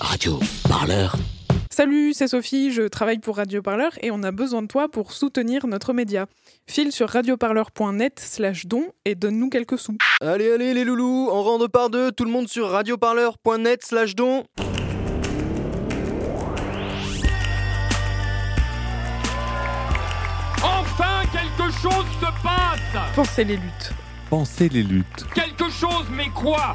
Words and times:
Radio 0.00 0.40
Parleur. 0.68 1.14
Salut, 1.70 2.12
c'est 2.14 2.26
Sophie, 2.28 2.72
je 2.72 2.82
travaille 2.82 3.18
pour 3.18 3.36
Radio 3.36 3.62
Parleur 3.62 3.92
et 4.02 4.10
on 4.10 4.22
a 4.22 4.32
besoin 4.32 4.62
de 4.62 4.66
toi 4.66 4.88
pour 4.88 5.12
soutenir 5.12 5.66
notre 5.66 5.92
média. 5.92 6.26
File 6.66 6.90
sur 6.90 7.08
radioparleur.net 7.08 8.18
slash 8.18 8.66
don 8.66 8.86
et 9.04 9.14
donne-nous 9.14 9.50
quelques 9.50 9.78
sous. 9.78 9.96
Allez, 10.20 10.52
allez 10.52 10.74
les 10.74 10.84
loulous, 10.84 11.28
on 11.30 11.42
rentre 11.42 11.68
par 11.68 11.90
deux, 11.90 12.12
tout 12.12 12.24
le 12.24 12.30
monde 12.30 12.48
sur 12.48 12.68
radioparleur.net 12.70 13.84
slash 13.84 14.14
don. 14.14 14.44
Enfin, 20.62 21.22
quelque 21.32 21.72
chose 21.72 22.06
se 22.20 22.42
passe 22.42 23.14
Pensez 23.14 23.44
les 23.44 23.56
luttes. 23.56 23.92
Pensez 24.28 24.68
les 24.68 24.82
luttes, 24.82 25.26
Quelque 25.34 25.68
chose, 25.70 26.06
mais 26.10 26.28
quoi? 26.34 26.74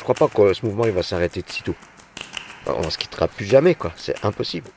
Je 0.00 0.02
crois 0.02 0.14
pas 0.14 0.28
que 0.28 0.54
ce 0.54 0.64
mouvement 0.64 0.86
il 0.86 0.92
va 0.92 1.02
s'arrêter 1.02 1.42
de 1.42 1.50
sitôt. 1.50 1.74
On 2.66 2.88
se 2.88 2.96
quittera 2.96 3.28
plus 3.28 3.44
jamais 3.44 3.76
c'est 3.96 4.24
impossible. 4.24 4.70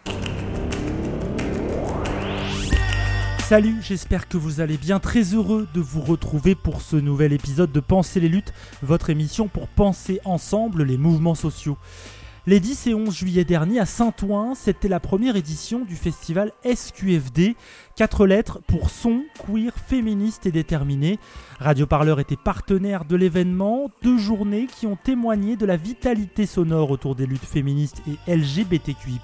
Salut, 3.48 3.78
j'espère 3.82 4.28
que 4.28 4.36
vous 4.36 4.60
allez 4.60 4.76
bien. 4.76 5.00
Très 5.00 5.24
heureux 5.34 5.66
de 5.74 5.80
vous 5.80 6.02
retrouver 6.02 6.56
pour 6.56 6.82
ce 6.82 6.98
nouvel 6.98 7.32
épisode 7.32 7.72
de 7.72 7.80
Penser 7.80 8.20
les 8.20 8.28
luttes, 8.28 8.52
votre 8.82 9.12
émission 9.12 9.48
pour 9.48 9.70
penser 9.70 10.20
ensemble 10.26 10.84
les 10.84 10.98
mouvements 10.98 11.36
sociaux. 11.36 11.78
Les 12.46 12.60
10 12.60 12.88
et 12.88 12.94
11 12.94 13.16
juillet 13.16 13.46
dernier 13.46 13.80
à 13.80 13.86
Saint-Ouen, 13.86 14.54
c'était 14.54 14.90
la 14.90 15.00
première 15.00 15.38
édition 15.38 15.86
du 15.86 15.96
festival 15.96 16.52
SQFD, 16.66 17.56
quatre 17.96 18.26
lettres 18.26 18.60
pour 18.68 18.90
son, 18.90 19.24
queer, 19.46 19.74
féministe 19.76 20.46
et 20.46 20.52
déterminé. 20.52 21.20
Radio 21.60 21.86
Parleur 21.86 22.20
était 22.20 22.38
partenaire 22.38 23.06
de 23.06 23.16
l'événement, 23.16 23.90
deux 24.02 24.18
journées 24.18 24.68
qui 24.68 24.88
ont 24.88 24.98
témoigné 24.98 25.56
de 25.56 25.66
la 25.66 25.78
vitalité 25.78 26.46
sonore 26.46 26.92
autour 26.92 27.16
des 27.16 27.26
luttes 27.26 27.46
féministes 27.46 28.02
et 28.08 28.36
LGBTQI+. 28.36 29.20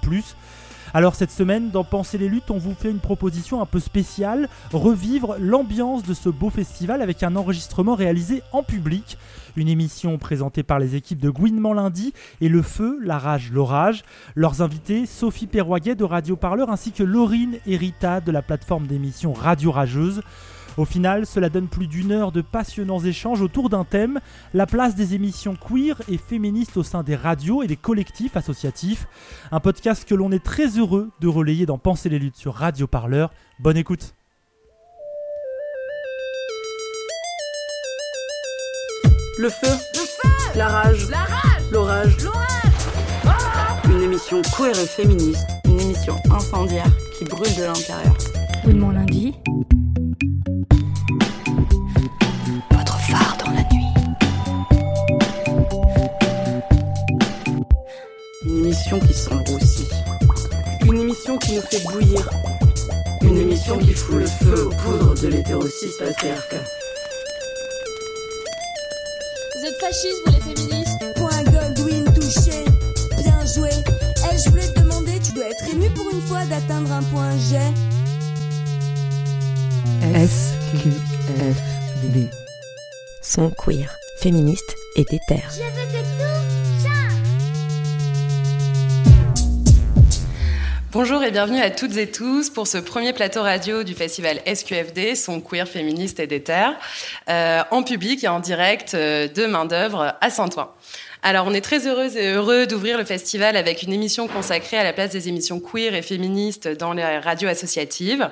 Alors 0.92 1.14
cette 1.14 1.30
semaine, 1.30 1.70
dans 1.70 1.84
Penser 1.84 2.18
les 2.18 2.28
luttes, 2.28 2.50
on 2.50 2.58
vous 2.58 2.74
fait 2.74 2.90
une 2.90 2.98
proposition 2.98 3.62
un 3.62 3.66
peu 3.66 3.78
spéciale, 3.78 4.48
revivre 4.72 5.36
l'ambiance 5.38 6.02
de 6.02 6.14
ce 6.14 6.28
beau 6.28 6.50
festival 6.50 7.00
avec 7.00 7.22
un 7.22 7.36
enregistrement 7.36 7.94
réalisé 7.94 8.42
en 8.52 8.64
public. 8.64 9.16
Une 9.56 9.68
émission 9.68 10.18
présentée 10.18 10.62
par 10.64 10.80
les 10.80 10.96
équipes 10.96 11.20
de 11.20 11.30
Gouinement 11.30 11.72
lundi 11.72 12.12
et 12.40 12.48
Le 12.48 12.62
Feu, 12.62 12.98
La 13.02 13.18
Rage, 13.18 13.50
l'Orage. 13.52 14.02
Leurs 14.34 14.62
invités, 14.62 15.06
Sophie 15.06 15.46
Perroguet 15.46 15.94
de 15.94 16.04
Radio 16.04 16.34
Parleur 16.34 16.70
ainsi 16.70 16.90
que 16.90 17.04
Laurine 17.04 17.58
et 17.66 17.76
Rita 17.76 18.20
de 18.20 18.32
la 18.32 18.42
plateforme 18.42 18.86
d'émission 18.86 19.32
Radio 19.32 19.70
Rageuse. 19.70 20.22
Au 20.76 20.84
final, 20.84 21.26
cela 21.26 21.48
donne 21.48 21.68
plus 21.68 21.86
d'une 21.86 22.12
heure 22.12 22.32
de 22.32 22.40
passionnants 22.40 23.00
échanges 23.00 23.42
autour 23.42 23.68
d'un 23.68 23.84
thème, 23.84 24.20
la 24.54 24.66
place 24.66 24.94
des 24.94 25.14
émissions 25.14 25.56
queer 25.56 26.00
et 26.08 26.18
féministes 26.18 26.76
au 26.76 26.82
sein 26.82 27.02
des 27.02 27.16
radios 27.16 27.62
et 27.62 27.66
des 27.66 27.76
collectifs 27.76 28.36
associatifs. 28.36 29.06
Un 29.52 29.60
podcast 29.60 30.08
que 30.08 30.14
l'on 30.14 30.32
est 30.32 30.44
très 30.44 30.78
heureux 30.78 31.10
de 31.20 31.28
relayer 31.28 31.66
dans 31.66 31.78
Penser 31.78 32.08
les 32.08 32.18
luttes 32.18 32.36
sur 32.36 32.54
Radio 32.54 32.86
Parleur. 32.86 33.30
Bonne 33.58 33.76
écoute. 33.76 34.14
Le 39.38 39.48
feu, 39.48 39.72
la 40.54 40.68
rage, 40.68 41.08
l'orage, 41.72 42.16
Une 43.86 44.02
émission 44.02 44.42
queer 44.56 44.78
et 44.78 44.86
féministe, 44.86 45.48
une 45.64 45.80
émission 45.80 46.16
incendiaire 46.30 46.90
qui 47.16 47.24
brûle 47.24 47.54
de 47.56 47.64
l'intérieur. 47.64 48.16
Gouinement 48.64 48.90
lundi. 48.90 49.34
Émission 58.90 59.06
qui 59.06 59.14
s'embroussit. 59.14 59.92
une 60.84 61.00
émission 61.00 61.38
qui 61.38 61.54
nous 61.54 61.62
fait 61.62 61.80
bouillir. 61.84 62.28
Une 63.22 63.36
émission 63.36 63.78
qui 63.78 63.92
fout 63.92 64.16
le 64.16 64.26
feu 64.26 64.66
aux 64.66 64.70
poudres 64.70 65.14
de 65.20 65.28
l'hétérocyse 65.28 65.96
patriarcat. 65.98 66.64
Vous 69.54 69.64
êtes 69.66 69.78
fascistes, 69.80 70.22
vous 70.26 70.32
les 70.32 70.40
féministes? 70.40 71.04
Point 71.14 71.44
Godwin 71.44 72.04
touché, 72.12 72.64
bien 73.18 73.46
joué. 73.54 73.70
Eh, 74.32 74.38
je 74.38 74.50
voulais 74.50 74.66
te 74.72 74.80
demander, 74.80 75.20
tu 75.20 75.32
dois 75.34 75.46
être 75.46 75.68
ému 75.72 75.88
pour 75.90 76.10
une 76.10 76.22
fois 76.22 76.44
d'atteindre 76.46 76.90
un 76.90 77.02
point 77.04 77.36
G. 77.38 77.60
SQFD. 80.82 82.28
Son 83.22 83.50
queer, 83.50 83.96
féministe 84.16 84.74
et 84.96 85.04
déter. 85.04 85.44
Je 85.52 85.62
veux 85.62 85.86
que 85.92 86.00
tout 86.02 86.59
Bonjour 90.92 91.22
et 91.22 91.30
bienvenue 91.30 91.60
à 91.60 91.70
toutes 91.70 91.96
et 91.98 92.10
tous 92.10 92.50
pour 92.50 92.66
ce 92.66 92.76
premier 92.76 93.12
plateau 93.12 93.42
radio 93.42 93.84
du 93.84 93.94
festival 93.94 94.40
SQFD, 94.44 95.14
son 95.14 95.40
queer 95.40 95.68
féministe 95.68 96.18
et 96.18 96.26
déter, 96.26 96.70
euh, 97.28 97.62
en 97.70 97.84
public 97.84 98.24
et 98.24 98.28
en 98.28 98.40
direct 98.40 98.94
euh, 98.94 99.28
de 99.28 99.46
main 99.46 99.66
d'œuvre 99.66 100.16
à 100.20 100.30
Saint-Ouen. 100.30 100.68
Alors, 101.22 101.46
on 101.46 101.54
est 101.54 101.60
très 101.60 101.86
heureuse 101.86 102.16
et 102.16 102.32
heureux 102.32 102.66
d'ouvrir 102.66 102.98
le 102.98 103.04
festival 103.04 103.56
avec 103.56 103.84
une 103.84 103.92
émission 103.92 104.26
consacrée 104.26 104.78
à 104.78 104.82
la 104.82 104.92
place 104.92 105.10
des 105.10 105.28
émissions 105.28 105.60
queer 105.60 105.94
et 105.94 106.02
féministes 106.02 106.66
dans 106.66 106.92
les 106.92 107.18
radios 107.18 107.48
associatives. 107.48 108.28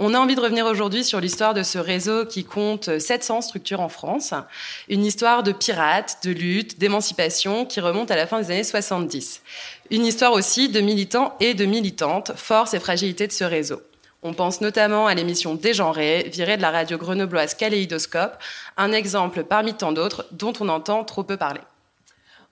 On 0.00 0.12
a 0.12 0.18
envie 0.18 0.34
de 0.34 0.40
revenir 0.40 0.66
aujourd'hui 0.66 1.04
sur 1.04 1.20
l'histoire 1.20 1.54
de 1.54 1.62
ce 1.62 1.78
réseau 1.78 2.26
qui 2.26 2.44
compte 2.44 2.98
700 2.98 3.42
structures 3.42 3.80
en 3.80 3.88
France. 3.88 4.34
Une 4.88 5.04
histoire 5.04 5.44
de 5.44 5.52
pirates, 5.52 6.18
de 6.24 6.32
lutte, 6.32 6.80
d'émancipation 6.80 7.64
qui 7.64 7.80
remonte 7.80 8.10
à 8.10 8.16
la 8.16 8.26
fin 8.26 8.40
des 8.40 8.50
années 8.50 8.64
70. 8.64 9.40
Une 9.92 10.04
histoire 10.04 10.32
aussi 10.32 10.68
de 10.68 10.80
militants 10.80 11.36
et 11.38 11.54
de 11.54 11.64
militantes, 11.64 12.32
force 12.34 12.74
et 12.74 12.80
fragilité 12.80 13.28
de 13.28 13.32
ce 13.32 13.44
réseau. 13.44 13.82
On 14.24 14.34
pense 14.34 14.60
notamment 14.60 15.06
à 15.06 15.14
l'émission 15.14 15.54
Dégenrée, 15.54 16.28
virée 16.32 16.56
de 16.56 16.62
la 16.62 16.72
radio 16.72 16.98
grenobloise 16.98 17.54
Kaléidoscope, 17.54 18.36
un 18.76 18.90
exemple 18.90 19.44
parmi 19.44 19.74
tant 19.74 19.92
d'autres 19.92 20.26
dont 20.32 20.54
on 20.58 20.70
entend 20.70 21.04
trop 21.04 21.22
peu 21.22 21.36
parler. 21.36 21.60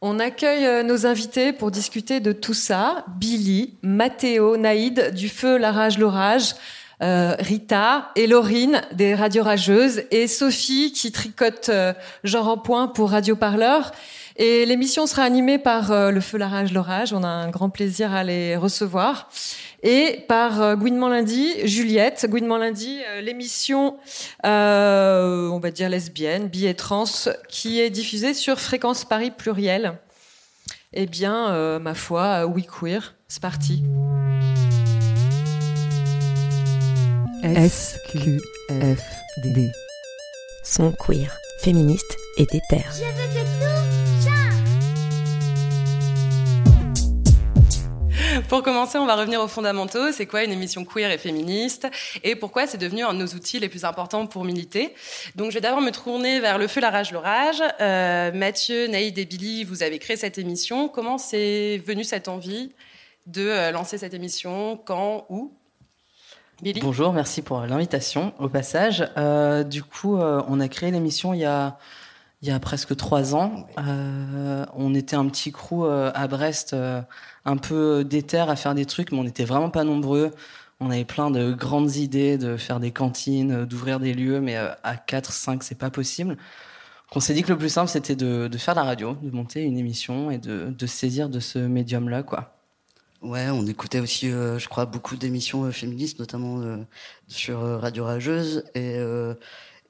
On 0.01 0.19
accueille 0.19 0.67
euh, 0.67 0.83
nos 0.83 1.07
invités 1.07 1.53
pour 1.53 1.71
discuter 1.71 2.21
de 2.21 2.33
tout 2.33 2.55
ça. 2.55 3.05
Billy, 3.19 3.75
Mathéo, 3.83 4.57
Naïd, 4.57 5.15
du 5.15 5.29
Feu, 5.29 5.57
la 5.57 5.71
Rage, 5.73 5.97
l'Orage, 5.97 6.55
euh, 7.03 7.35
Rita 7.39 8.13
et 8.15 8.29
Laurine 8.29 8.81
des 8.93 9.17
radios 9.17 9.43
rageuses 9.43 10.05
et 10.13 10.29
Sophie 10.29 10.93
qui 10.93 11.11
tricote 11.11 11.69
euh, 11.69 11.93
genre 12.23 12.47
en 12.47 12.57
point 12.57 12.87
pour 12.87 13.11
Radio 13.11 13.35
Parleur. 13.35 13.91
Et 14.37 14.65
l'émission 14.67 15.07
sera 15.07 15.23
animée 15.23 15.59
par 15.59 15.91
euh, 15.91 16.11
le 16.13 16.21
Feu, 16.21 16.39
la 16.39 16.47
Rage, 16.49 16.73
l'Orage. 16.73 17.13
On 17.13 17.25
a 17.25 17.29
un 17.29 17.51
grand 17.51 17.71
plaisir 17.71 18.13
à 18.13 18.23
les 18.23 18.57
recevoir. 18.57 19.29
Et 19.83 20.25
par 20.29 20.77
Gouinement 20.77 21.09
Lundi, 21.09 21.51
Juliette. 21.65 22.25
Gouinement 22.31 22.57
Lundi, 22.57 23.01
l'émission, 23.21 23.97
on 24.45 25.61
va 25.61 25.71
dire 25.73 25.89
lesbienne, 25.89 26.47
bi 26.47 26.69
et 26.69 26.75
trans, 26.75 27.05
qui 27.49 27.81
est 27.81 27.91
diffusée 27.91 28.33
sur 28.33 28.61
Fréquence 28.61 29.05
Paris 29.05 29.33
Pluriel. 29.37 29.99
Eh 30.93 31.07
bien, 31.07 31.79
ma 31.81 31.95
foi, 31.95 32.47
oui 32.47 32.65
queer, 32.65 33.17
c'est 33.27 33.43
parti. 33.43 33.83
SQFD. 37.43 38.39
Son 40.63 40.93
queer, 40.93 41.37
féministe 41.59 42.17
et 42.37 42.47
déter. 42.47 42.85
Je 42.95 43.03
veux 43.03 43.27
que 43.35 43.41
tout 43.59 44.29
change. 48.31 48.45
Pour 48.49 48.63
commencer, 48.63 48.97
on 48.99 49.07
va 49.07 49.17
revenir 49.17 49.41
aux 49.41 49.49
fondamentaux. 49.49 50.13
C'est 50.13 50.27
quoi 50.27 50.45
une 50.45 50.53
émission 50.53 50.85
queer 50.85 51.11
et 51.11 51.19
féministe? 51.19 51.89
Et 52.23 52.37
pourquoi 52.37 52.69
c'est 52.69 52.79
devenu 52.79 53.03
un 53.03 53.13
de 53.13 53.19
nos 53.19 53.27
outils 53.27 53.59
les 53.59 53.69
plus 53.69 53.85
importants 53.85 54.29
pour 54.29 54.45
militer? 54.45 54.95
Donc, 55.35 55.51
je 55.51 55.55
vais 55.55 55.61
d'abord 55.61 55.81
me 55.81 55.91
tourner 55.91 56.39
vers 56.39 56.59
le 56.59 56.69
feu, 56.69 56.81
la 56.81 56.91
rage, 56.91 57.11
l'orage. 57.11 57.61
Euh, 57.81 58.31
Mathieu, 58.31 58.87
Naïd 58.87 59.19
et 59.19 59.25
Billy, 59.25 59.65
vous 59.65 59.83
avez 59.83 59.99
créé 59.99 60.17
cette 60.17 60.39
émission. 60.39 60.87
Comment 60.87 61.19
c'est 61.19 61.83
venu 61.85 62.05
cette 62.05 62.29
envie 62.29 62.71
de 63.27 63.49
euh, 63.49 63.73
lancer 63.73 63.99
cette 63.99 64.15
émission? 64.15 64.77
Quand? 64.77 65.27
Où? 65.29 65.53
Bonjour, 66.81 67.13
merci 67.13 67.43
pour 67.43 67.61
l'invitation 67.63 68.33
au 68.39 68.49
passage. 68.49 69.05
Euh, 69.17 69.65
du 69.65 69.83
coup, 69.83 70.17
euh, 70.17 70.41
on 70.47 70.61
a 70.61 70.69
créé 70.69 70.93
l'émission 70.93 71.35
il 71.35 71.41
y 71.41 71.45
a, 71.45 71.77
il 72.41 72.49
y 72.49 72.53
a 72.53 72.61
presque 72.61 72.95
trois 72.95 73.35
ans. 73.35 73.67
Euh, 73.79 74.65
on 74.77 74.95
était 74.95 75.17
un 75.17 75.27
petit 75.27 75.51
crew 75.51 75.85
à 75.85 76.29
Brest, 76.29 76.77
un 77.45 77.57
peu 77.57 78.05
déter 78.05 78.39
à 78.39 78.55
faire 78.55 78.77
des 78.77 78.87
trucs, 78.87 79.11
mais 79.11 79.19
on 79.19 79.25
n'était 79.25 79.45
vraiment 79.45 79.71
pas 79.71 79.83
nombreux. 79.83 80.31
On 80.79 80.93
avait 80.93 81.05
plein 81.05 81.33
de 81.33 81.53
grandes 81.53 81.97
idées 81.97 82.39
de 82.39 82.57
faire 82.57 82.79
des 82.79 82.93
cantines, 82.93 83.65
d'ouvrir 83.65 83.99
des 83.99 84.15
lieux, 84.15 84.41
mais 84.41 84.57
à 84.57 84.97
4, 84.97 85.33
5, 85.33 85.65
c'est 85.65 85.79
pas 85.79 85.91
possible. 85.91 86.37
On 87.17 87.19
s'est 87.19 87.35
dit 87.35 87.43
que 87.43 87.51
le 87.51 87.59
plus 87.59 87.71
simple, 87.71 87.89
c'était 87.89 88.17
de, 88.17 88.47
de, 88.47 88.59
faire 88.59 88.77
la 88.77 88.85
radio, 88.85 89.17
de 89.21 89.31
monter 89.33 89.63
une 89.63 89.79
émission 89.79 90.31
et 90.31 90.39
de, 90.39 90.71
de 90.71 90.87
saisir 90.87 91.29
de 91.29 91.41
ce 91.41 91.59
médium-là, 91.59 92.23
quoi. 92.23 92.62
Ouais, 93.23 93.49
on 93.51 93.67
écoutait 93.67 94.01
aussi, 94.01 94.31
je 94.31 94.69
crois, 94.69 94.85
beaucoup 94.85 95.17
d'émissions 95.17 95.71
féministes, 95.71 96.19
notamment 96.19 96.85
sur 97.29 97.61
Radio 97.81 98.05
Rageuse. 98.05 98.65
Et 98.75 98.99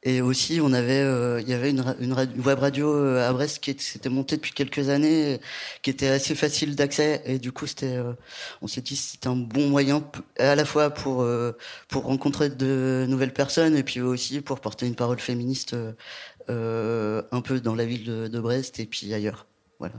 et 0.04 0.20
aussi, 0.20 0.60
on 0.60 0.72
avait, 0.72 1.00
euh, 1.00 1.40
il 1.40 1.48
y 1.48 1.52
avait 1.52 1.70
une, 1.70 1.84
une, 2.00 2.12
web 2.44 2.58
radio 2.58 2.92
euh, 2.92 3.28
à 3.28 3.32
Brest 3.32 3.60
qui 3.60 3.76
s'était 3.78 4.08
montée 4.08 4.34
depuis 4.36 4.52
quelques 4.52 4.88
années, 4.88 5.40
qui 5.82 5.90
était 5.90 6.08
assez 6.08 6.34
facile 6.34 6.74
d'accès. 6.74 7.22
Et 7.24 7.38
du 7.38 7.52
coup, 7.52 7.68
c'était, 7.68 7.96
euh, 7.96 8.12
on 8.62 8.66
s'est 8.66 8.80
dit, 8.80 8.96
c'était 8.96 9.28
un 9.28 9.36
bon 9.36 9.68
moyen 9.68 10.02
à 10.38 10.56
la 10.56 10.64
fois 10.64 10.90
pour 10.90 11.24
pour 11.88 12.04
rencontrer 12.04 12.50
de 12.50 13.06
nouvelles 13.08 13.32
personnes 13.32 13.76
et 13.76 13.84
puis 13.84 14.00
aussi 14.00 14.40
pour 14.40 14.60
porter 14.60 14.86
une 14.86 14.96
parole 14.96 15.20
féministe 15.20 15.76
un 16.48 17.40
peu 17.44 17.60
dans 17.60 17.74
la 17.74 17.84
ville 17.86 18.04
de, 18.04 18.28
de 18.28 18.40
Brest 18.40 18.80
et 18.80 18.86
puis 18.86 19.14
ailleurs. 19.14 19.46
Voilà. 19.78 19.94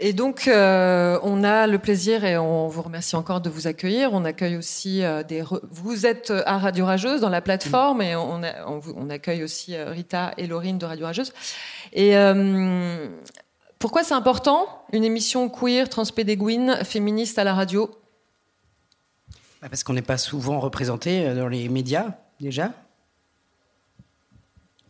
Et 0.00 0.12
donc, 0.12 0.46
euh, 0.46 1.18
on 1.24 1.42
a 1.42 1.66
le 1.66 1.78
plaisir 1.78 2.24
et 2.24 2.38
on 2.38 2.68
vous 2.68 2.82
remercie 2.82 3.16
encore 3.16 3.40
de 3.40 3.50
vous 3.50 3.66
accueillir. 3.66 4.12
On 4.12 4.24
accueille 4.24 4.56
aussi 4.56 5.02
euh, 5.02 5.24
des. 5.24 5.42
Vous 5.70 6.06
êtes 6.06 6.32
à 6.46 6.58
Radio 6.58 6.86
Rageuse 6.86 7.20
dans 7.20 7.28
la 7.28 7.40
plateforme 7.40 8.00
et 8.00 8.14
on, 8.14 9.10
accueille 9.10 9.42
aussi 9.42 9.74
euh, 9.74 9.90
Rita 9.90 10.34
et 10.36 10.46
Laurine 10.46 10.78
de 10.78 10.86
Radio 10.86 11.06
Rageuse. 11.06 11.32
Et 11.92 12.14
pourquoi 13.80 14.04
c'est 14.04 14.14
important 14.14 14.66
une 14.92 15.04
émission 15.04 15.48
queer, 15.48 15.88
transpédéguine, 15.88 16.78
féministe 16.84 17.38
à 17.38 17.44
la 17.44 17.54
radio? 17.54 17.90
Bah, 19.60 19.68
Parce 19.68 19.82
qu'on 19.82 19.94
n'est 19.94 20.02
pas 20.02 20.18
souvent 20.18 20.60
représenté 20.60 21.34
dans 21.34 21.48
les 21.48 21.68
médias 21.68 22.14
déjà. 22.40 22.72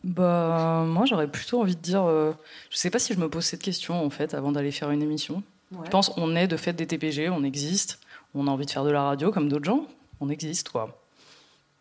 Bah, 0.09 0.85
moi, 0.87 1.05
j'aurais 1.05 1.29
plutôt 1.29 1.61
envie 1.61 1.77
de 1.77 1.81
dire. 1.81 2.03
Euh, 2.03 2.33
je 2.71 2.79
sais 2.79 2.89
pas 2.89 2.99
si 2.99 3.13
je 3.13 3.19
me 3.19 3.29
pose 3.29 3.45
cette 3.45 3.63
question, 3.63 4.03
en 4.03 4.09
fait, 4.09 4.33
avant 4.33 4.53
d'aller 4.53 4.71
faire 4.71 4.91
une 4.91 5.03
émission. 5.03 5.43
Je 5.85 5.91
pense 5.91 6.13
on 6.17 6.35
est 6.35 6.49
de 6.49 6.57
fait 6.57 6.73
des 6.73 6.87
TPG, 6.87 7.29
on 7.29 7.45
existe. 7.45 8.01
On 8.35 8.47
a 8.47 8.51
envie 8.51 8.65
de 8.65 8.71
faire 8.71 8.85
de 8.85 8.91
la 8.91 9.03
radio 9.03 9.31
comme 9.31 9.51
d'autres 9.51 9.67
gens. 9.67 9.87
On 10.21 10.31
existe, 10.31 10.71
quoi. 10.71 10.99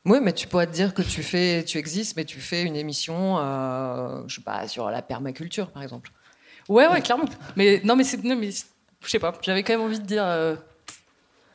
Oui, 0.03 0.19
mais 0.21 0.33
tu 0.33 0.47
pourrais 0.47 0.67
te 0.67 0.73
dire 0.73 0.93
que 0.93 1.01
tu 1.01 1.23
fais, 1.23 1.63
tu 1.63 1.77
existes, 1.77 2.17
mais 2.17 2.25
tu 2.25 2.39
fais 2.41 2.63
une 2.63 2.75
émission, 2.75 3.37
euh, 3.39 4.23
je 4.27 4.35
sais 4.35 4.41
pas, 4.41 4.67
sur 4.67 4.89
la 4.89 5.01
permaculture, 5.01 5.69
par 5.69 5.83
exemple. 5.83 6.11
Ouais, 6.67 6.87
ouais, 6.87 7.01
clairement. 7.01 7.25
Mais 7.55 7.81
non, 7.85 7.95
mais 7.95 8.03
c'est, 8.03 8.21
mais 8.21 8.51
je 8.51 9.09
sais 9.09 9.19
pas. 9.19 9.33
J'avais 9.41 9.63
quand 9.63 9.73
même 9.73 9.81
envie 9.85 9.99
de 9.99 10.05
dire, 10.05 10.23
euh, 10.25 10.55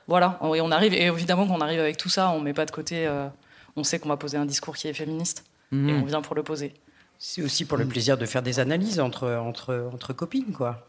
voilà. 0.09 0.39
Et 0.55 0.61
on 0.63 0.71
arrive, 0.71 0.95
et 0.95 1.05
évidemment 1.05 1.47
qu'on 1.47 1.61
arrive 1.61 1.81
avec 1.81 1.99
tout 1.99 2.09
ça, 2.09 2.31
on 2.31 2.41
met 2.41 2.55
pas 2.55 2.65
de 2.65 2.71
côté. 2.71 3.07
Euh, 3.07 3.29
on 3.77 3.85
sait 3.85 3.99
qu'on 3.99 4.09
va 4.09 4.17
poser 4.17 4.39
un 4.39 4.47
discours 4.47 4.75
qui 4.75 4.89
est 4.89 4.95
féministe 4.95 5.45
et 5.73 5.77
mhm. 5.77 6.03
on 6.03 6.05
vient 6.05 6.23
pour 6.23 6.35
le 6.35 6.43
poser. 6.43 6.75
C'est 7.19 7.43
aussi 7.43 7.65
pour 7.65 7.79
le 7.79 7.87
plaisir 7.87 8.19
de 8.19 8.27
faire 8.27 8.43
des 8.43 8.59
analyses 8.59 9.01
entre, 9.01 9.31
entre, 9.31 9.91
entre 9.93 10.13
copines, 10.13 10.53
quoi. 10.53 10.89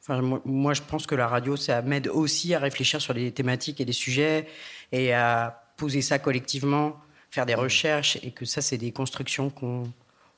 Enfin, 0.00 0.20
moi, 0.44 0.74
je 0.74 0.82
pense 0.82 1.06
que 1.06 1.14
la 1.14 1.26
radio, 1.26 1.56
ça 1.56 1.80
m'aide 1.80 2.08
aussi 2.08 2.54
à 2.54 2.58
réfléchir 2.58 3.00
sur 3.00 3.14
des 3.14 3.32
thématiques 3.32 3.80
et 3.80 3.84
des 3.86 3.92
sujets 3.92 4.46
et 4.92 5.14
à 5.14 5.62
poser 5.78 6.02
ça 6.02 6.18
collectivement, 6.18 6.96
faire 7.30 7.46
des 7.46 7.54
recherches 7.54 8.18
et 8.22 8.30
que 8.30 8.44
ça, 8.44 8.60
c'est 8.60 8.76
des 8.76 8.92
constructions 8.92 9.48
qu'on 9.48 9.84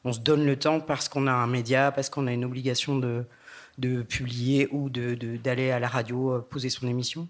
on 0.04 0.12
se 0.12 0.20
donne 0.20 0.46
le 0.46 0.56
temps 0.56 0.78
parce 0.78 1.08
qu'on 1.08 1.26
a 1.26 1.32
un 1.32 1.49
média, 1.49 1.90
parce 1.90 2.10
qu'on 2.10 2.28
a 2.28 2.32
une 2.32 2.44
obligation 2.44 2.96
de, 2.96 3.25
de 3.78 4.02
publier 4.02 4.69
ou 4.70 4.88
d'aller 4.88 5.16
de, 5.16 5.37
d'aller 5.37 5.70
à 5.72 5.81
la 5.81 5.88
radio 5.88 6.34
euh, 6.34 6.38
poser 6.40 6.70
son 6.70 6.87
émission. 6.87 7.28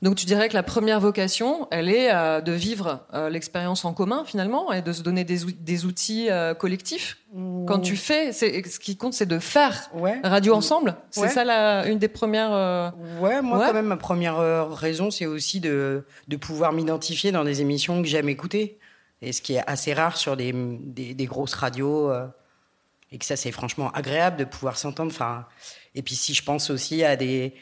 Donc 0.00 0.16
tu 0.16 0.26
dirais 0.26 0.48
que 0.48 0.54
la 0.54 0.62
première 0.62 1.00
vocation, 1.00 1.68
elle 1.70 1.88
est 1.88 2.12
euh, 2.12 2.40
de 2.40 2.52
vivre 2.52 3.06
euh, 3.12 3.28
l'expérience 3.28 3.84
en 3.84 3.92
commun 3.92 4.24
finalement 4.24 4.72
et 4.72 4.82
de 4.82 4.92
se 4.92 5.02
donner 5.02 5.24
des, 5.24 5.84
outils 5.84 6.30
euh, 6.30 6.54
collectifs. 6.54 7.18
Quand 7.66 7.80
tu 7.80 7.96
fais, 7.96 8.32
ce 8.32 8.78
qui 8.78 8.96
compte, 8.96 9.14
c'est 9.14 9.26
de 9.26 9.38
faire 9.38 9.90
radio 10.22 10.54
ensemble. 10.54 10.96
C'est 11.10 11.28
ça 11.28 11.44
la, 11.44 11.86
une 11.86 11.98
des 11.98 12.08
premières. 12.08 12.92
Ouais, 13.20 13.40
moi 13.40 13.66
quand 13.66 13.74
même 13.74 13.86
ma 13.86 13.96
première 13.96 14.68
raison, 14.70 15.10
c'est 15.10 15.26
aussi 15.26 15.60
de, 15.60 16.04
de 16.28 16.36
pouvoir 16.36 16.72
m'identifier 16.72 17.32
dans 17.32 17.44
des 17.44 17.60
émissions 17.60 18.02
que 18.02 18.08
j'aime 18.08 18.28
écouter. 18.28 18.78
Et 19.22 19.32
ce 19.32 19.40
qui 19.40 19.54
est 19.54 19.62
assez 19.66 19.94
rare 19.94 20.16
sur 20.16 20.36
des, 20.36 20.52
des, 20.52 21.14
des 21.14 21.26
grosses 21.26 21.54
radios. 21.54 22.12
et 23.10 23.18
que 23.18 23.24
ça, 23.24 23.36
c'est 23.36 23.52
franchement 23.52 23.90
agréable 23.92 24.36
de 24.36 24.44
pouvoir 24.44 24.76
s'entendre. 24.76 25.10
Enfin, 25.10 25.46
et 25.94 26.02
puis 26.02 26.14
si 26.14 26.34
je 26.34 26.42
pense 26.42 26.70
aussi 26.70 27.04
à 27.04 27.16
des 27.16 27.54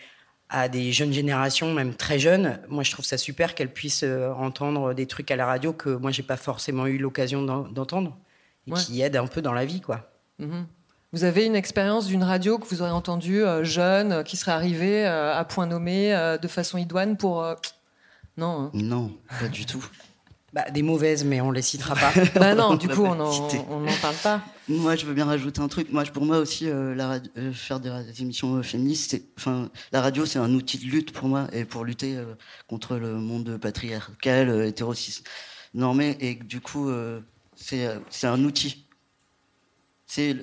à 0.51 0.69
des 0.69 0.91
jeunes 0.93 1.13
générations, 1.13 1.73
même 1.73 1.95
très 1.95 2.19
jeunes, 2.19 2.59
moi 2.69 2.83
je 2.83 2.91
trouve 2.91 3.05
ça 3.05 3.17
super 3.17 3.55
qu'elles 3.55 3.73
puissent 3.73 4.03
euh, 4.03 4.33
entendre 4.33 4.95
des 4.95 5.07
trucs 5.07 5.31
à 5.31 5.37
la 5.37 5.47
radio 5.47 5.73
que 5.73 5.91
moi 5.91 6.11
j'ai 6.11 6.25
pas 6.25 6.37
forcément 6.37 6.87
eu 6.87 6.99
l'occasion 6.99 7.43
d'entendre 7.43 8.19
et 8.67 8.73
qui 8.73 9.01
aident 9.01 9.17
un 9.17 9.27
peu 9.29 9.41
dans 9.41 9.53
la 9.53 9.65
vie, 9.65 9.81
quoi. 9.81 10.11
Mhm. 10.39 10.67
Vous 11.13 11.25
avez 11.25 11.45
une 11.45 11.57
expérience 11.57 12.07
d'une 12.07 12.23
radio 12.23 12.59
que 12.59 12.67
vous 12.67 12.83
aurez 12.83 12.91
entendue 12.91 13.43
euh, 13.43 13.65
jeune, 13.65 14.23
qui 14.25 14.37
serait 14.37 14.53
arrivée 14.53 15.07
euh, 15.07 15.37
à 15.37 15.45
point 15.45 15.67
nommé 15.67 16.11
de 16.41 16.49
façon 16.49 16.79
idoine 16.79 17.17
pour 17.17 17.45
non 18.37 18.65
hein. 18.65 18.71
Non, 18.75 19.13
pas 19.41 19.49
du 19.49 19.67
tout. 19.67 19.85
Bah, 20.53 20.69
des 20.71 20.83
mauvaises, 20.83 21.25
mais 21.25 21.41
on 21.41 21.53
les 21.53 21.63
citera 21.63 21.95
pas. 21.95 22.13
bah 22.35 22.55
non, 22.57 22.75
du 22.75 22.89
coup, 22.89 23.05
on 23.05 23.15
n'en 23.15 23.93
parle 24.03 24.17
pas. 24.17 24.41
Moi, 24.71 24.95
je 24.95 25.05
veux 25.05 25.15
bien 25.15 25.25
rajouter 25.25 25.61
un 25.61 25.67
truc. 25.67 25.91
Moi, 25.91 26.05
pour 26.05 26.25
moi 26.25 26.39
aussi, 26.39 26.69
euh, 26.69 26.95
la 26.95 27.21
euh, 27.37 27.53
faire 27.53 27.81
des, 27.81 27.91
émissions 28.23 28.55
euh, 28.55 28.63
féministes, 28.63 29.21
enfin, 29.37 29.69
la 29.91 30.01
radio, 30.01 30.25
c'est 30.27 30.39
un 30.39 30.55
outil 30.55 30.79
de 30.79 30.85
lutte 30.85 31.13
pour 31.13 31.27
moi 31.27 31.49
et 31.53 31.65
pour 31.65 31.85
lutter 31.85 32.17
contre 32.69 32.97
le 32.97 33.15
monde 33.15 33.59
patriarcal, 33.59 34.65
hétérociste, 34.65 35.29
normé. 35.75 36.17
Et 36.21 36.35
du 36.37 36.61
coup, 36.61 36.89
c'est 37.57 38.27
un 38.27 38.45
outil. 38.45 38.87
C'est 40.07 40.37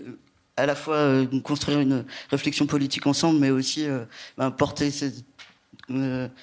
à 0.57 0.65
la 0.65 0.75
fois 0.75 1.25
construire 1.43 1.79
une 1.79 2.05
réflexion 2.29 2.67
politique 2.67 3.07
ensemble, 3.07 3.39
mais 3.39 3.49
aussi 3.49 3.87
ben, 4.37 4.51
porter 4.51 4.91
cette, 4.91 5.23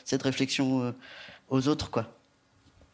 cette 0.07 0.23
réflexion 0.23 0.95
aux 1.51 1.69
autres, 1.69 1.91
quoi. 1.91 2.11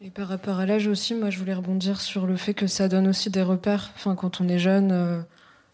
Et 0.03 0.09
par 0.09 0.27
rapport 0.27 0.59
à 0.59 0.65
l'âge 0.65 0.87
aussi, 0.87 1.13
moi 1.13 1.29
je 1.29 1.37
voulais 1.37 1.53
rebondir 1.53 2.01
sur 2.01 2.25
le 2.25 2.35
fait 2.35 2.55
que 2.55 2.65
ça 2.65 2.87
donne 2.87 3.07
aussi 3.07 3.29
des 3.29 3.43
repères. 3.43 3.91
Enfin, 3.95 4.15
quand 4.15 4.41
on 4.41 4.47
est 4.47 4.57
jeune, 4.57 4.91
euh, 4.91 5.21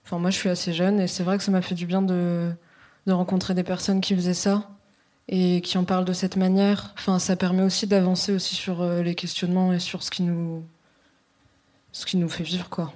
enfin 0.04 0.20
moi 0.20 0.32
je 0.32 0.38
suis 0.38 0.50
assez 0.50 0.74
jeune 0.74 1.00
et 1.00 1.08
c'est 1.08 1.24
vrai 1.24 1.38
que 1.38 1.44
ça 1.46 1.52
m'a 1.52 1.62
fait 1.62 1.76
du 1.76 1.86
bien 1.86 2.02
de, 2.02 2.52
de, 3.06 3.12
rencontrer 3.14 3.54
des 3.54 3.64
personnes 3.64 4.02
qui 4.02 4.14
faisaient 4.16 4.34
ça 4.34 4.70
et 5.30 5.62
qui 5.62 5.78
en 5.78 5.86
parlent 5.86 6.04
de 6.04 6.12
cette 6.12 6.36
manière. 6.36 6.94
Enfin, 6.98 7.20
ça 7.20 7.38
permet 7.38 7.64
aussi 7.64 7.88
d'avancer 7.88 8.34
aussi 8.34 8.56
sur 8.56 8.82
euh, 8.82 9.02
les 9.02 9.16
questionnements 9.16 9.72
et 9.72 9.80
sur 9.80 10.04
ce 10.04 10.12
qui 10.12 10.24
nous, 10.24 10.62
ce 11.94 12.06
qui 12.06 12.18
nous 12.18 12.30
fait 12.30 12.44
vivre, 12.44 12.68
quoi. 12.70 12.94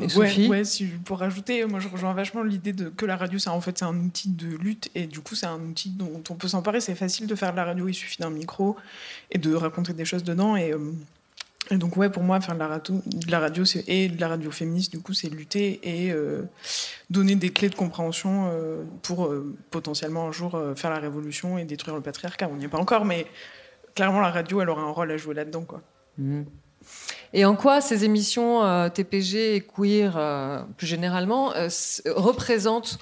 Et 0.00 0.48
ouais, 0.48 0.64
si, 0.64 0.86
pour 1.04 1.18
rajouter, 1.18 1.64
moi 1.66 1.80
je 1.80 1.88
rejoins 1.88 2.14
vachement 2.14 2.42
l'idée 2.42 2.72
de 2.72 2.88
que 2.88 3.04
la 3.04 3.16
radio, 3.16 3.38
c'est 3.38 3.50
en 3.50 3.60
fait 3.60 3.78
c'est 3.78 3.84
un 3.84 3.96
outil 3.96 4.30
de 4.30 4.56
lutte 4.56 4.90
et 4.94 5.06
du 5.06 5.20
coup 5.20 5.34
c'est 5.34 5.46
un 5.46 5.60
outil 5.60 5.90
dont 5.90 6.22
on 6.30 6.34
peut 6.34 6.48
s'emparer. 6.48 6.80
C'est 6.80 6.94
facile 6.94 7.26
de 7.26 7.34
faire 7.34 7.52
de 7.52 7.56
la 7.56 7.64
radio, 7.64 7.88
il 7.88 7.94
suffit 7.94 8.18
d'un 8.20 8.30
micro 8.30 8.76
et 9.30 9.38
de 9.38 9.54
raconter 9.54 9.92
des 9.92 10.04
choses 10.04 10.24
dedans. 10.24 10.56
Et, 10.56 10.72
euh, 10.72 10.92
donc 11.70 11.96
ouais, 11.96 12.10
pour 12.10 12.22
moi, 12.22 12.40
faire 12.40 12.54
de 12.54 12.58
la 12.58 12.68
radio, 12.68 13.02
de 13.06 13.30
la 13.30 13.38
radio 13.38 13.64
et 13.86 14.08
de 14.08 14.20
la 14.20 14.28
radio 14.28 14.50
féministe, 14.50 14.92
du 14.92 15.00
coup, 15.00 15.12
c'est 15.12 15.28
lutter 15.28 15.80
et 15.82 16.12
euh, 16.12 16.42
donner 17.08 17.36
des 17.36 17.50
clés 17.50 17.68
de 17.68 17.74
compréhension 17.74 18.50
euh, 18.50 18.82
pour 19.02 19.32
potentiellement 19.70 20.28
un 20.28 20.32
jour 20.32 20.60
faire 20.74 20.90
la 20.90 20.98
révolution 20.98 21.58
et 21.58 21.64
détruire 21.64 21.94
le 21.94 22.02
patriarcat. 22.02 22.48
On 22.50 22.56
n'y 22.56 22.64
est 22.64 22.68
pas 22.68 22.78
encore, 22.78 23.04
mais 23.04 23.26
clairement 23.94 24.20
la 24.20 24.30
radio, 24.30 24.60
elle 24.60 24.70
aura 24.70 24.82
un 24.82 24.90
rôle 24.90 25.10
à 25.12 25.16
jouer 25.16 25.34
là-dedans, 25.34 25.62
quoi. 25.62 25.82
Mmh. 26.18 26.42
Et 27.34 27.44
en 27.44 27.56
quoi 27.56 27.80
ces 27.80 28.04
émissions 28.04 28.62
euh, 28.62 28.88
TPG 28.88 29.56
et 29.56 29.60
queer, 29.60 30.14
euh, 30.16 30.62
plus 30.76 30.86
généralement, 30.86 31.54
euh, 31.54 31.68
représentent 32.14 32.98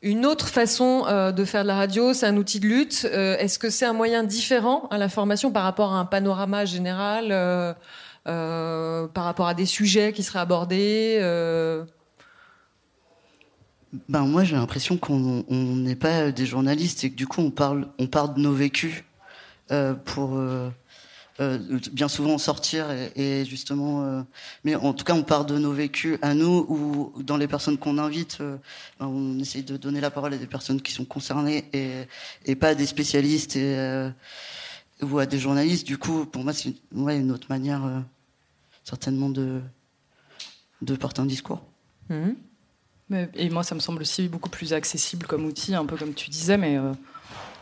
une 0.00 0.26
autre 0.26 0.48
façon 0.48 1.04
de 1.32 1.44
faire 1.46 1.62
de 1.62 1.68
la 1.68 1.76
radio? 1.76 2.12
C'est 2.12 2.26
un 2.26 2.36
outil 2.36 2.60
de 2.60 2.66
lutte 2.66 3.06
Est-ce 3.06 3.58
que 3.58 3.70
c'est 3.70 3.86
un 3.86 3.94
moyen 3.94 4.22
différent 4.22 4.86
à 4.90 4.98
la 4.98 5.08
formation 5.08 5.50
par 5.50 5.62
rapport 5.62 5.94
à 5.94 5.98
un 5.98 6.04
panorama 6.04 6.66
général 6.66 7.28
par 8.24 9.24
rapport 9.24 9.46
à 9.46 9.54
des 9.54 9.64
sujets 9.64 10.12
qui 10.12 10.22
seraient 10.22 10.40
abordés 10.40 11.18
ben 14.10 14.26
moi 14.26 14.44
j'ai 14.44 14.56
l'impression 14.56 14.98
qu'on 14.98 15.42
n'est 15.48 15.96
pas 15.96 16.32
des 16.32 16.44
journalistes 16.44 17.04
et 17.04 17.10
que 17.10 17.16
du 17.16 17.26
coup 17.26 17.40
on 17.40 17.50
parle 17.50 17.88
on 17.98 18.06
parle 18.06 18.34
de 18.34 18.40
nos 18.40 18.52
vécus 18.52 19.04
pour 20.04 20.38
euh, 21.40 21.58
bien 21.92 22.08
souvent 22.08 22.38
sortir 22.38 22.86
et, 23.16 23.44
justement 23.44 24.02
euh, 24.04 24.22
mais 24.62 24.74
en 24.76 24.92
tout 24.92 25.04
cas 25.04 25.14
on 25.14 25.24
part 25.24 25.44
de 25.44 25.58
nos 25.58 25.72
vécus 25.72 26.18
à 26.22 26.34
nous 26.34 26.64
ou 26.68 27.12
dans 27.22 27.36
les 27.36 27.48
personnes 27.48 27.76
qu'on 27.76 27.98
invite 27.98 28.38
euh, 28.40 28.56
ben, 29.00 29.06
on 29.06 29.38
essaye 29.40 29.62
de 29.64 29.76
donner 29.76 30.00
la 30.00 30.10
parole 30.10 30.32
à 30.34 30.38
des 30.38 30.46
personnes 30.46 30.80
qui 30.80 30.92
sont 30.92 31.04
concernées 31.04 31.64
et, 31.72 32.04
et 32.46 32.54
pas 32.54 32.68
à 32.68 32.74
des 32.74 32.86
spécialistes 32.86 33.56
et, 33.56 34.10
ou 35.02 35.18
à 35.18 35.26
des 35.26 35.38
journalistes 35.40 35.86
du 35.86 35.98
coup 35.98 36.24
pour 36.24 36.44
moi 36.44 36.52
c'est 36.52 36.72
une, 36.92 37.02
ouais, 37.02 37.18
une 37.18 37.32
autre 37.32 37.46
manière 37.48 37.82
certainement 38.84 39.28
de, 39.28 39.60
de 40.82 40.94
porter 40.94 41.20
un 41.20 41.26
discours. 41.26 41.62
Mais- 43.08 43.28
et 43.34 43.50
moi, 43.50 43.62
ça 43.62 43.74
me 43.74 43.80
semble 43.80 44.02
aussi 44.02 44.28
beaucoup 44.28 44.48
plus 44.50 44.72
accessible 44.72 45.26
comme 45.26 45.44
outil, 45.44 45.74
un 45.74 45.84
peu 45.84 45.96
comme 45.96 46.14
tu 46.14 46.30
disais, 46.30 46.56
mais 46.56 46.76
euh, 46.78 46.92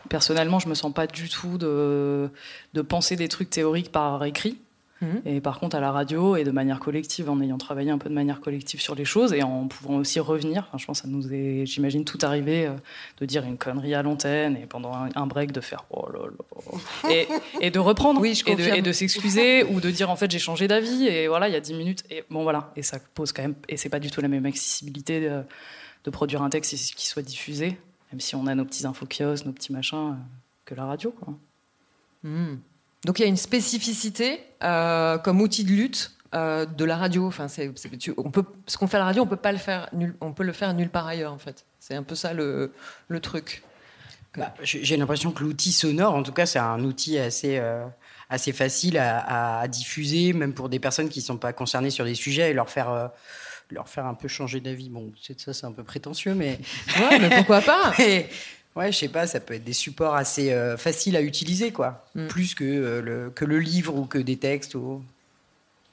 personnellement, 0.09 0.59
je 0.59 0.67
me 0.67 0.75
sens 0.75 0.93
pas 0.93 1.07
du 1.07 1.29
tout 1.29 1.57
de, 1.57 2.29
de 2.73 2.81
penser 2.81 3.15
des 3.15 3.27
trucs 3.27 3.49
théoriques 3.49 3.91
par 3.91 4.23
écrit. 4.25 4.59
Mhm. 5.01 5.21
Et 5.25 5.41
par 5.41 5.59
contre, 5.59 5.75
à 5.75 5.81
la 5.81 5.91
radio 5.91 6.37
et 6.37 6.45
de 6.45 6.51
manière 6.51 6.79
collective, 6.79 7.29
en 7.29 7.41
ayant 7.41 7.57
travaillé 7.57 7.91
un 7.91 7.97
peu 7.97 8.07
de 8.07 8.13
manière 8.13 8.39
collective 8.39 8.79
sur 8.79 8.95
les 8.95 9.03
choses 9.03 9.33
et 9.33 9.43
en 9.43 9.67
pouvant 9.67 9.95
aussi 9.95 10.19
revenir, 10.21 10.65
enfin, 10.69 10.77
je 10.77 10.85
pense 10.85 11.01
que 11.01 11.07
ça 11.07 11.11
nous 11.11 11.33
est, 11.33 11.65
j'imagine, 11.65 12.05
tout 12.05 12.19
arrivé 12.21 12.67
euh, 12.67 12.71
de 13.19 13.25
dire 13.25 13.43
une 13.43 13.57
connerie 13.57 13.95
à 13.95 14.01
l'antenne 14.01 14.55
et 14.55 14.65
pendant 14.65 14.93
un, 14.93 15.09
un 15.15 15.27
break 15.27 15.51
de 15.51 15.59
faire 15.59 15.83
oh 15.89 16.07
là 16.13 16.19
là 16.21 17.09
et, 17.11 17.27
et 17.59 17.69
de 17.69 17.79
reprendre 17.79 18.21
Oui, 18.21 18.33
je 18.33 18.43
et 18.49 18.55
de, 18.55 18.61
confirme. 18.61 18.77
et 18.77 18.81
de 18.81 18.91
s'excuser 18.93 19.63
ou 19.65 19.81
de 19.81 19.91
dire 19.91 20.09
en 20.09 20.15
fait 20.15 20.31
j'ai 20.31 20.39
changé 20.39 20.69
d'avis 20.69 21.07
et 21.07 21.27
voilà, 21.27 21.49
il 21.49 21.53
y 21.53 21.57
a 21.57 21.61
10 21.61 21.73
minutes 21.73 22.03
et 22.09 22.23
bon 22.29 22.43
voilà, 22.43 22.71
et 22.77 22.81
ça 22.81 22.97
pose 23.13 23.33
quand 23.33 23.41
même, 23.41 23.55
et 23.67 23.75
c'est 23.75 23.89
pas 23.89 23.99
du 23.99 24.09
tout 24.09 24.21
la 24.21 24.29
même 24.29 24.45
accessibilité 24.45 25.19
de, 25.19 25.41
de 26.05 26.09
produire 26.11 26.41
un 26.43 26.49
texte 26.49 26.73
qui 26.95 27.07
soit 27.07 27.23
diffusé, 27.23 27.77
même 28.13 28.19
si 28.19 28.35
on 28.35 28.45
a 28.45 28.53
nos 28.53 28.63
petits 28.63 28.85
infokiosques, 28.85 29.45
nos 29.45 29.51
petits 29.53 29.73
machins, 29.73 30.11
euh, 30.11 30.23
que 30.65 30.75
la 30.75 30.85
radio 30.85 31.11
quoi. 31.11 31.33
Hmm. 32.23 32.57
Donc 33.05 33.19
il 33.19 33.23
y 33.23 33.25
a 33.25 33.27
une 33.27 33.37
spécificité 33.37 34.39
euh, 34.63 35.17
comme 35.17 35.41
outil 35.41 35.63
de 35.63 35.71
lutte 35.71 36.11
euh, 36.35 36.65
de 36.65 36.85
la 36.85 36.95
radio. 36.95 37.25
Enfin, 37.27 37.47
c'est, 37.47 37.71
c'est- 37.75 37.97
tu- 37.97 38.13
on 38.17 38.29
peut, 38.31 38.45
ce 38.67 38.77
qu'on 38.77 38.87
fait 38.87 38.97
à 38.97 38.99
la 38.99 39.05
radio, 39.05 39.23
on 39.23 39.27
peut 39.27 39.35
pas 39.35 39.51
le 39.51 39.57
faire. 39.57 39.89
Nul, 39.93 40.15
on 40.21 40.31
peut 40.31 40.43
le 40.43 40.53
faire 40.53 40.73
nulle 40.73 40.89
part 40.89 41.07
ailleurs, 41.07 41.33
en 41.33 41.37
fait. 41.37 41.65
C'est 41.79 41.95
un 41.95 42.03
peu 42.03 42.15
ça 42.15 42.33
le, 42.33 42.71
le 43.07 43.19
truc. 43.19 43.63
Bah, 44.37 44.53
j'ai 44.63 44.97
l'impression 44.97 45.31
que 45.31 45.43
l'outil 45.43 45.71
sonore, 45.71 46.15
en 46.15 46.23
tout 46.23 46.31
cas, 46.31 46.45
c'est 46.47 46.57
un 46.59 46.83
outil 46.85 47.19
assez, 47.19 47.59
euh, 47.59 47.85
assez 48.29 48.51
facile 48.51 48.97
à, 48.97 49.67
diffuser, 49.67 50.33
même 50.33 50.53
pour 50.53 50.69
des 50.69 50.79
personnes 50.79 51.09
qui 51.09 51.19
ne 51.19 51.25
sont 51.25 51.37
pas 51.37 51.53
concernées 51.53 51.91
sur 51.91 52.05
des 52.05 52.15
sujets, 52.15 52.49
et 52.49 52.53
leur 52.53 52.69
faire, 52.69 52.89
euh, 52.89 53.07
leur 53.71 53.89
faire 53.89 54.05
un 54.05 54.13
peu 54.13 54.27
changer 54.27 54.59
d'avis. 54.59 54.89
Bon, 54.89 55.11
c'est 55.21 55.39
ça, 55.39 55.53
c'est 55.53 55.65
un 55.65 55.71
peu 55.71 55.83
prétentieux, 55.83 56.33
mais. 56.35 56.59
Ouais, 56.99 57.19
mais 57.19 57.29
pourquoi 57.37 57.61
pas 57.61 57.93
Mais, 57.99 58.29
Ouais, 58.75 58.91
je 58.91 58.97
sais 58.97 59.07
pas, 59.07 59.27
ça 59.27 59.39
peut 59.39 59.53
être 59.53 59.63
des 59.63 59.73
supports 59.73 60.15
assez 60.15 60.51
euh, 60.51 60.77
faciles 60.77 61.15
à 61.15 61.21
utiliser, 61.21 61.71
quoi. 61.71 62.05
Mm. 62.15 62.27
Plus 62.27 62.55
que, 62.55 62.63
euh, 62.63 63.01
le, 63.01 63.29
que 63.29 63.45
le 63.45 63.59
livre 63.59 63.95
ou 63.95 64.05
que 64.05 64.17
des 64.17 64.37
textes. 64.37 64.73
Ou... 64.73 65.03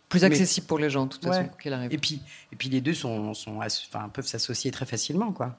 Plus 0.09 0.21
Mais- 0.21 0.27
accessible 0.29 0.67
pour 0.67 0.79
les 0.79 0.89
gens, 0.89 1.05
de 1.05 1.11
toute 1.13 1.23
façon, 1.25 1.49
Ouais. 1.65 1.73
arrive. 1.73 1.93
Et 1.93 1.99
puis, 1.99 2.23
et 2.53 2.57
puis 2.57 2.71
les 2.71 2.81
deux 2.81 2.95
sont, 2.95 3.35
sont, 3.35 3.61
enfin, 3.61 4.09
peuvent 4.09 4.27
s'associer 4.27 4.71
très 4.71 4.87
facilement, 4.87 5.31
quoi. 5.33 5.57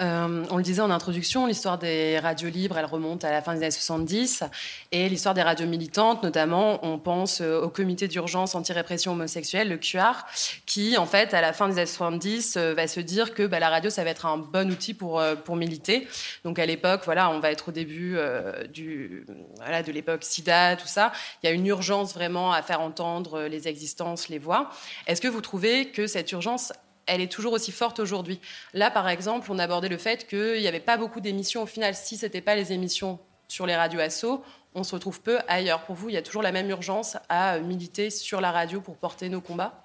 Euh, 0.00 0.44
on 0.50 0.56
le 0.56 0.62
disait 0.62 0.82
en 0.82 0.90
introduction, 0.90 1.46
l'histoire 1.46 1.78
des 1.78 2.18
radios 2.18 2.50
libres, 2.50 2.78
elle 2.78 2.84
remonte 2.84 3.24
à 3.24 3.30
la 3.30 3.42
fin 3.42 3.54
des 3.54 3.60
années 3.60 3.70
70. 3.70 4.44
Et 4.92 5.08
l'histoire 5.08 5.34
des 5.34 5.42
radios 5.42 5.66
militantes, 5.66 6.22
notamment, 6.22 6.84
on 6.84 6.98
pense 6.98 7.40
euh, 7.40 7.60
au 7.60 7.68
comité 7.68 8.08
d'urgence 8.08 8.54
anti-répression 8.54 9.12
homosexuelle, 9.12 9.68
le 9.68 9.76
QR, 9.76 10.24
qui, 10.66 10.96
en 10.96 11.06
fait, 11.06 11.34
à 11.34 11.40
la 11.40 11.52
fin 11.52 11.68
des 11.68 11.78
années 11.78 11.86
70, 11.86 12.56
euh, 12.56 12.74
va 12.74 12.86
se 12.86 13.00
dire 13.00 13.34
que 13.34 13.46
bah, 13.46 13.58
la 13.58 13.68
radio, 13.68 13.90
ça 13.90 14.04
va 14.04 14.10
être 14.10 14.26
un 14.26 14.38
bon 14.38 14.70
outil 14.70 14.94
pour, 14.94 15.22
pour 15.44 15.56
militer. 15.56 16.06
Donc 16.44 16.58
à 16.58 16.66
l'époque, 16.66 17.02
voilà, 17.04 17.30
on 17.30 17.40
va 17.40 17.50
être 17.50 17.68
au 17.68 17.72
début 17.72 18.14
de 18.14 19.92
l'époque 19.92 20.24
SIDA, 20.24 20.76
tout 20.76 20.86
ça. 20.86 21.12
Il 21.42 21.46
y 21.46 21.48
a 21.50 21.52
une 21.52 21.66
urgence 21.66 22.14
vraiment 22.14 22.52
à 22.52 22.62
faire 22.62 22.80
entendre 22.80 23.42
les 23.42 23.68
existences, 23.68 24.28
les 24.28 24.38
voix. 24.38 24.70
Est-ce 25.06 25.20
que 25.20 25.28
vous 25.28 25.40
trouvez 25.40 25.90
que 25.90 26.06
cette 26.06 26.30
urgence 26.32 26.72
elle 27.08 27.20
est 27.20 27.32
toujours 27.32 27.52
aussi 27.52 27.72
forte 27.72 27.98
aujourd'hui. 27.98 28.40
Là, 28.74 28.90
par 28.90 29.08
exemple, 29.08 29.50
on 29.50 29.58
abordait 29.58 29.88
le 29.88 29.98
fait 29.98 30.26
qu'il 30.28 30.60
n'y 30.60 30.68
avait 30.68 30.78
pas 30.78 30.96
beaucoup 30.96 31.20
d'émissions. 31.20 31.62
Au 31.62 31.66
final, 31.66 31.94
si 31.94 32.16
ce 32.16 32.26
n'était 32.26 32.40
pas 32.40 32.54
les 32.54 32.72
émissions 32.72 33.18
sur 33.48 33.66
les 33.66 33.74
radios 33.74 34.00
assos, 34.00 34.42
on 34.74 34.84
se 34.84 34.94
retrouve 34.94 35.20
peu 35.20 35.38
ailleurs. 35.48 35.82
Pour 35.82 35.96
vous, 35.96 36.08
il 36.08 36.14
y 36.14 36.18
a 36.18 36.22
toujours 36.22 36.42
la 36.42 36.52
même 36.52 36.68
urgence 36.70 37.16
à 37.28 37.54
euh, 37.54 37.60
militer 37.62 38.10
sur 38.10 38.40
la 38.40 38.52
radio 38.52 38.80
pour 38.80 38.96
porter 38.96 39.28
nos 39.28 39.40
combats? 39.40 39.84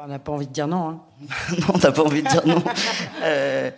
On 0.00 0.06
n'a 0.06 0.20
pas 0.20 0.30
envie 0.30 0.46
de 0.46 0.52
dire 0.52 0.68
non. 0.68 0.90
Hein. 0.90 1.00
non, 1.58 1.78
t'as 1.78 1.90
pas 1.90 2.02
envie 2.02 2.22
de 2.22 2.28
dire 2.28 2.46
non. 2.46 2.62
Euh, 3.22 3.70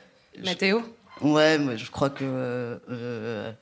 Mathéo? 0.45 0.83
Ouais, 1.23 1.59
mais 1.59 1.79
je 1.79 1.91
crois 1.91 2.11
que 2.11 2.25
euh, 2.25 2.79
euh, 2.91 3.53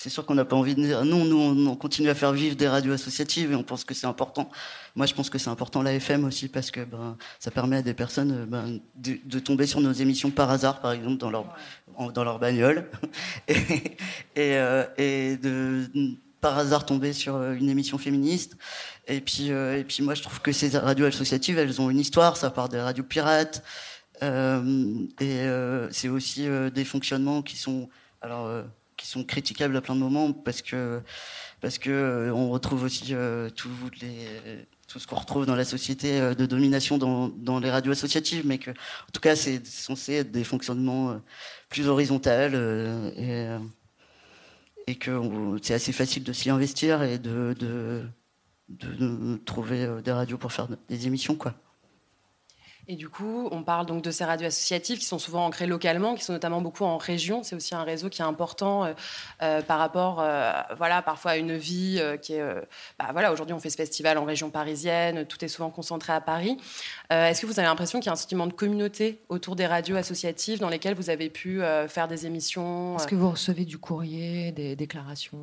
c'est- 0.00 0.10
sûr 0.10 0.24
qu'on 0.24 0.34
n'a 0.34 0.44
pas 0.44 0.56
envie 0.56 0.74
de 0.74 0.82
dire 0.82 1.04
non. 1.04 1.24
Nous, 1.24 1.36
on, 1.36 1.66
on 1.66 1.76
continue 1.76 2.08
à 2.08 2.14
faire 2.14 2.32
vivre 2.32 2.56
des 2.56 2.68
radios 2.68 2.92
associatives 2.92 3.52
et 3.52 3.54
on 3.54 3.62
pense 3.62 3.84
que 3.84 3.94
c'est 3.94 4.06
important. 4.06 4.50
Moi, 4.96 5.06
je 5.06 5.14
pense 5.14 5.28
que 5.28 5.38
c'est 5.38 5.50
important 5.50 5.82
la 5.82 5.92
FM 5.94 6.24
aussi 6.24 6.48
parce 6.48 6.70
que 6.70 6.80
ben, 6.84 7.16
ça 7.38 7.50
permet 7.50 7.76
à 7.76 7.82
des 7.82 7.94
personnes 7.94 8.32
euh, 8.32 8.46
ben, 8.46 8.80
de, 8.96 9.38
tomber 9.38 9.66
sur 9.66 9.80
nos 9.80 9.92
émissions 9.92 10.30
par 10.30 10.50
hasard, 10.50 10.80
par 10.80 10.92
exemple 10.92 11.18
dans 11.18 11.30
leur 11.30 11.54
dans 12.14 12.24
leur 12.24 12.38
bagnole 12.38 12.88
euh, 14.38 14.86
et 14.96 15.36
de 15.36 15.86
par 16.40 16.56
hasard 16.56 16.86
tomber 16.86 17.12
sur 17.12 17.36
euh, 17.36 17.52
une 17.52 17.68
émission 17.68 17.98
féministe. 17.98 18.56
Et 19.06 19.20
puis, 19.20 19.48
et 19.48 19.84
puis 19.86 20.02
moi, 20.02 20.14
je 20.14 20.22
trouve 20.22 20.40
que 20.40 20.52
ces 20.52 20.78
radios 20.78 21.06
associatives, 21.06 21.58
elles 21.58 21.80
ont 21.80 21.90
une 21.90 21.98
histoire. 21.98 22.36
Ça 22.36 22.50
part 22.50 22.68
des 22.68 22.80
radios 22.80 23.04
pirates. 23.04 23.62
Et 24.22 25.46
c'est 25.90 26.08
aussi 26.08 26.46
des 26.72 26.84
fonctionnements 26.84 27.42
qui 27.42 27.56
sont, 27.56 27.88
alors, 28.20 28.62
qui 29.00 29.06
sont 29.06 29.24
critiquables 29.24 29.74
à 29.76 29.80
plein 29.80 29.94
de 29.94 30.00
moments 30.00 30.30
parce 30.32 30.60
que, 30.60 31.00
parce 31.62 31.78
que 31.78 31.88
euh, 31.90 32.34
on 32.34 32.50
retrouve 32.50 32.84
aussi 32.84 33.14
euh, 33.14 33.48
tout 33.48 34.98
ce 34.98 35.06
qu'on 35.06 35.16
retrouve 35.16 35.46
dans 35.46 35.56
la 35.56 35.64
société 35.64 36.20
euh, 36.20 36.34
de 36.34 36.44
domination 36.44 36.98
dans, 36.98 37.58
les 37.60 37.70
radios 37.70 37.92
associatives, 37.92 38.46
mais 38.46 38.58
que, 38.58 38.70
en 38.72 39.10
tout 39.12 39.22
cas, 39.22 39.36
c'est 39.36 39.66
censé 39.66 40.12
être 40.16 40.30
des 40.30 40.44
fonctionnements 40.44 41.18
plus 41.70 41.88
horizontaux 41.88 42.30
et, 44.86 44.96
que 44.96 45.56
c'est 45.62 45.74
assez 45.74 45.92
facile 45.92 46.24
de 46.24 46.32
s'y 46.34 46.50
investir 46.50 47.02
et 47.02 47.18
de, 47.18 47.54
de, 48.68 49.36
trouver 49.46 49.88
des 50.04 50.12
radios 50.12 50.36
pour 50.36 50.52
faire 50.52 50.68
des 50.88 51.06
émissions, 51.06 51.36
quoi. 51.36 51.54
Et 52.92 52.96
du 52.96 53.08
coup, 53.08 53.48
on 53.52 53.62
parle 53.62 53.86
donc 53.86 54.02
de 54.02 54.10
ces 54.10 54.24
radios 54.24 54.48
associatives 54.48 54.98
qui 54.98 55.04
sont 55.04 55.20
souvent 55.20 55.46
ancrées 55.46 55.68
localement, 55.68 56.16
qui 56.16 56.24
sont 56.24 56.32
notamment 56.32 56.60
beaucoup 56.60 56.82
en 56.82 56.96
région. 56.98 57.44
C'est 57.44 57.54
aussi 57.54 57.72
un 57.72 57.84
réseau 57.84 58.08
qui 58.08 58.20
est 58.20 58.24
important 58.24 58.84
euh, 58.84 58.94
euh, 59.42 59.62
par 59.62 59.78
rapport, 59.78 60.18
euh, 60.18 60.50
voilà, 60.76 61.00
parfois 61.00 61.30
à 61.30 61.36
une 61.36 61.56
vie 61.56 61.98
euh, 62.00 62.16
qui 62.16 62.32
est, 62.32 62.40
euh, 62.40 62.60
bah, 62.98 63.10
voilà, 63.12 63.32
aujourd'hui 63.32 63.54
on 63.54 63.60
fait 63.60 63.70
ce 63.70 63.76
festival 63.76 64.18
en 64.18 64.24
région 64.24 64.50
parisienne, 64.50 65.24
tout 65.24 65.44
est 65.44 65.46
souvent 65.46 65.70
concentré 65.70 66.12
à 66.12 66.20
Paris. 66.20 66.56
Euh, 67.12 67.28
Est-ce 67.28 67.42
que 67.42 67.46
vous 67.46 67.60
avez 67.60 67.68
l'impression 67.68 68.00
qu'il 68.00 68.06
y 68.06 68.08
a 68.08 68.12
un 68.14 68.16
sentiment 68.16 68.48
de 68.48 68.52
communauté 68.54 69.20
autour 69.28 69.54
des 69.54 69.68
radios 69.68 69.94
associatives 69.94 70.58
dans 70.58 70.68
lesquelles 70.68 70.96
vous 70.96 71.10
avez 71.10 71.30
pu 71.30 71.62
euh, 71.62 71.86
faire 71.86 72.08
des 72.08 72.26
émissions 72.26 72.96
Est-ce 72.96 73.06
que 73.06 73.14
vous 73.14 73.30
recevez 73.30 73.66
du 73.66 73.78
courrier, 73.78 74.50
des 74.50 74.74
déclarations? 74.74 75.38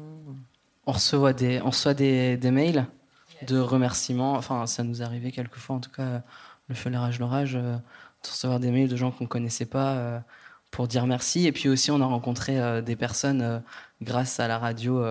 On 0.86 0.92
reçoit 0.92 1.32
des, 1.32 1.62
on 1.62 1.70
reçoit 1.70 1.94
des, 1.94 2.36
des 2.36 2.52
mails 2.52 2.88
de 3.48 3.58
remerciements. 3.58 4.34
Enfin, 4.34 4.66
ça 4.68 4.84
nous 4.84 5.02
est 5.02 5.06
arrivé 5.06 5.32
quelquefois, 5.32 5.78
en 5.78 5.80
tout 5.80 5.92
cas, 5.92 6.24
le 6.68 6.76
feu, 6.76 6.90
les 6.90 6.98
rages, 6.98 7.20
l'orage, 7.20 7.56
euh, 7.56 7.76
de 7.78 8.30
recevoir 8.30 8.60
des 8.60 8.72
mails 8.72 8.90
de 8.90 8.96
gens 8.96 9.12
qu'on 9.12 9.24
ne 9.26 9.30
connaissait 9.30 9.66
pas 9.66 9.94
euh, 9.94 10.20
pour 10.72 10.88
dire 10.88 11.06
merci. 11.08 11.48
Et 11.48 11.52
puis 11.52 11.70
aussi, 11.70 11.92
on 11.92 12.02
a 12.02 12.06
rencontré 12.06 12.60
euh, 12.60 12.82
des 12.82 12.96
personnes 12.96 13.62
grâce 14.02 14.40
à 14.40 14.48
la 14.48 14.60
radio, 14.60 15.04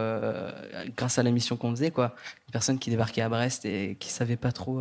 grâce 0.97 1.19
à 1.19 1.23
la 1.23 1.31
mission 1.31 1.57
qu'on 1.57 1.71
faisait, 1.71 1.91
quoi. 1.91 2.15
Des 2.47 2.53
personnes 2.53 2.79
qui 2.79 2.91
débarquaient 2.91 3.23
à 3.23 3.29
Brest 3.29 3.65
et 3.65 3.97
qui 3.99 4.09
ne 4.09 4.13
savaient 4.13 4.37
pas 4.37 4.53
trop 4.53 4.81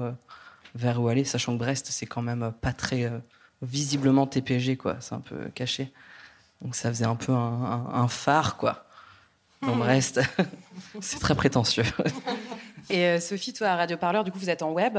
vers 0.75 1.01
où 1.01 1.07
aller, 1.07 1.23
sachant 1.23 1.53
que 1.53 1.59
Brest, 1.59 1.87
c'est 1.89 2.05
quand 2.05 2.21
même 2.21 2.51
pas 2.61 2.71
très 2.73 3.11
visiblement 3.61 4.27
TPG, 4.27 4.77
quoi. 4.77 4.97
C'est 4.99 5.15
un 5.15 5.21
peu 5.21 5.49
caché. 5.55 5.91
Donc 6.61 6.75
ça 6.75 6.89
faisait 6.89 7.05
un 7.05 7.15
peu 7.15 7.31
un, 7.31 7.35
un- 7.35 7.93
un 7.93 8.07
phare, 8.07 8.57
quoi. 8.57 8.85
Dans 9.61 9.75
Hmm. 9.75 9.79
Brest. 9.79 10.19
c'est 11.01 11.19
très 11.19 11.33
prétentieux. 11.33 11.85
Et 12.89 13.19
Sophie, 13.19 13.53
toi, 13.53 13.69
à 13.69 13.75
Radio 13.77 13.97
Parleur, 13.97 14.23
du 14.23 14.31
coup, 14.31 14.37
vous 14.37 14.49
êtes 14.51 14.61
en 14.61 14.71
web. 14.71 14.97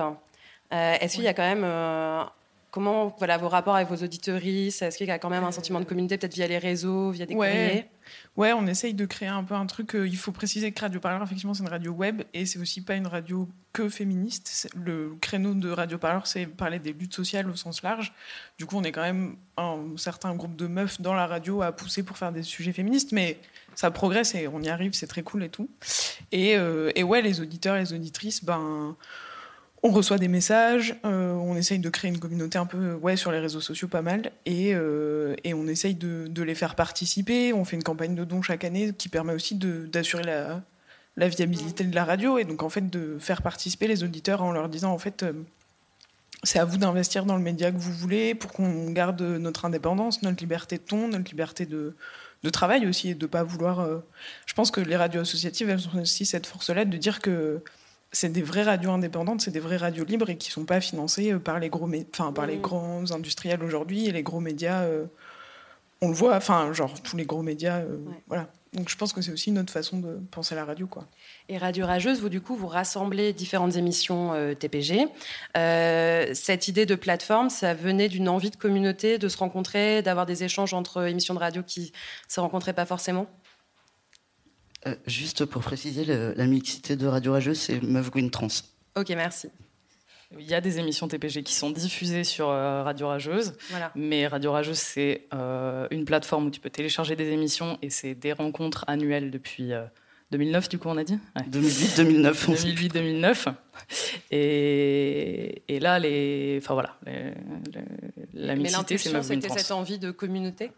Euh, 0.73 0.95
Est-ce 1.01 1.15
qu'il 1.15 1.25
y 1.25 1.29
a 1.29 1.35
quand 1.35 1.43
même. 1.43 1.63
euh, 1.65 2.25
comment 2.71 3.15
voilà, 3.19 3.39
vos 3.39 3.49
rapports 3.49 3.77
avec 3.77 3.89
vos 3.89 4.05
auditeuristes 4.05 4.83
Est-ce 4.83 4.99
qu'il 4.99 5.07
y 5.07 5.11
a 5.11 5.19
quand 5.19 5.31
même 5.31 5.45
un 5.45 5.53
sentiment 5.53 5.81
de 5.81 5.87
communauté, 5.87 6.19
peut-être 6.19 6.35
via 6.35 6.47
les 6.47 6.59
réseaux, 6.59 7.11
via 7.11 7.25
des 7.25 7.35
courriers? 7.35 7.53
Ouais. 7.57 7.89
ouais, 8.37 8.53
on 8.53 8.67
essaye 8.67 8.93
de 8.93 9.07
créer 9.07 9.29
un 9.29 9.45
peu 9.45 9.55
un 9.55 9.65
truc. 9.65 9.95
euh, 9.95 10.07
il 10.07 10.17
faut 10.17 10.33
préciser 10.33 10.73
que 10.73 10.81
Radio 10.81 11.01
Parleur, 11.01 11.23
effectivement, 11.23 11.55
c'est 11.55 11.63
une 11.63 11.71
radio 11.71 11.93
web 11.93 12.23
et 12.35 12.45
c'est 12.45 12.59
aussi 12.59 12.83
pas 12.83 12.95
une 12.97 13.07
radio 13.07 13.49
que 13.73 13.89
féministe. 13.89 14.69
Le 14.75 15.17
créneau 15.23 15.55
de 15.55 15.71
Radio 15.71 15.97
Parleur, 15.97 16.27
c'est 16.27 16.45
parler 16.47 16.79
des 16.79 16.93
luttes 16.93 17.15
sociales 17.15 17.49
au 17.49 17.57
sens 17.57 17.83
large. 17.83 18.13
Du 18.59 18.67
coup, 18.67 18.77
on 18.77 18.83
est 18.85 18.93
quand 18.93 19.03
même 19.03 19.37
un 19.57 19.79
certain 19.97 20.35
groupe 20.35 20.57
de 20.57 20.67
meufs 20.67 21.01
dans 21.01 21.15
la 21.15 21.27
radio 21.27 21.63
à 21.63 21.73
pousser 21.73 22.03
pour 22.03 22.19
faire 22.19 22.33
des 22.33 22.43
sujets 22.43 22.73
féministes, 22.75 23.13
mais 23.13 23.39
ça 23.75 23.91
progresse 23.91 24.35
et 24.35 24.49
on 24.49 24.61
y 24.61 24.69
arrive, 24.69 24.93
c'est 24.93 25.07
très 25.07 25.23
cool 25.23 25.45
et 25.45 25.49
tout. 25.49 25.71
Et, 26.31 26.57
euh, 26.59 26.91
et 26.95 27.05
ouais, 27.05 27.23
les 27.23 27.41
auditeurs, 27.41 27.77
les 27.77 27.95
auditrices, 27.95 28.45
ben. 28.45 28.97
On 29.87 29.93
reçoit 29.93 30.19
des 30.19 30.27
messages, 30.27 30.97
euh, 31.05 31.33
on 31.35 31.55
essaye 31.55 31.79
de 31.79 31.89
créer 31.89 32.11
une 32.11 32.19
communauté 32.19 32.59
un 32.59 32.67
peu 32.67 32.95
ouais, 32.95 33.15
sur 33.15 33.31
les 33.31 33.39
réseaux 33.39 33.61
sociaux 33.61 33.87
pas 33.87 34.03
mal, 34.03 34.33
et, 34.45 34.75
euh, 34.75 35.37
et 35.45 35.55
on 35.55 35.69
essaye 35.69 35.95
de, 35.95 36.43
les 36.43 36.57
faire 36.57 36.75
participer. 36.75 37.53
On 37.53 37.65
fait 37.65 37.77
une 37.77 37.85
campagne 37.85 38.17
de 38.17 38.25
dons 38.25 38.43
chaque 38.43 38.65
année 38.65 38.93
qui 38.99 39.09
permet 39.09 39.33
aussi 39.33 39.55
d'assurer 39.55 40.25
la, 40.25 41.29
viabilité 41.29 41.85
de 41.85 41.95
la 41.95 42.05
radio, 42.05 42.37
et 42.37 42.43
donc 42.43 42.65
en 42.65 42.69
fait 42.69 42.91
de 42.91 43.17
faire 43.21 43.43
participer 43.43 43.87
les 43.87 44.03
auditeurs 44.03 44.43
en 44.43 44.51
leur 44.51 44.69
disant 44.69 44.91
en 44.91 44.99
fait 44.99 45.23
euh, 45.23 45.33
c'est 46.43 46.59
à 46.59 46.65
vous 46.65 46.79
d'investir 46.79 47.25
dans 47.25 47.37
le 47.37 47.43
média 47.43 47.71
que 47.71 47.79
vous 47.79 47.93
voulez 47.93 48.35
pour 48.35 48.51
qu'on 48.53 48.91
garde 48.91 49.23
notre 49.23 49.67
indépendance, 49.67 50.21
notre 50.23 50.41
liberté 50.41 50.79
de 50.79 50.83
ton, 50.83 51.07
notre 51.07 51.31
liberté 51.31 51.65
de, 51.65 51.95
travail 52.53 52.89
aussi 52.89 53.11
et 53.11 53.15
de 53.15 53.27
pas 53.27 53.45
vouloir. 53.45 53.89
je 54.47 54.55
pense 54.55 54.73
que 54.73 54.81
les 54.81 54.97
radios 54.97 55.21
associatives, 55.21 55.69
elles 55.69 55.89
ont 55.89 56.01
aussi 56.03 56.27
cette 56.27 56.47
force-là 56.47 56.85
de 56.85 56.97
dire 56.97 57.21
que 57.21 57.61
c'est 58.17 58.31
des 58.31 58.43
vraies 58.43 58.63
radios 58.63 58.91
indépendantes, 58.91 59.41
c'est 59.41 59.51
des 59.51 59.61
vraies 59.61 59.77
radios 59.77 60.05
libres 60.05 60.31
et 60.31 60.37
qui 60.37 60.51
sont 60.51 60.65
pas 60.65 60.81
financées 60.81 61.33
euh, 61.33 61.39
par 61.39 61.59
les 61.59 61.69
gros, 61.69 61.89
enfin 62.13 62.33
par 62.33 62.47
les 62.47 62.57
grands 62.57 63.11
industriels 63.13 63.63
aujourd'hui 63.63 64.07
et 64.07 64.13
les 64.13 64.23
gros 64.23 64.41
médias. 64.41 64.83
euh, 64.83 65.07
on 66.03 66.09
le 66.09 66.15
voit, 66.15 66.37
enfin 66.37 66.73
genre 66.73 66.93
tous 67.03 67.17
les 67.17 67.25
gros 67.25 67.43
médias, 67.43 67.79
euh, 67.79 67.99
voilà. 68.27 68.49
Donc 68.73 68.91
je 68.91 68.97
pense 68.97 69.15
que 69.15 69.23
c'est 69.23 69.33
aussi 69.33 69.49
une 69.49 69.59
autre 69.59 69.73
façon 69.73 69.99
de 69.99 70.19
penser 70.31 70.55
à 70.55 70.57
la 70.57 70.67
radio, 70.67 70.87
quoi. 70.87 71.07
Et 71.49 71.57
Radio 71.57 71.87
Rageuse, 71.87 72.21
vous, 72.21 72.29
du 72.29 72.43
coup, 72.43 72.57
vous 72.57 72.67
rassemblez 72.67 73.33
différentes 73.33 73.77
émissions 73.77 74.35
euh, 74.35 74.55
TPG. 74.55 75.07
Euh, 75.57 76.35
cette 76.35 76.69
idée 76.69 76.85
de 76.85 76.95
plateforme, 76.95 77.49
ça 77.49 77.73
venait 77.73 78.09
d'une 78.09 78.29
envie 78.29 78.51
de 78.51 78.57
communauté, 78.57 79.17
de 79.17 79.29
se 79.29 79.39
rencontrer, 79.39 80.03
d'avoir 80.03 80.27
des 80.27 80.45
échanges 80.45 80.75
entre 80.75 81.09
émissions 81.09 81.33
de 81.33 81.39
radio 81.39 81.63
qui 81.63 81.93
se 82.29 82.39
rencontraient 82.41 82.75
pas 82.75 82.85
forcément? 82.85 83.27
Euh, 84.87 84.95
juste 85.07 85.45
pour 85.45 85.63
préciser, 85.63 86.05
le- 86.05 86.33
la 86.37 86.47
mixité 86.47 86.97
de 86.97 87.07
Radio 87.07 87.33
Rageuse, 87.33 87.59
c'est 87.59 87.83
Meuf 87.83 88.11
Green 88.11 88.31
Trans. 88.31 88.47
Ok, 88.97 89.09
merci. 89.11 89.49
Il 90.39 90.45
y 90.47 90.55
a 90.55 90.61
des 90.61 90.79
émissions 90.81 91.07
TPG 91.09 91.43
qui 91.45 91.55
sont 91.55 91.71
diffusées 91.71 92.25
sur 92.25 92.49
euh, 92.49 92.83
Radio 92.83 93.07
Rageuse, 93.09 93.55
Voilà. 93.71 93.93
mais 93.95 94.27
Radio 94.27 94.53
Rageuse, 94.53 94.79
c'est 94.79 95.27
euh, 95.33 95.87
une 95.91 96.05
plateforme 96.05 96.47
où 96.47 96.51
tu 96.51 96.59
peux 96.61 96.71
télécharger 96.71 97.15
des 97.17 97.29
émissions 97.31 97.79
et 97.83 97.91
c'est 97.91 98.15
des 98.15 98.33
rencontres 98.33 98.85
annuelles 98.89 99.31
depuis 99.31 99.73
euh, 99.73 99.85
2009, 100.33 100.69
du 100.69 100.79
coup, 100.79 100.89
on 100.89 100.97
a 100.97 101.05
dit? 101.05 101.19
2008-2009. 101.51 102.33
2008-2009. 102.91 103.55
Et, 104.33 105.63
et 105.69 105.79
là, 105.81 105.99
les, 105.99 106.59
enfin, 106.63 106.75
voilà, 106.75 106.97
les- 107.07 107.13
les- 107.23 107.33
la 108.35 108.55
Mais 108.57 108.63
mixité, 108.65 108.99
c'est 108.99 109.13
Meuf 109.13 109.27
Green 109.27 109.41
c'était 109.41 109.49
Trans. 109.49 109.59
cette 109.59 109.71
envie 109.71 109.99
de 109.99 110.11
communauté? 110.11 110.71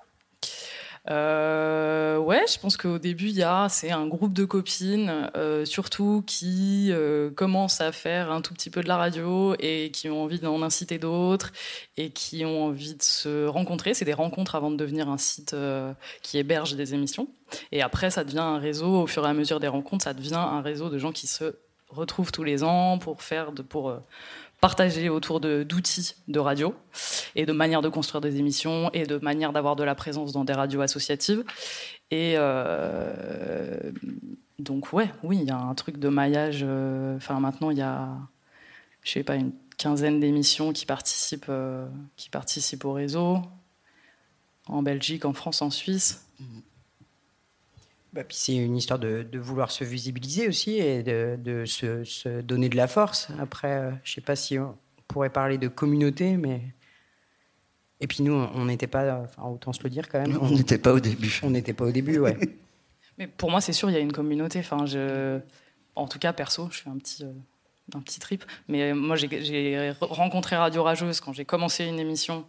Euh, 1.10 2.18
ouais, 2.18 2.44
je 2.52 2.58
pense 2.58 2.76
qu'au 2.76 2.98
début, 2.98 3.28
y 3.28 3.42
a, 3.42 3.68
c'est 3.68 3.90
un 3.90 4.06
groupe 4.06 4.34
de 4.34 4.44
copines, 4.44 5.30
euh, 5.36 5.64
surtout 5.64 6.22
qui 6.26 6.88
euh, 6.90 7.30
commencent 7.30 7.80
à 7.80 7.92
faire 7.92 8.30
un 8.30 8.42
tout 8.42 8.52
petit 8.52 8.68
peu 8.68 8.82
de 8.82 8.88
la 8.88 8.96
radio 8.96 9.54
et 9.58 9.90
qui 9.90 10.10
ont 10.10 10.22
envie 10.22 10.38
d'en 10.38 10.60
inciter 10.62 10.98
d'autres 10.98 11.52
et 11.96 12.10
qui 12.10 12.44
ont 12.44 12.66
envie 12.66 12.94
de 12.94 13.02
se 13.02 13.46
rencontrer. 13.46 13.94
C'est 13.94 14.04
des 14.04 14.12
rencontres 14.12 14.54
avant 14.54 14.70
de 14.70 14.76
devenir 14.76 15.08
un 15.08 15.18
site 15.18 15.56
qui 16.22 16.38
héberge 16.38 16.76
des 16.76 16.94
émissions. 16.94 17.28
Et 17.72 17.80
après, 17.80 18.10
ça 18.10 18.24
devient 18.24 18.38
un 18.40 18.58
réseau. 18.58 19.02
Au 19.02 19.06
fur 19.06 19.24
et 19.26 19.30
à 19.30 19.34
mesure 19.34 19.60
des 19.60 19.68
rencontres, 19.68 20.04
ça 20.04 20.14
devient 20.14 20.34
un 20.34 20.60
réseau 20.60 20.90
de 20.90 20.98
gens 20.98 21.12
qui 21.12 21.26
se 21.26 21.56
retrouvent 21.88 22.32
tous 22.32 22.44
les 22.44 22.64
ans 22.64 22.98
pour 22.98 23.22
faire 23.22 23.52
de, 23.52 23.62
pour 23.62 23.98
partager 24.60 25.08
autour 25.08 25.40
d'outils 25.40 26.14
de 26.26 26.40
radio 26.40 26.74
et 27.34 27.46
de 27.46 27.52
manières 27.52 27.82
de 27.82 27.88
construire 27.88 28.20
des 28.20 28.38
émissions 28.38 28.90
et 28.92 29.04
de 29.04 29.18
manières 29.18 29.52
d'avoir 29.52 29.76
de 29.76 29.84
la 29.84 29.94
présence 29.94 30.32
dans 30.32 30.44
des 30.44 30.52
radios 30.52 30.80
associatives. 30.80 31.44
Et 32.10 32.34
euh, 32.36 33.92
donc, 34.58 34.92
ouais, 34.92 35.10
oui, 35.22 35.38
il 35.42 35.46
y 35.46 35.50
a 35.50 35.58
un 35.58 35.74
truc 35.74 35.98
de 35.98 36.08
maillage. 36.08 36.60
euh, 36.62 37.16
Enfin, 37.16 37.38
maintenant, 37.38 37.70
il 37.70 37.78
y 37.78 37.82
a, 37.82 38.08
je 39.02 39.12
sais 39.12 39.22
pas, 39.24 39.36
une 39.36 39.52
quinzaine 39.76 40.18
d'émissions 40.18 40.72
qui 40.72 40.86
euh, 41.48 41.86
qui 42.16 42.30
participent 42.30 42.84
au 42.84 42.92
réseau, 42.92 43.38
en 44.66 44.82
Belgique, 44.82 45.24
en 45.24 45.32
France, 45.32 45.62
en 45.62 45.70
Suisse. 45.70 46.26
Bah, 48.18 48.25
c'est 48.30 48.56
une 48.56 48.76
histoire 48.76 48.98
de, 48.98 49.22
de 49.22 49.38
vouloir 49.38 49.70
se 49.70 49.84
visibiliser 49.84 50.48
aussi 50.48 50.78
et 50.78 51.04
de, 51.04 51.38
de 51.40 51.64
se, 51.66 52.02
se 52.02 52.40
donner 52.40 52.68
de 52.68 52.76
la 52.76 52.88
force. 52.88 53.28
Après, 53.38 53.70
euh, 53.70 53.92
je 54.02 54.14
sais 54.14 54.20
pas 54.20 54.34
si 54.34 54.58
on 54.58 54.76
pourrait 55.06 55.30
parler 55.30 55.56
de 55.56 55.68
communauté, 55.68 56.37
mais. 56.37 56.62
Et 58.00 58.08
puis 58.08 58.25
nous, 58.25 58.32
on 58.32 58.64
n'était 58.64 58.88
pas. 58.88 59.20
Enfin, 59.20 59.44
autant 59.44 59.72
se 59.72 59.84
le 59.84 59.90
dire 59.90 60.08
quand 60.08 60.18
même. 60.18 60.37
On 60.42 60.50
n'était 60.50 60.78
pas 60.78 60.92
au 60.94 60.98
début. 60.98 61.38
On 61.44 61.50
n'était 61.50 61.75
pas 61.75 61.84
au 61.84 61.92
début, 61.92 62.18
ouais. 62.18 62.37
Mais 63.18 63.28
pour 63.28 63.52
moi, 63.52 63.60
c'est 63.60 63.72
sûr, 63.72 63.88
il 63.88 63.92
y 63.92 63.96
a 63.96 64.00
une 64.00 64.12
communauté. 64.12 64.58
Enfin, 64.58 64.84
je... 64.84 65.38
En 65.94 66.08
tout 66.08 66.18
cas, 66.18 66.32
perso, 66.32 66.68
je 66.72 66.78
fais 66.78 66.90
un 66.90 66.98
petit, 66.98 67.22
euh, 67.22 67.32
un 67.95 68.00
petit 68.00 68.21
trip. 68.21 68.45
Mais 68.68 68.92
moi, 68.92 69.16
j'ai- 69.16 69.92
rencontré 70.00 70.57
Radio 70.57 70.83
Rageuse 70.83 71.21
quand 71.21 71.33
j'ai 71.33 71.45
commencé 71.45 71.85
une 71.85 71.99
émission 71.99 72.45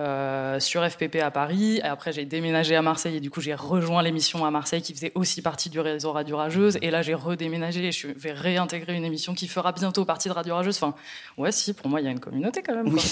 euh, 0.00 0.60
sur 0.60 0.88
FPP 0.88 1.16
à 1.16 1.30
Paris. 1.30 1.78
Et 1.78 1.82
après, 1.82 2.12
j'ai 2.12 2.24
déménagé 2.24 2.76
à 2.76 2.82
Marseille 2.82 3.16
et 3.16 3.20
du 3.20 3.30
coup, 3.30 3.40
j'ai 3.40 3.54
rejoint 3.54 4.00
l'émission 4.02 4.44
à 4.46 4.50
Marseille 4.50 4.80
qui 4.80 4.94
faisait 4.94 5.12
aussi 5.14 5.42
partie 5.42 5.70
du 5.70 5.80
réseau 5.80 6.12
Radio 6.12 6.36
Rageuse. 6.36 6.78
Et 6.82 6.90
là, 6.90 7.02
j'ai 7.02 7.14
redéménagé 7.14 7.86
et 7.88 7.92
je 7.92 8.08
vais 8.08 8.32
réintégrer 8.32 8.94
une 8.94 9.04
émission 9.04 9.34
qui 9.34 9.48
fera 9.48 9.72
bientôt 9.72 10.04
partie 10.04 10.28
de 10.28 10.34
Radio 10.34 10.54
Rageuse. 10.54 10.76
Enfin, 10.76 10.94
ouais, 11.36 11.52
si, 11.52 11.74
pour 11.74 11.88
moi, 11.88 12.00
il 12.00 12.04
y 12.04 12.08
a 12.08 12.12
une 12.12 12.20
communauté 12.20 12.62
quand 12.62 12.74
même. 12.76 12.92
quoi. 12.92 13.02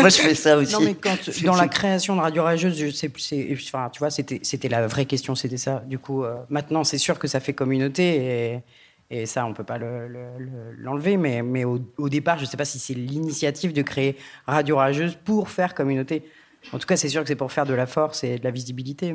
Moi, 0.00 0.08
je 0.08 0.16
fais 0.20 0.34
ça 0.34 0.56
aussi. 0.56 0.72
Non, 0.72 0.80
mais 0.80 0.94
quand, 0.94 1.16
dans 1.44 1.56
la 1.56 1.68
création 1.68 2.16
de 2.16 2.20
Radio 2.22 2.42
Rageuse, 2.42 2.78
je 2.78 2.90
sais 2.90 3.08
plus, 3.10 3.30
enfin, 3.68 3.90
tu 3.92 3.98
vois, 3.98 4.10
c'était, 4.10 4.40
c'était 4.42 4.68
la 4.68 4.86
vraie 4.86 5.04
question, 5.06 5.34
c'était 5.34 5.58
ça. 5.58 5.82
Du 5.86 5.98
coup, 5.98 6.24
euh, 6.24 6.34
maintenant, 6.48 6.84
c'est 6.84 6.98
sûr 6.98 7.18
que 7.18 7.28
ça 7.28 7.38
fait 7.40 7.52
communauté 7.52 8.16
et, 8.16 8.60
et 9.10 9.26
ça, 9.26 9.46
on 9.46 9.52
peut 9.54 9.64
pas 9.64 9.78
le- 9.78 10.08
le- 10.08 10.38
le- 10.38 10.72
l'enlever. 10.78 11.16
Mais, 11.16 11.42
mais 11.42 11.64
au, 11.64 11.78
au 11.98 12.08
départ, 12.08 12.38
je 12.38 12.44
sais 12.44 12.56
pas 12.56 12.64
si 12.64 12.78
c'est 12.78 12.94
l'initiative 12.94 13.72
de 13.72 13.82
créer 13.82 14.16
Radio 14.46 14.76
Rageuse 14.76 15.16
pour 15.24 15.48
faire 15.50 15.74
communauté. 15.74 16.24
En 16.72 16.78
tout 16.78 16.86
cas, 16.86 16.96
c'est 16.96 17.08
sûr 17.10 17.22
que 17.22 17.28
c'est 17.28 17.36
pour 17.36 17.52
faire 17.52 17.66
de 17.66 17.74
la 17.74 17.86
force 17.86 18.24
et 18.24 18.38
de 18.38 18.44
la 18.44 18.50
visibilité. 18.50 19.14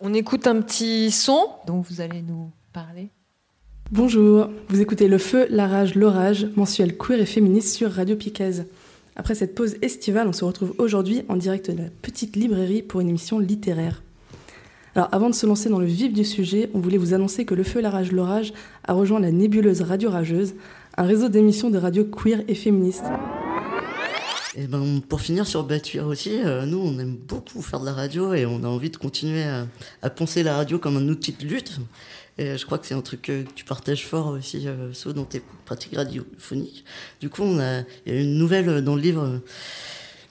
On 0.00 0.12
écoute 0.12 0.46
un 0.46 0.60
petit 0.60 1.10
son 1.10 1.48
dont 1.66 1.80
vous 1.80 2.00
allez 2.00 2.20
nous 2.22 2.50
parler. 2.72 3.08
Bonjour, 3.92 4.50
vous 4.68 4.80
écoutez 4.80 5.06
Le 5.06 5.16
Feu, 5.18 5.46
la 5.48 5.68
rage, 5.68 5.94
l'orage, 5.94 6.48
mensuel 6.56 6.98
queer 6.98 7.20
et 7.20 7.26
féministe 7.26 7.74
sur 7.74 7.92
Radio 7.92 8.16
Piquez. 8.16 8.64
Après 9.14 9.34
cette 9.36 9.54
pause 9.54 9.76
estivale, 9.80 10.26
on 10.28 10.32
se 10.32 10.44
retrouve 10.44 10.74
aujourd'hui 10.78 11.22
en 11.28 11.36
direct 11.36 11.70
de 11.70 11.84
la 11.84 11.88
petite 12.02 12.34
librairie 12.36 12.82
pour 12.82 13.00
une 13.00 13.08
émission 13.08 13.38
littéraire. 13.38 14.02
Alors 14.96 15.10
avant 15.12 15.28
de 15.28 15.34
se 15.34 15.44
lancer 15.44 15.68
dans 15.68 15.78
le 15.78 15.84
vif 15.84 16.10
du 16.10 16.24
sujet, 16.24 16.70
on 16.72 16.80
voulait 16.80 16.96
vous 16.96 17.12
annoncer 17.12 17.44
que 17.44 17.54
Le 17.54 17.64
Feu, 17.64 17.82
la 17.82 17.90
rage, 17.90 18.12
l'orage 18.12 18.54
a 18.88 18.94
rejoint 18.94 19.20
la 19.20 19.30
nébuleuse 19.30 19.82
Radio 19.82 20.08
Rageuse, 20.08 20.54
un 20.96 21.02
réseau 21.02 21.28
d'émissions 21.28 21.68
de 21.68 21.76
radio 21.76 22.02
queer 22.06 22.42
et 22.48 22.54
féministes. 22.54 23.04
Ben, 24.56 25.02
pour 25.06 25.20
finir 25.20 25.46
sur 25.46 25.64
Batuire 25.64 26.06
aussi, 26.06 26.40
euh, 26.42 26.64
nous, 26.64 26.78
on 26.78 26.98
aime 26.98 27.14
beaucoup 27.14 27.60
faire 27.60 27.80
de 27.80 27.84
la 27.84 27.92
radio 27.92 28.32
et 28.32 28.46
on 28.46 28.64
a 28.64 28.68
envie 28.68 28.88
de 28.88 28.96
continuer 28.96 29.42
à, 29.42 29.66
à 30.00 30.08
penser 30.08 30.42
la 30.42 30.56
radio 30.56 30.78
comme 30.78 30.96
un 30.96 31.06
outil 31.08 31.32
de 31.32 31.44
lutte. 31.46 31.78
Et 32.38 32.56
je 32.56 32.64
crois 32.64 32.78
que 32.78 32.86
c'est 32.86 32.94
un 32.94 33.02
truc 33.02 33.20
que 33.20 33.42
tu 33.54 33.66
partages 33.66 34.06
fort 34.06 34.28
aussi, 34.28 34.66
euh, 34.66 35.12
dans 35.12 35.24
tes 35.24 35.42
pratiques 35.66 35.96
radiophoniques. 35.96 36.86
Du 37.20 37.28
coup, 37.28 37.44
il 37.44 37.58
y 38.06 38.16
a 38.16 38.18
une 38.18 38.38
nouvelle 38.38 38.82
dans 38.82 38.94
le 38.94 39.02
livre 39.02 39.42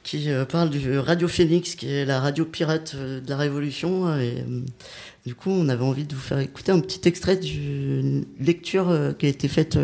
qui 0.05 0.29
euh, 0.29 0.45
parle 0.45 0.69
du 0.69 0.99
Radio 0.99 1.27
Phoenix, 1.27 1.75
qui 1.75 1.91
est 1.91 2.05
la 2.05 2.19
radio 2.19 2.45
pirate 2.45 2.93
euh, 2.95 3.19
de 3.19 3.27
la 3.27 3.37
Révolution. 3.37 4.15
Et 4.19 4.37
euh, 4.37 4.61
du 5.25 5.33
coup, 5.33 5.49
on 5.49 5.67
avait 5.67 5.83
envie 5.83 6.05
de 6.05 6.13
vous 6.13 6.21
faire 6.21 6.37
écouter 6.37 6.71
un 6.71 6.79
petit 6.79 7.05
extrait 7.09 7.35
d'une 7.35 8.23
lecture 8.39 9.15
qui 9.17 9.25
a 9.25 9.29
été 9.29 9.47
faite 9.47 9.79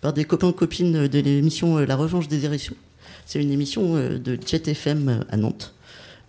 par 0.00 0.12
des 0.12 0.24
copains-copines 0.24 1.06
de 1.06 1.18
l'émission 1.20 1.78
La 1.78 1.94
Revanche 1.94 2.26
des 2.26 2.44
Hérissions. 2.44 2.74
C'est 3.24 3.40
une 3.40 3.52
émission 3.52 3.94
de 3.94 4.38
Jet 4.44 4.66
FM 4.66 5.24
à 5.30 5.36
Nantes. 5.36 5.72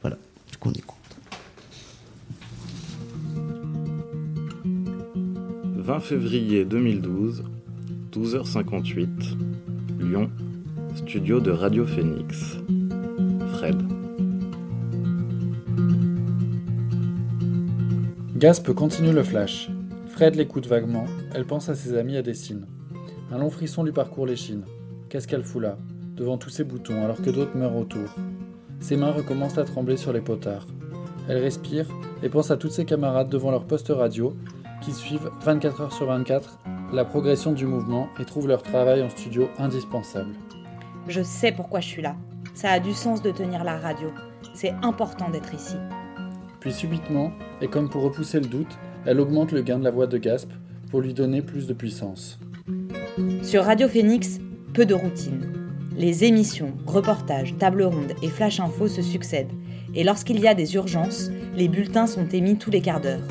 Voilà, 0.02 0.20
du 0.52 0.58
coup 0.58 0.70
on 0.70 0.74
écoute. 0.74 1.00
20 5.78 6.00
février 6.00 6.64
2012, 6.64 7.44
12h58, 8.12 9.08
Lyon, 10.00 10.30
studio 10.96 11.40
de 11.40 11.50
Radio 11.50 11.88
Phoenix. 11.88 12.60
Fred. 13.64 13.82
Gasp 18.36 18.74
continue 18.74 19.14
le 19.14 19.24
flash. 19.24 19.70
Fred 20.10 20.36
l'écoute 20.36 20.68
vaguement, 20.68 21.06
elle 21.34 21.46
pense 21.46 21.70
à 21.70 21.76
ses 21.76 21.96
amis 21.96 22.18
à 22.18 22.22
Dessine. 22.22 22.68
Un 23.32 23.38
long 23.38 23.50
frisson 23.50 23.84
lui 23.84 23.94
parcourt 23.94 24.26
l'échine. 24.26 24.66
Qu'est-ce 25.08 25.30
qu'elle 25.30 25.46
fout 25.46 25.62
là, 25.62 25.78
devant 26.18 26.38
tous 26.38 26.50
ces 26.50 26.66
boutons, 26.66 27.06
alors 27.06 27.22
que 27.22 27.30
d'autres 27.30 27.56
meurent 27.56 27.78
autour 27.78 28.10
Ses 28.82 28.98
mains 28.98 29.14
recommencent 29.14 29.58
à 29.58 29.64
trembler 29.64 29.96
sur 29.96 30.12
les 30.12 30.20
potards. 30.20 30.68
Elle 31.30 31.38
respire 31.38 31.88
et 32.22 32.28
pense 32.28 32.52
à 32.52 32.58
toutes 32.58 32.74
ses 32.74 32.84
camarades 32.84 33.30
devant 33.30 33.52
leur 33.52 33.64
poste 33.64 33.94
radio 33.96 34.36
qui 34.82 34.92
suivent 34.92 35.32
24 35.46 35.80
heures 35.80 35.94
sur 35.94 36.08
24 36.08 36.60
la 36.92 37.06
progression 37.06 37.54
du 37.54 37.66
mouvement 37.66 38.10
et 38.20 38.26
trouvent 38.26 38.50
leur 38.50 38.62
travail 38.62 39.02
en 39.02 39.10
studio 39.10 39.48
indispensable. 39.58 40.34
Je 41.08 41.22
sais 41.22 41.54
pourquoi 41.54 41.80
je 41.80 41.88
suis 41.88 42.02
là. 42.02 42.18
Ça 42.54 42.70
a 42.70 42.80
du 42.80 42.94
sens 42.94 43.22
de 43.22 43.32
tenir 43.32 43.64
la 43.64 43.78
radio. 43.78 44.10
C'est 44.54 44.74
important 44.84 45.30
d'être 45.30 45.54
ici. 45.54 45.76
Puis 46.60 46.72
subitement, 46.72 47.32
et 47.62 47.68
comme 47.68 47.90
pour 47.90 48.04
repousser 48.04 48.40
le 48.40 48.46
doute, 48.46 48.78
elle 49.06 49.20
augmente 49.20 49.52
le 49.52 49.62
gain 49.62 49.80
de 49.80 49.84
la 49.84 49.92
voix 49.92 50.08
de 50.08 50.18
Gasp 50.18 50.50
pour 50.92 51.02
lui 51.02 51.14
donner 51.14 51.42
plus 51.42 51.68
de 51.68 51.74
puissance. 51.74 52.40
Sur 53.42 53.66
Radio 53.66 53.88
Phoenix, 53.88 54.40
peu 54.74 54.86
de 54.86 54.94
routine. 54.94 55.52
Les 55.98 56.24
émissions, 56.24 56.74
reportages, 56.86 57.56
tables 57.58 57.84
rondes 57.84 58.14
et 58.22 58.30
flash 58.30 58.60
info 58.60 58.88
se 58.88 59.02
succèdent. 59.02 59.52
Et 59.96 60.04
lorsqu'il 60.04 60.40
y 60.40 60.48
a 60.48 60.54
des 60.54 60.76
urgences, 60.76 61.30
les 61.56 61.68
bulletins 61.68 62.08
sont 62.08 62.28
émis 62.30 62.58
tous 62.58 62.72
les 62.72 62.82
quarts 62.82 63.02
d'heure. 63.02 63.28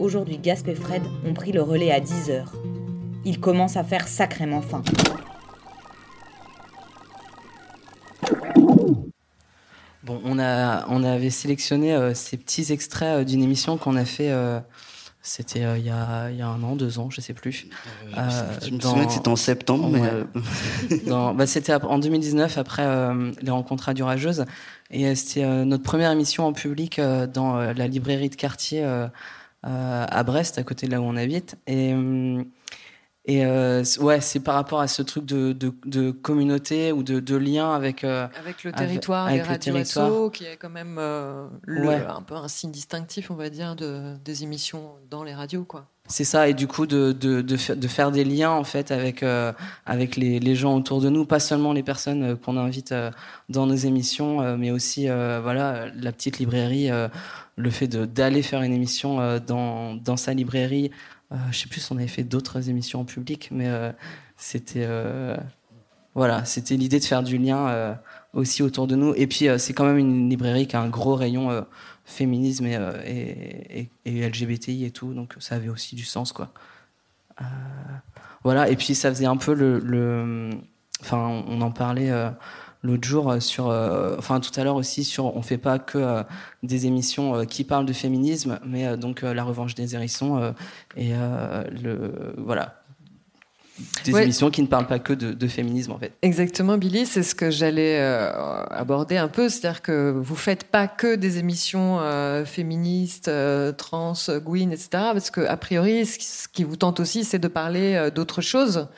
Aujourd'hui, 0.00 0.38
Gasp 0.38 0.68
et 0.68 0.74
Fred 0.74 1.02
ont 1.26 1.34
pris 1.34 1.52
le 1.52 1.62
relais 1.62 1.92
à 1.92 2.00
10 2.00 2.30
heures. 2.30 2.52
Ils 3.24 3.40
commencent 3.40 3.76
à 3.76 3.84
faire 3.84 4.08
sacrément 4.08 4.62
faim. 4.62 4.82
Bon, 10.04 10.20
on, 10.24 10.38
a, 10.38 10.86
on 10.88 11.02
avait 11.02 11.30
sélectionné 11.30 11.92
euh, 11.94 12.14
ces 12.14 12.36
petits 12.36 12.72
extraits 12.72 13.20
euh, 13.20 13.24
d'une 13.24 13.42
émission 13.42 13.76
qu'on 13.78 13.96
a 13.96 14.04
fait. 14.04 14.30
euh, 14.30 14.60
c'était 15.20 15.64
euh, 15.64 15.76
il 15.76 15.84
y, 15.84 15.90
a, 15.90 16.30
il 16.30 16.36
y 16.36 16.42
a 16.42 16.46
un 16.46 16.62
an, 16.62 16.76
deux 16.76 16.98
ans, 17.00 17.10
je 17.10 17.20
sais 17.20 17.34
plus. 17.34 17.66
Euh, 18.16 18.30
je 18.64 18.70
me 18.70 18.80
souviens 18.80 19.04
que 19.06 19.12
c'était 19.12 19.28
en 19.28 19.36
septembre, 19.36 19.88
mais, 19.90 20.00
Ouais. 20.00 20.08
euh, 20.10 20.24
Dans- 21.06 21.34
bah, 21.34 21.46
c'était 21.46 21.72
ap- 21.72 21.84
en 21.84 21.98
2019 21.98 22.56
après 22.56 22.84
euh, 22.84 23.32
les 23.42 23.50
rencontres 23.50 23.84
radio 23.84 24.06
rageuses 24.06 24.44
et 24.90 25.06
euh, 25.06 25.14
c'était 25.16 25.44
euh, 25.44 25.64
notre 25.64 25.82
première 25.82 26.12
émission 26.12 26.46
en 26.46 26.52
public 26.52 26.98
euh, 27.00 27.26
dans 27.26 27.56
euh, 27.58 27.72
la 27.74 27.88
librairie 27.88 28.30
de 28.30 28.36
quartier 28.36 28.84
euh, 28.84 29.08
euh, 29.66 30.06
à 30.08 30.22
Brest, 30.22 30.56
à 30.58 30.62
côté 30.62 30.86
de 30.86 30.92
là 30.92 31.00
où 31.00 31.04
on 31.04 31.16
habite. 31.16 31.56
Et 31.66 31.92
hum, 31.92 32.44
et 33.30 33.44
euh, 33.44 33.84
ouais, 34.00 34.20
c'est 34.22 34.40
par 34.40 34.54
rapport 34.54 34.80
à 34.80 34.88
ce 34.88 35.02
truc 35.02 35.26
de, 35.26 35.52
de, 35.52 35.72
de 35.84 36.10
communauté 36.10 36.92
ou 36.92 37.02
de, 37.02 37.20
de 37.20 37.36
lien 37.36 37.74
avec 37.74 38.02
euh, 38.02 38.26
Avec 38.40 38.64
le 38.64 38.72
territoire 38.72 39.26
avec 39.26 39.42
des 39.42 39.46
le 39.46 39.52
radios 39.52 39.72
territoire. 39.74 40.32
qui 40.32 40.44
est 40.46 40.56
quand 40.56 40.70
même 40.70 40.96
euh, 40.98 41.46
le- 41.62 41.86
Ouais. 41.86 42.02
un 42.08 42.22
peu 42.22 42.34
un 42.34 42.48
signe 42.48 42.70
distinctif, 42.70 43.30
on 43.30 43.34
va 43.34 43.50
dire, 43.50 43.76
de, 43.76 44.16
des 44.24 44.42
émissions 44.44 44.92
dans 45.10 45.22
les 45.24 45.34
radios, 45.34 45.64
quoi. 45.64 45.86
C'est 46.10 46.24
ça, 46.24 46.48
et 46.48 46.54
du 46.54 46.66
coup 46.66 46.86
de, 46.86 47.12
de, 47.12 47.42
de, 47.42 47.56
fa- 47.58 47.74
de 47.74 47.86
faire 47.86 48.10
des 48.10 48.24
liens 48.24 48.50
en 48.52 48.64
fait 48.64 48.90
avec, 48.92 49.22
euh, 49.22 49.52
avec 49.84 50.16
les, 50.16 50.40
les 50.40 50.54
gens 50.56 50.74
autour 50.74 51.02
de 51.02 51.10
nous, 51.10 51.26
pas 51.26 51.38
seulement 51.38 51.74
les 51.74 51.82
personnes 51.82 52.34
qu'on 52.38 52.56
invite 52.56 52.92
euh, 52.92 53.10
dans 53.50 53.66
nos 53.66 53.74
émissions, 53.74 54.40
euh, 54.40 54.56
mais 54.56 54.70
aussi 54.70 55.06
voilà 55.06 55.84
la 55.94 56.12
petite 56.12 56.38
librairie, 56.38 56.88
le 57.56 57.70
fait 57.70 57.88
d'aller 57.88 58.40
faire 58.42 58.62
une 58.62 58.72
émission 58.72 59.38
dans, 59.46 59.96
dans 59.96 60.16
sa 60.16 60.32
librairie. 60.32 60.90
Euh, 61.32 61.36
je 61.50 61.58
sais 61.58 61.68
plus 61.68 61.80
si 61.80 61.92
on 61.92 61.96
avait 61.96 62.06
fait 62.06 62.24
d'autres 62.24 62.68
émissions 62.70 63.00
en 63.00 63.04
public, 63.04 63.48
mais 63.52 63.68
euh, 63.68 63.92
c'était 64.36 64.86
euh, 64.86 65.36
voilà, 66.14 66.44
c'était 66.44 66.76
l'idée 66.76 66.98
de 66.98 67.04
faire 67.04 67.22
du 67.22 67.38
lien 67.38 67.98
aussi 68.32 68.62
autour 68.62 68.86
de 68.86 68.96
nous. 68.96 69.14
Et 69.14 69.26
puis 69.26 69.46
c'est 69.58 69.72
quand 69.72 69.84
même 69.84 69.98
une 69.98 70.28
librairie 70.30 70.66
qui 70.66 70.74
a 70.76 70.80
un 70.80 70.88
gros 70.88 71.14
rayon 71.14 71.64
féminisme 72.04 72.66
et, 72.66 73.90
LGBTI 74.06 74.84
et 74.84 74.90
tout, 74.90 75.12
donc 75.14 75.36
ça 75.38 75.56
avait 75.56 75.68
aussi 75.68 75.94
du 75.94 76.04
sens 76.04 76.32
quoi. 76.32 76.52
Voilà, 78.42 78.68
et 78.68 78.76
puis 78.76 78.94
ça 78.94 79.10
faisait 79.10 79.26
un 79.26 79.36
peu 79.36 79.54
le, 79.54 80.50
enfin 81.00 81.18
on 81.46 81.60
en 81.60 81.70
parlait 81.70 82.10
l'autre 82.82 83.06
jour 83.06 83.30
euh, 83.30 83.40
sur, 83.40 83.68
euh, 83.68 84.14
enfin 84.18 84.40
tout 84.40 84.58
à 84.58 84.64
l'heure 84.64 84.76
aussi 84.76 85.04
sur, 85.04 85.36
on 85.36 85.42
fait 85.42 85.58
pas 85.58 85.78
que 85.78 85.98
euh, 85.98 86.22
des 86.62 86.86
émissions 86.86 87.34
euh, 87.34 87.44
qui 87.44 87.64
parlent 87.64 87.86
de 87.86 87.92
féminisme, 87.92 88.58
mais 88.64 88.96
donc 88.96 89.22
la 89.22 89.44
revanche 89.44 89.74
des 89.74 89.94
hérissons 89.94 90.54
et 90.96 91.12
le 91.12 92.34
voilà 92.36 92.82
des 94.04 94.12
Ouais. 94.12 94.24
émissions 94.24 94.50
qui 94.50 94.60
ne 94.62 94.66
parlent 94.66 94.88
pas 94.88 94.98
que 94.98 95.12
de, 95.12 95.32
de 95.32 95.46
féminisme 95.46 95.92
en 95.92 95.98
fait. 95.98 96.12
Exactement, 96.22 96.76
Billy, 96.78 97.06
c'est 97.06 97.22
ce 97.22 97.34
que 97.34 97.50
j'allais 97.50 97.98
aborder 98.70 99.16
un 99.16 99.28
peu, 99.28 99.48
c'est-à-dire 99.48 99.82
que 99.82 100.10
vous 100.10 100.34
faites 100.36 100.64
pas 100.64 100.88
que 100.88 101.14
des 101.14 101.38
émissions 101.38 102.00
féministes, 102.44 103.30
trans, 103.76 104.14
gwyn, 104.44 104.72
etc. 104.72 104.88
Parce 104.90 105.30
que 105.30 105.42
a 105.42 105.56
priori, 105.56 106.06
ce 106.06 106.48
qui, 106.48 106.64
vous 106.64 106.76
tente 106.76 106.98
aussi, 107.00 107.24
c'est 107.24 107.38
de 107.38 107.48
parler 107.48 108.10
d'autres 108.14 108.40
choses. 108.40 108.88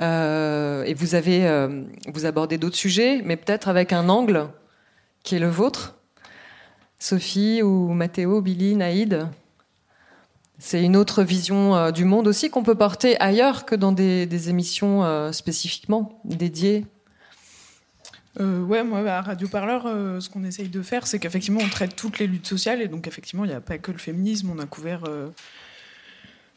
Euh, 0.00 0.82
et 0.84 0.94
vous 0.94 1.14
avez, 1.14 1.46
euh, 1.46 1.84
vous 2.12 2.26
abordez 2.26 2.58
d'autres 2.58 2.76
sujets, 2.76 3.22
mais 3.24 3.36
peut-être 3.36 3.68
avec 3.68 3.92
un 3.92 4.08
angle 4.08 4.48
qui 5.22 5.36
est 5.36 5.40
le 5.40 5.48
vôtre. 5.48 5.96
Sophie 6.98 7.62
ou 7.62 7.92
Mathéo, 7.92 8.40
Billy, 8.40 8.74
Naïd. 8.74 9.26
C'est 10.58 10.82
une 10.82 10.96
autre 10.96 11.22
vision 11.22 11.76
euh, 11.76 11.90
du 11.90 12.04
monde 12.04 12.26
aussi 12.26 12.50
qu'on 12.50 12.62
peut 12.62 12.74
porter 12.74 13.20
ailleurs 13.20 13.64
que 13.66 13.74
dans 13.74 13.92
des, 13.92 14.26
des 14.26 14.50
émissions 14.50 15.32
spécifiquement 15.32 16.20
dédiées. 16.24 16.86
Euh, 18.40 18.62
ouais, 18.62 18.82
moi, 18.82 18.98
à 19.08 19.20
Radio 19.20 19.46
Parleur, 19.46 19.82
ce 19.84 20.28
qu'on 20.28 20.42
essaye 20.44 20.68
de 20.68 20.82
faire, 20.82 21.06
c'est 21.06 21.20
qu'effectivement, 21.20 21.60
on 21.62 21.68
traite 21.68 21.94
toutes 21.94 22.18
les 22.18 22.26
luttes 22.26 22.46
sociales. 22.46 22.82
Et 22.82 22.88
donc, 22.88 23.06
effectivement, 23.06 23.44
il 23.44 23.48
n'y 23.48 23.54
a 23.54 23.60
pas 23.60 23.78
que 23.78 23.92
le 23.92 23.98
féminisme. 23.98 24.50
On 24.50 24.58
a 24.58 24.66
couvert 24.66 25.04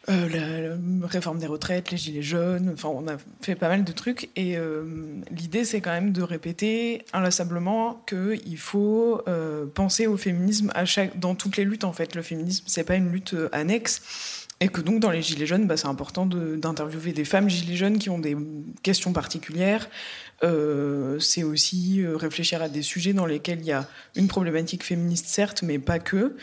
euh, 0.09 0.29
la, 0.29 1.07
réforme 1.07 1.37
des 1.37 1.47
retraites, 1.47 1.91
les 1.91 1.97
gilets 1.97 2.21
jaunes. 2.21 2.71
Enfin, 2.73 2.87
on 2.87 3.07
a 3.09 3.17
fait 3.41 3.55
pas 3.55 3.67
mal 3.67 3.83
de 3.83 3.91
trucs. 3.91 4.29
Et 4.37 4.57
euh, 4.57 4.85
l'idée, 5.31 5.65
c'est 5.65 5.81
quand 5.81 5.91
même 5.91 6.13
de 6.13 6.21
répéter 6.21 7.03
inlassablement 7.11 8.01
qu'il 8.07 8.57
faut 8.57 9.21
euh, 9.27 9.65
penser 9.65 10.07
au 10.07 10.15
féminisme 10.15 10.71
dans 11.15 11.35
toutes 11.35 11.57
les 11.57 11.65
luttes. 11.65 11.83
En 11.83 11.91
fait, 11.91 12.15
le 12.15 12.21
féminisme, 12.21 12.63
c'est 12.67 12.85
pas 12.85 12.95
une 12.95 13.11
lutte 13.11 13.35
annexe. 13.51 14.45
Et 14.59 14.69
que 14.69 14.81
donc, 14.81 15.01
dans 15.01 15.11
les 15.11 15.21
Gilets 15.21 15.45
jaunes, 15.45 15.67
bah, 15.67 15.75
c'est 15.75 15.87
important 15.87 16.25
d'interviewer 16.25 17.11
des 17.11 17.25
femmes 17.25 17.49
Gilets 17.49 17.75
jaunes 17.75 17.99
qui 17.99 18.09
ont 18.09 18.17
des 18.17 18.35
questions 18.83 19.11
particulières. 19.11 19.89
C'est 20.41 21.43
aussi 21.43 22.03
réfléchir 22.07 22.61
à 22.61 22.69
des 22.69 22.81
sujets 22.81 23.13
dans 23.13 23.25
lesquels 23.25 23.59
il 23.59 23.67
y 23.67 23.71
a 23.71 23.87
une 24.15 24.27
problématique 24.27 24.83
féministe, 24.83 25.27
certes, 25.27 25.61
mais 25.63 25.77
pas 25.77 25.99
que. 25.99 26.35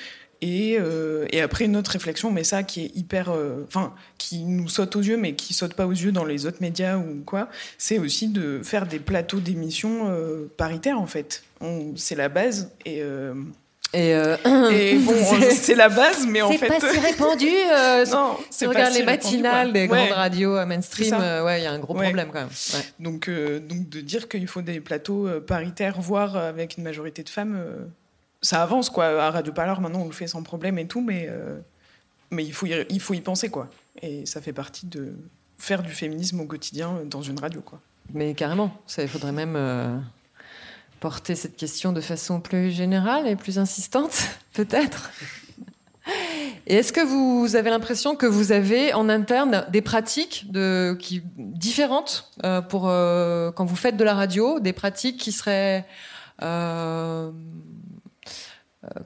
Et, 0.42 0.76
euh, 0.78 1.26
et 1.30 1.40
après, 1.40 1.64
une 1.64 1.76
autre 1.76 1.90
réflexion, 1.92 2.30
mais 2.30 2.44
ça 2.44 2.62
qui 2.62 2.84
est 2.84 2.96
hyper. 2.96 3.30
euh, 3.30 3.64
Enfin, 3.66 3.94
qui 4.18 4.44
nous 4.44 4.68
saute 4.68 4.94
aux 4.96 5.00
yeux, 5.00 5.16
mais 5.16 5.34
qui 5.34 5.54
saute 5.54 5.74
pas 5.74 5.86
aux 5.86 5.92
yeux 5.92 6.12
dans 6.12 6.24
les 6.24 6.46
autres 6.46 6.58
médias 6.60 6.96
ou 6.98 7.22
quoi, 7.24 7.48
c'est 7.78 7.98
aussi 7.98 8.28
de 8.28 8.60
faire 8.62 8.86
des 8.86 8.98
plateaux 8.98 9.40
d'émissions 9.40 10.08
euh, 10.10 10.50
paritaires, 10.56 11.00
en 11.00 11.06
fait. 11.06 11.42
C'est 11.96 12.14
la 12.16 12.28
base. 12.28 12.70
Et. 12.84 13.00
euh, 13.02 13.32
Et, 13.94 14.96
bon, 14.98 15.14
c'est 15.50 15.74
la 15.76 15.88
base, 15.88 16.26
mais 16.26 16.42
en 16.42 16.50
c'est 16.50 16.58
fait. 16.58 16.66
pas 16.66 16.80
si 16.80 16.98
répandu. 16.98 17.48
euh, 17.48 18.04
non, 18.12 18.36
si 18.50 18.58
c'est 18.58 18.66
on 18.66 18.70
regarde 18.70 18.92
si 18.92 18.98
les 18.98 19.04
matinales 19.06 19.72
des 19.72 19.82
Ouais. 19.82 19.86
grandes 19.88 20.10
radios 20.10 20.56
C'est 20.58 20.66
mainstream, 20.66 21.14
euh, 21.20 21.44
ouais, 21.44 21.60
il 21.60 21.64
y 21.64 21.66
a 21.66 21.72
un 21.72 21.78
gros 21.78 21.94
Ouais. 21.94 22.04
problème 22.06 22.28
quand 22.32 22.40
même. 22.40 22.48
Ouais. 22.74 22.80
Donc, 22.98 23.30
donc 23.30 23.88
de 23.88 24.00
dire 24.00 24.28
qu'il 24.28 24.46
faut 24.48 24.62
des 24.62 24.80
plateaux 24.80 25.28
paritaires, 25.46 26.00
voire 26.00 26.36
avec 26.36 26.76
une 26.76 26.82
majorité 26.84 27.22
de 27.22 27.28
femmes, 27.28 27.56
ça 28.44 28.62
avance 28.62 28.90
quoi. 28.90 29.06
À 29.06 29.30
Radio 29.30 29.52
Parleur, 29.52 29.80
maintenant, 29.80 30.02
on 30.02 30.06
le 30.06 30.12
fait 30.12 30.26
sans 30.26 30.42
problème 30.42 30.78
et 30.78 30.86
tout, 30.86 31.00
mais, 31.00 31.26
euh, 31.28 31.58
mais 32.30 32.44
il, 32.44 32.52
faut 32.52 32.66
y, 32.66 32.86
il 32.90 33.00
faut 33.00 33.14
y 33.14 33.20
penser 33.20 33.48
quoi. 33.48 33.68
Et 34.02 34.26
ça 34.26 34.40
fait 34.40 34.52
partie 34.52 34.86
de 34.86 35.14
faire 35.58 35.82
du 35.82 35.90
féminisme 35.90 36.40
au 36.40 36.44
quotidien 36.44 36.96
euh, 36.96 37.04
dans 37.04 37.22
une 37.22 37.40
radio 37.40 37.62
quoi. 37.62 37.80
Mais 38.12 38.34
carrément, 38.34 38.70
ça, 38.86 39.02
il 39.02 39.08
faudrait 39.08 39.32
même 39.32 39.54
euh, 39.56 39.98
porter 41.00 41.34
cette 41.34 41.56
question 41.56 41.92
de 41.92 42.02
façon 42.02 42.38
plus 42.38 42.70
générale 42.70 43.26
et 43.26 43.34
plus 43.34 43.58
insistante, 43.58 44.28
peut-être. 44.52 45.10
Et 46.66 46.76
est-ce 46.76 46.92
que 46.92 47.00
vous 47.00 47.56
avez 47.56 47.70
l'impression 47.70 48.14
que 48.14 48.26
vous 48.26 48.52
avez 48.52 48.92
en 48.92 49.08
interne 49.08 49.64
des 49.70 49.80
pratiques 49.80 50.50
de, 50.50 50.94
qui, 51.00 51.22
différentes 51.38 52.30
pour 52.68 52.82
quand 52.82 53.64
vous 53.64 53.76
faites 53.76 53.96
de 53.96 54.04
la 54.04 54.12
radio, 54.12 54.60
des 54.60 54.74
pratiques 54.74 55.18
qui 55.18 55.32
seraient 55.32 55.86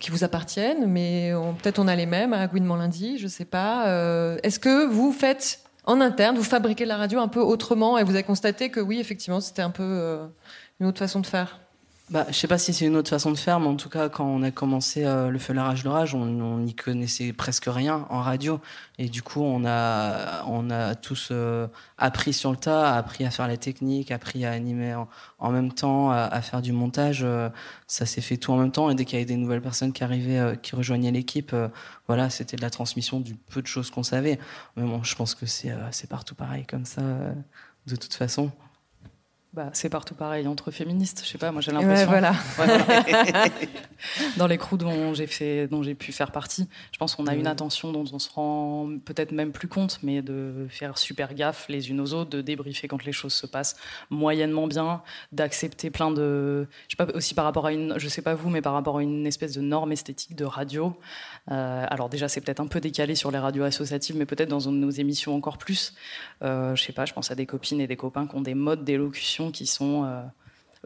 qui 0.01 0.11
vous 0.11 0.25
appartiennent, 0.25 0.87
mais 0.87 1.33
peut-être 1.63 1.79
on 1.79 1.89
a 1.89 1.97
les 1.97 2.07
mêmes 2.07 2.33
à 2.33 2.47
Gouinement 2.47 2.77
lundi, 2.77 3.19
je 3.19 3.27
sais 3.27 3.45
pas. 3.45 3.89
Euh, 3.89 4.39
Est-ce 4.43 4.59
que 4.59 4.87
vous 4.87 5.13
faites 5.13 5.61
en 5.85 6.01
interne, 6.01 6.37
vous 6.37 6.45
fabriquez 6.45 6.85
la 6.85 6.97
radio 6.97 7.19
un 7.19 7.29
peu 7.29 7.41
autrement 7.41 7.97
et 7.97 8.05
vous 8.05 8.11
avez 8.11 8.23
constaté 8.23 8.71
que 8.71 8.81
oui, 8.81 9.01
effectivement, 9.01 9.41
c'était 9.41 9.63
un 9.63 9.71
peu 9.71 9.83
euh, 9.83 10.27
une 10.81 10.87
autre 10.87 10.99
façon 10.99 11.21
de 11.21 11.27
faire? 11.27 11.61
Bah, 12.11 12.25
je 12.29 12.33
sais 12.33 12.49
pas 12.49 12.57
si 12.57 12.73
c'est 12.73 12.87
une 12.87 12.97
autre 12.97 13.11
façon 13.11 13.31
de 13.33 13.37
faire, 13.37 13.61
mais 13.61 13.67
en 13.67 13.77
tout 13.77 13.91
cas, 13.91 14.09
quand 14.09 14.25
on 14.25 14.43
a 14.43 14.51
commencé 14.51 15.05
euh, 15.05 15.29
le 15.29 15.39
feu, 15.39 15.53
la 15.53 15.65
rage, 15.65 15.85
l'orage, 15.85 16.15
on 16.15 16.57
n'y 16.57 16.75
connaissait 16.75 17.35
presque 17.35 17.67
rien 17.69 18.07
en 18.09 18.23
radio. 18.23 18.63
Et 18.97 19.11
du 19.11 19.21
coup, 19.23 19.43
on 19.43 19.67
a, 19.67 20.43
on 20.47 20.71
a 20.71 20.95
tous 20.95 21.29
euh, 21.33 21.69
appris 21.99 22.33
sur 22.33 22.51
le 22.51 22.57
tas, 22.57 22.95
appris 22.97 23.27
à 23.27 23.31
faire 23.31 23.47
la 23.47 23.59
technique, 23.59 24.11
appris 24.11 24.47
à 24.47 24.53
animer 24.53 24.95
en, 24.95 25.07
en 25.39 25.51
même 25.51 25.71
temps, 25.71 26.11
à, 26.11 26.21
à 26.21 26.41
faire 26.41 26.63
du 26.63 26.73
montage. 26.73 27.21
euh, 27.23 27.51
ça 27.87 28.07
s'est 28.07 28.23
fait 28.23 28.39
tout 28.39 28.53
en 28.53 28.57
même 28.57 28.73
temps. 28.73 28.89
Et 28.89 28.95
dès 28.95 29.05
qu'il 29.05 29.19
y 29.19 29.21
avait 29.21 29.27
des 29.27 29.37
nouvelles 29.37 29.61
personnes 29.61 29.93
qui 29.93 30.03
arrivaient, 30.03 30.39
euh, 30.39 30.55
qui 30.55 30.75
rejoignaient 30.77 31.11
l'équipe, 31.13 31.53
euh, 31.53 31.69
voilà, 32.07 32.31
c'était 32.31 32.57
de 32.57 32.63
la 32.63 32.71
transmission 32.71 33.21
du 33.21 33.35
peu 33.35 33.61
de 33.61 33.67
choses 33.67 33.91
qu'on 33.91 34.03
savait. 34.03 34.39
Mais 34.77 34.83
bon, 34.85 35.03
je 35.05 35.15
pense 35.15 35.35
que 35.35 35.45
c'est 35.45 35.75
c'est 35.91 36.09
partout 36.09 36.35
pareil 36.35 36.65
comme 36.65 36.87
ça, 36.87 37.03
de 37.87 37.97
toute 37.97 38.15
façon. 38.15 38.51
Bah, 39.59 39.71
c'est 39.73 39.89
partout 39.89 40.15
pareil 40.15 40.47
entre 40.47 40.71
féministes. 40.71 41.23
Je 41.25 41.31
sais 41.31 41.37
pas, 41.37 41.51
moi 41.51 41.61
j'ai 41.61 41.73
Ouais, 41.73 41.81
l'impression. 41.83 42.07
voilà. 42.07 42.33
Ouais. 42.61 43.51
Dans 44.37 44.47
les 44.47 44.57
crews 44.57 44.77
dont 44.77 45.13
j'ai 45.15 45.27
fait, 45.27 45.67
dont 45.67 45.83
j'ai 45.83 45.97
pu 45.97 46.13
faire 46.13 46.31
partie, 46.31 46.69
je 46.93 46.99
pense 46.99 47.17
qu'on 47.17 47.27
a 47.27 47.35
une 47.35 47.49
attention 47.49 47.91
dont 47.91 48.05
on 48.13 48.21
se 48.21 48.31
rend 48.31 48.89
peut-être 49.05 49.33
même 49.33 49.51
plus 49.51 49.67
compte, 49.67 49.99
mais 50.05 50.23
de 50.23 50.69
faire 50.71 50.97
super 50.97 51.35
gaffe 51.35 51.67
les 51.69 51.91
unes 51.91 52.01
aux 52.01 52.15
autres, 52.15 52.31
de 52.31 52.41
débriefer 52.41 52.87
quand 52.87 53.05
les 53.05 53.11
choses 53.11 53.33
se 53.33 53.49
passent 53.49 53.75
moyennement 54.11 54.69
bien, 54.69 55.03
d'accepter 55.33 55.91
plein 55.91 56.13
de, 56.13 56.69
je 56.87 56.95
sais 56.97 57.05
pas 57.05 57.13
aussi 57.17 57.35
par 57.35 57.45
rapport 57.45 57.67
à 57.67 57.73
une, 57.73 57.95
je 57.99 58.07
sais 58.07 58.23
pas 58.23 58.35
vous, 58.35 58.51
mais 58.51 58.63
par 58.63 58.75
rapport 58.75 58.99
à 58.99 59.03
une 59.03 59.27
espèce 59.27 59.55
de 59.55 59.61
norme 59.61 59.91
esthétique 59.91 60.37
de 60.37 60.45
radio. 60.45 60.97
Euh, 61.51 61.85
alors 61.89 62.09
déjà 62.09 62.29
c'est 62.29 62.41
peut-être 62.43 62.61
un 62.61 62.69
peu 62.69 62.79
décalé 62.81 63.17
sur 63.17 63.33
les 63.33 63.39
radios 63.39 63.65
associatives, 63.65 64.17
mais 64.17 64.27
peut-être 64.27 64.51
dans 64.51 64.71
nos 64.71 64.91
émissions 64.91 65.35
encore 65.35 65.59
plus. 65.59 65.95
Euh, 66.45 66.77
je 66.77 66.85
sais 66.85 66.93
pas, 66.93 67.07
je 67.07 67.13
pense 67.13 67.33
à 67.33 67.35
des 67.35 67.47
copines 67.47 67.81
et 67.81 67.89
des 67.89 67.97
copains 67.97 68.29
qui 68.29 68.37
ont 68.37 68.41
des 68.41 68.55
modes 68.55 68.85
d'élocution 68.85 69.48
qui 69.51 69.67
sont 69.67 70.05
euh, 70.05 70.23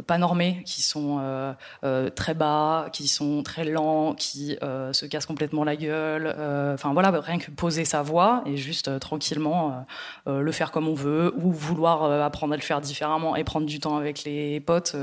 pas 0.06 0.16
normés, 0.16 0.62
qui 0.64 0.80
sont 0.82 1.18
euh, 1.20 1.52
euh, 1.84 2.08
très 2.08 2.32
bas, 2.34 2.88
qui 2.92 3.08
sont 3.08 3.42
très 3.42 3.64
lents, 3.64 4.14
qui 4.14 4.56
euh, 4.62 4.92
se 4.94 5.04
cassent 5.06 5.26
complètement 5.26 5.64
la 5.64 5.76
gueule. 5.76 6.28
Enfin 6.74 6.92
voilà, 6.94 7.10
rien 7.20 7.38
que 7.38 7.50
poser 7.50 7.84
sa 7.84 8.02
voix 8.02 8.42
et 8.46 8.56
juste 8.56 8.98
tranquillement 9.00 9.84
le 10.26 10.52
faire 10.52 10.70
comme 10.70 10.88
on 10.88 10.94
veut 10.94 11.34
ou 11.36 11.52
vouloir 11.52 12.04
apprendre 12.22 12.54
à 12.54 12.56
le 12.56 12.62
faire 12.62 12.80
différemment 12.80 13.36
et 13.36 13.44
prendre 13.44 13.66
du 13.66 13.80
temps 13.80 13.96
avec 13.96 14.24
les 14.24 14.60
potes. 14.60 14.96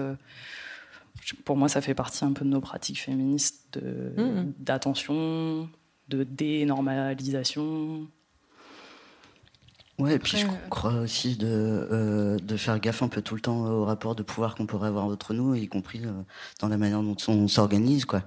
pour 1.45 1.55
moi, 1.57 1.69
ça 1.69 1.81
fait 1.81 1.93
partie 1.93 2.25
un 2.25 2.33
peu 2.33 2.43
de 2.43 2.49
nos 2.49 2.61
pratiques 2.61 3.01
féministes 3.01 3.77
de- 3.79 4.13
Mhm. 4.17 4.53
d'attention, 4.57 5.69
de 6.07 6.23
dénormalisation. 6.23 8.07
Ouais, 9.99 10.15
et 10.15 10.19
puis 10.19 10.37
je 10.37 10.45
crois 10.69 10.93
aussi 10.93 11.35
de, 11.35 11.47
euh, 11.47 12.37
de 12.37 12.57
faire 12.57 12.79
gaffe 12.79 13.01
un 13.03 13.09
peu 13.09 13.21
tout 13.21 13.35
le 13.35 13.41
temps 13.41 13.65
au 13.65 13.83
rapport 13.85 14.15
de 14.15 14.23
pouvoir 14.23 14.55
qu'on 14.55 14.65
pourrait 14.65 14.87
avoir 14.87 15.05
entre 15.05 15.33
nous, 15.33 15.53
y 15.55 15.67
compris 15.67 16.01
euh, 16.05 16.11
dans 16.59 16.69
la 16.69 16.77
manière 16.77 17.01
dont 17.01 17.17
on 17.27 17.47
s'organise, 17.49 18.05
quoi. 18.05 18.23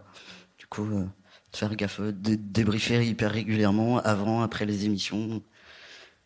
Du 0.58 0.66
coup, 0.66 0.84
euh, 0.84 1.04
de 1.52 1.56
faire 1.56 1.74
gaffe, 1.74 2.00
de 2.00 2.34
débriefer 2.34 3.04
hyper 3.06 3.30
régulièrement, 3.32 3.98
avant, 3.98 4.42
après 4.42 4.66
les 4.66 4.84
émissions. 4.84 5.42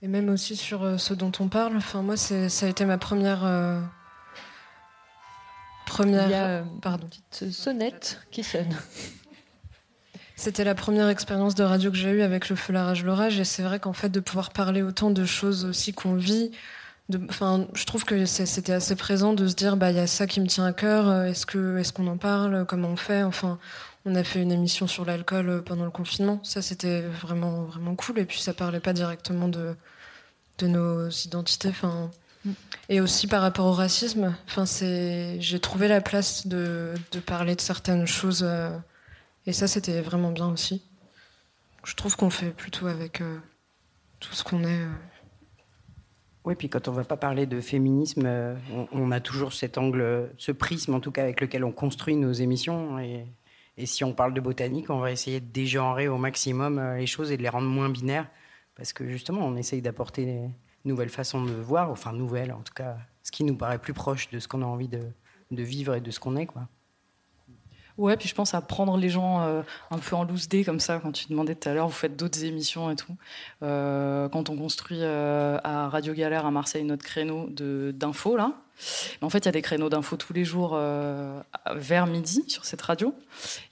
Et 0.03 0.09
même 0.09 0.29
aussi 0.29 0.57
sur 0.57 0.83
euh, 0.83 0.99
ce 0.99 1.15
dont 1.15 1.33
on 1.39 1.49
parle. 1.49 1.77
Enfin, 1.77 2.03
moi, 2.03 2.17
ça 2.17 2.35
a 2.67 2.69
été 2.69 2.85
ma 2.85 2.99
première. 2.99 3.45
euh, 3.45 3.81
Première. 5.87 6.27
Il 6.27 6.31
y 6.33 6.35
a, 6.35 6.47
euh, 6.47 6.65
Pardon. 6.83 7.07
Petite 7.31 7.53
sonnette 7.53 8.21
qui 8.33 8.43
sonne. 8.43 8.75
C'était 10.39 10.65
la 10.65 10.75
première 10.75 11.09
expérience 11.09 11.55
de 11.55 11.65
radio 11.65 11.91
que 11.91 11.97
j'ai 11.97 12.11
eue 12.11 12.21
avec 12.23 12.49
le 12.51 12.57
feu, 12.57 12.73
la 12.73 12.85
rage, 12.85 13.03
l'orage. 13.05 13.41
Et 13.41 13.45
c'est 13.45 13.63
vrai 13.63 13.81
qu'en 13.81 13.95
fait, 13.95 14.11
de 14.11 14.21
pouvoir 14.21 14.51
parler 14.51 14.83
autant 14.83 15.11
de 15.11 15.25
choses 15.25 15.65
aussi 15.65 15.95
qu'on 15.95 16.15
vit, 16.15 16.51
de, 17.09 17.19
enfin, 17.31 17.67
je 17.73 17.85
trouve 17.87 18.05
que 18.05 18.27
c'était 18.27 18.73
assez 18.75 18.97
présent 18.97 19.33
de 19.33 19.49
se 19.49 19.55
dire, 19.55 19.77
bah, 19.77 19.91
il 19.91 19.97
y 19.97 20.01
a 20.01 20.07
ça 20.07 20.27
qui 20.27 20.41
me 20.41 20.47
tient 20.47 20.67
à 20.67 20.73
cœur. 20.75 21.09
euh, 21.09 21.25
Est-ce 21.25 21.47
que, 21.47 21.79
est-ce 21.79 21.93
qu'on 21.93 22.07
en 22.09 22.19
parle 22.19 22.67
Comment 22.67 22.89
on 22.89 22.97
fait 22.97 23.23
Enfin, 23.23 23.59
on 24.05 24.15
a 24.15 24.25
fait 24.25 24.43
une 24.43 24.53
émission 24.53 24.87
sur 24.87 25.05
l'alcool 25.07 25.49
euh, 25.49 25.63
pendant 25.63 25.85
le 25.85 25.91
confinement. 25.91 26.39
Ça, 26.43 26.61
c'était 26.61 27.01
vraiment, 27.01 27.63
vraiment 27.63 27.95
cool. 27.95 28.19
Et 28.19 28.27
puis, 28.27 28.39
ça 28.41 28.53
parlait 28.53 28.81
pas 28.81 28.93
directement 28.93 29.49
de, 29.49 29.75
de 30.59 30.67
nos 30.67 31.09
identités. 31.09 31.69
Enfin, 31.71 32.11
et 32.91 33.01
aussi 33.01 33.27
par 33.27 33.41
rapport 33.41 33.67
au 33.67 33.73
racisme. 33.73 34.35
Enfin, 34.49 34.67
c'est, 34.67 35.41
j'ai 35.41 35.61
trouvé 35.61 35.89
la 35.89 36.01
place 36.03 36.47
de, 36.47 36.93
de 37.13 37.21
parler 37.21 37.57
de 37.57 37.61
certaines 37.63 38.07
choses. 38.07 38.43
euh, 38.45 38.69
et 39.47 39.53
ça, 39.53 39.69
c'était 39.69 40.01
vraiment 40.01 40.33
bien 40.33 40.49
aussi. 40.49 40.83
Je 41.85 41.95
trouve 41.95 42.17
qu'on 42.17 42.31
fait 42.31 42.51
plutôt 42.51 42.89
avec 42.89 43.21
euh, 43.21 43.39
tout 44.19 44.35
ce 44.35 44.43
qu'on 44.43 44.65
est. 44.65 44.81
euh. 44.81 44.93
Oui, 46.45 46.57
puis 46.57 46.69
quand 46.69 46.89
on 46.89 46.93
va 46.93 47.05
pas 47.05 47.17
parler 47.17 47.47
de 47.47 47.61
féminisme, 47.61 48.25
euh, 48.27 48.57
on, 48.93 49.13
a 49.13 49.21
toujours 49.21 49.53
cet 49.53 49.79
angle, 49.79 50.33
ce 50.37 50.51
prisme 50.51 50.95
en 50.95 51.01
tout 51.01 51.13
cas 51.13 51.23
avec 51.23 51.41
lequel 51.41 51.65
on 51.65 51.71
construit 51.71 52.17
nos 52.17 52.33
émissions. 52.33 52.99
Et, 52.99 53.27
si 53.85 54.05
on 54.05 54.15
parle 54.15 54.33
de 54.33 54.41
botanique, 54.41 54.89
on 54.89 55.01
va 55.01 55.13
essayer 55.13 55.39
de 55.39 55.53
dégenrer 55.53 56.09
au 56.09 56.17
maximum 56.17 56.81
les 56.97 57.07
choses 57.07 57.31
et 57.31 57.37
de 57.37 57.43
les 57.43 57.51
rendre 57.51 57.69
moins 57.69 57.91
binaires. 57.91 58.27
Parce 58.75 58.95
que 58.95 59.07
justement, 59.07 59.43
on 59.43 59.55
essaye 59.55 59.83
d'apporter 59.83 60.25
des 60.25 60.49
nouvelles 60.87 61.11
façons 61.11 61.45
de 61.45 61.53
voir, 61.53 61.91
enfin 61.91 62.15
nouvelles 62.15 62.53
en 62.53 62.63
tout 62.63 62.73
cas, 62.73 62.97
ce 63.23 63.31
qui 63.31 63.45
nous 63.45 63.55
paraît 63.55 63.79
plus 63.79 63.93
proche 63.93 64.31
de 64.31 64.39
ce 64.39 64.49
qu'on 64.49 64.63
a 64.63 64.65
envie 64.65 64.89
de, 64.89 65.03
de 65.51 65.63
vivre 65.63 65.95
et 65.95 66.01
de 66.01 66.11
ce 66.11 66.19
qu'on 66.19 66.37
est. 66.37 66.47
quoi. 66.47 66.69
Ouais, 67.99 68.17
puis 68.17 68.29
je 68.29 68.35
pense 68.35 68.53
à 68.53 68.61
prendre 68.61 68.99
les 68.99 69.09
gens 69.09 69.41
euh, 69.43 69.63
un 69.91 69.99
peu 69.99 70.17
en 70.17 70.25
loose 70.25 70.49
day 70.49 70.65
comme 70.65 70.81
ça, 70.81 71.01
quand 71.03 71.13
tu 71.13 71.29
demandais 71.29 71.55
tout 71.55 71.69
à 71.69 71.73
l'heure, 71.73 71.89
vous 71.89 71.95
faites 71.95 72.15
d'autres 72.15 72.45
émissions 72.45 72.91
et 72.91 72.97
tout. 72.97 73.17
Euh, 73.63 74.29
quand 74.29 74.51
on 74.51 74.57
construit 74.57 74.99
euh, 75.01 75.59
à 75.65 75.89
Radio 75.89 76.13
Galère 76.13 76.45
à 76.45 76.51
Marseille 76.51 76.85
notre 76.85 77.05
créneau 77.05 77.49
d'infos, 77.49 78.37
là, 78.37 78.53
en 79.23 79.31
fait, 79.31 79.39
il 79.39 79.45
y 79.47 79.49
a 79.49 79.53
des 79.53 79.63
créneaux 79.63 79.89
d'infos 79.89 80.19
tous 80.19 80.35
les 80.35 80.45
jours 80.45 80.79
vers 81.75 82.07
midi 82.07 82.45
sur 82.47 82.67
cette 82.67 82.83
radio. 82.83 83.15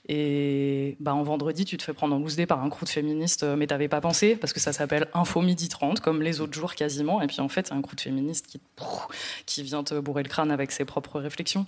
Et 0.07 0.97
bah, 0.99 1.13
en 1.13 1.21
vendredi, 1.21 1.63
tu 1.63 1.77
te 1.77 1.83
fais 1.83 1.93
prendre 1.93 2.15
en 2.15 2.19
loose 2.19 2.35
day 2.35 2.47
par 2.47 2.63
un 2.63 2.69
crew 2.71 2.85
de 2.85 2.89
féministes, 2.89 3.43
mais 3.43 3.67
t'avais 3.67 3.87
pas 3.87 4.01
pensé, 4.01 4.35
parce 4.35 4.51
que 4.51 4.59
ça 4.59 4.73
s'appelle 4.73 5.07
Info 5.13 5.41
Midi 5.41 5.69
30, 5.69 5.99
comme 5.99 6.23
les 6.23 6.41
autres 6.41 6.53
jours 6.53 6.73
quasiment. 6.73 7.21
Et 7.21 7.27
puis 7.27 7.39
en 7.41 7.49
fait, 7.49 7.67
c'est 7.67 7.73
un 7.75 7.83
crew 7.83 7.93
de 7.95 8.01
féministes 8.01 8.47
qui, 8.47 8.59
qui 9.45 9.61
vient 9.61 9.83
te 9.83 9.99
bourrer 9.99 10.23
le 10.23 10.29
crâne 10.29 10.49
avec 10.49 10.71
ses 10.71 10.85
propres 10.85 11.19
réflexions. 11.19 11.67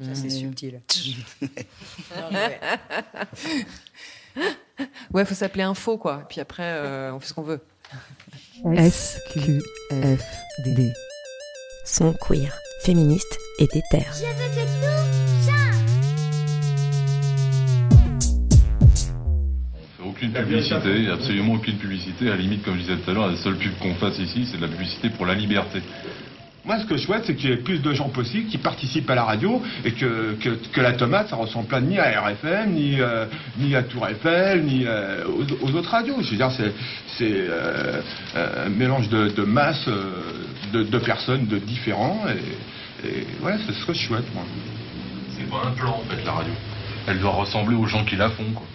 Ça, 0.00 0.14
c'est 0.14 0.30
subtil. 0.30 0.80
Ouais, 5.12 5.24
faut 5.24 5.34
s'appeler 5.34 5.64
info, 5.64 5.98
quoi. 5.98 6.24
Puis 6.28 6.40
après, 6.40 6.62
euh, 6.62 7.12
on 7.12 7.18
fait 7.18 7.26
ce 7.28 7.34
qu'on 7.34 7.42
veut. 7.42 7.60
SQFD. 8.64 9.62
Son 11.84 12.12
queer, 12.12 12.56
féministe 12.82 13.38
et 13.58 13.66
déter. 13.66 14.06
Aucune 20.04 20.32
publicité, 20.32 21.08
absolument 21.08 21.54
aucune 21.54 21.78
publicité. 21.78 22.28
À 22.28 22.30
la 22.30 22.36
limite, 22.36 22.64
comme 22.64 22.74
je 22.74 22.80
disais 22.80 22.96
tout 22.98 23.10
à 23.10 23.14
l'heure, 23.14 23.28
la 23.28 23.36
seule 23.36 23.56
pub 23.56 23.76
qu'on 23.80 23.94
fasse 23.96 24.18
ici, 24.18 24.46
c'est 24.50 24.58
de 24.58 24.62
la 24.62 24.68
publicité 24.68 25.10
pour 25.10 25.26
la 25.26 25.34
liberté. 25.34 25.82
Moi, 26.68 26.78
ce 26.80 26.84
que 26.84 26.98
je 26.98 27.02
souhaite, 27.04 27.24
c'est 27.24 27.34
qu'il 27.34 27.48
y 27.48 27.52
ait 27.54 27.56
plus 27.56 27.78
de 27.78 27.94
gens 27.94 28.10
possible 28.10 28.46
qui 28.50 28.58
participent 28.58 29.08
à 29.08 29.14
la 29.14 29.24
radio 29.24 29.62
et 29.86 29.92
que, 29.92 30.34
que, 30.34 30.80
la 30.82 30.92
tomate, 30.92 31.30
ça 31.30 31.36
ressemble 31.36 31.66
pas 31.66 31.80
ni 31.80 31.98
à 31.98 32.20
RFM, 32.20 32.72
ni, 32.72 33.00
euh, 33.00 33.24
ni 33.56 33.74
à 33.74 33.82
Tour 33.82 34.06
Eiffel, 34.06 34.64
ni 34.64 34.84
euh, 34.84 35.24
aux, 35.62 35.74
autres 35.74 35.88
radios. 35.88 36.16
Je 36.20 36.32
veux 36.32 36.36
dire, 36.36 36.50
c'est 36.52 36.70
euh, 37.22 38.02
un 38.36 38.68
mélange 38.68 39.08
de, 39.08 39.28
de 39.28 39.44
masse, 39.44 39.88
de, 40.74 40.82
de 40.82 40.98
personnes, 40.98 41.46
de 41.46 41.56
différents. 41.56 42.26
Et, 42.28 43.08
et 43.08 43.26
voilà, 43.40 43.56
c'est 43.66 43.72
ce 43.72 43.86
que 43.86 43.94
je 43.94 44.06
souhaite, 44.06 44.34
moi. 44.34 44.44
C'est 45.38 45.48
pas 45.48 45.68
un 45.68 45.70
plan, 45.70 46.02
en 46.04 46.10
fait, 46.10 46.22
la 46.22 46.32
radio. 46.32 46.52
Elle 47.06 47.18
doit 47.18 47.30
ressembler 47.30 47.76
aux 47.76 47.86
gens 47.86 48.04
qui 48.04 48.16
la 48.16 48.28
font, 48.28 48.52
quoi. 48.54 48.66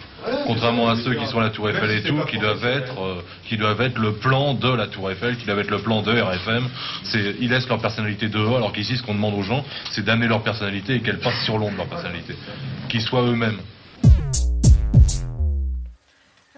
Contrairement 0.46 0.88
à 0.88 0.96
ceux 0.96 1.14
qui 1.14 1.26
sont 1.26 1.38
à 1.38 1.42
la 1.42 1.50
Tour 1.50 1.68
Eiffel 1.68 1.90
et 1.90 2.02
tout, 2.02 2.18
qui 2.24 2.38
doivent 2.38 2.64
être, 2.64 3.00
euh, 3.00 3.22
qui 3.48 3.56
doivent 3.56 3.80
être 3.80 3.98
le 3.98 4.14
plan 4.14 4.54
de 4.54 4.72
la 4.72 4.86
Tour 4.86 5.10
Eiffel, 5.10 5.36
qui 5.36 5.44
doivent 5.44 5.58
être 5.58 5.70
le 5.70 5.80
plan 5.80 6.02
de 6.02 6.12
RFM. 6.12 6.68
C'est, 7.04 7.36
ils 7.40 7.50
laissent 7.50 7.68
leur 7.68 7.80
personnalité 7.80 8.28
dehors, 8.28 8.56
alors 8.56 8.72
qu'ici, 8.72 8.96
ce 8.96 9.02
qu'on 9.02 9.14
demande 9.14 9.34
aux 9.34 9.42
gens, 9.42 9.64
c'est 9.90 10.04
d'amener 10.04 10.26
leur 10.26 10.42
personnalité 10.42 10.94
et 10.94 11.00
qu'elles 11.00 11.20
passent 11.20 11.44
sur 11.44 11.58
l'ombre 11.58 11.76
leur 11.76 11.86
personnalité, 11.86 12.34
qu'ils 12.88 13.02
soient 13.02 13.22
eux-mêmes. 13.22 13.58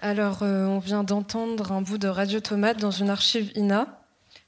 Alors, 0.01 0.43
euh, 0.43 0.65
on 0.67 0.79
vient 0.79 1.03
d'entendre 1.03 1.71
un 1.71 1.81
bout 1.81 1.97
de 1.97 2.07
Radio 2.07 2.39
Tomate 2.39 2.79
dans 2.79 2.91
une 2.91 3.09
archive 3.09 3.51
INA. 3.55 3.87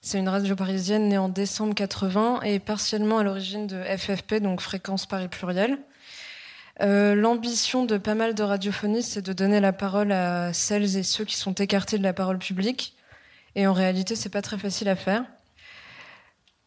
C'est 0.02 0.20
une 0.20 0.30
radio 0.30 0.56
parisienne 0.56 1.10
née 1.10 1.18
en 1.18 1.28
décembre 1.28 1.76
80 1.76 2.42
et 2.44 2.60
partiellement 2.60 3.18
à 3.18 3.24
l'origine 3.24 3.68
de 3.68 3.82
FFP, 3.84 4.36
donc 4.36 4.62
Fréquence 4.62 5.06
Paris 5.06 5.28
Pluriel. 5.28 5.78
Euh, 6.82 7.13
L'ambition 7.13 7.86
de 7.86 7.98
pas 7.98 8.15
mal 8.15 8.36
de 8.36 8.44
radiophonistes, 8.44 9.12
c'est 9.13 9.26
de 9.26 9.34
donner 9.34 9.60
la 9.60 9.74
parole 9.74 10.12
à 10.12 10.54
celles 10.54 10.98
et 10.98 11.04
ceux 11.04 11.26
qui 11.26 11.36
sont 11.36 11.54
écartés 11.54 11.98
de 11.98 12.04
la 12.04 12.13
parole 12.13 12.39
publique. 12.39 12.96
Et 13.56 13.68
en 13.68 13.74
réalité, 13.74 14.15
c'est 14.15 14.30
pas 14.30 14.42
très 14.42 14.58
facile 14.58 14.88
à 14.88 14.96
faire. 14.96 15.26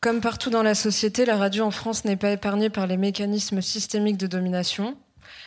Comme 0.00 0.20
partout 0.20 0.50
dans 0.50 0.64
la 0.64 0.74
société, 0.74 1.24
la 1.24 1.36
radio 1.36 1.64
en 1.64 1.70
France 1.70 2.04
n'est 2.04 2.16
pas 2.16 2.32
épargnée 2.32 2.70
par 2.70 2.86
les 2.86 2.96
mécanismes 2.96 3.62
systémiques 3.62 4.16
de 4.16 4.26
domination. 4.26 4.96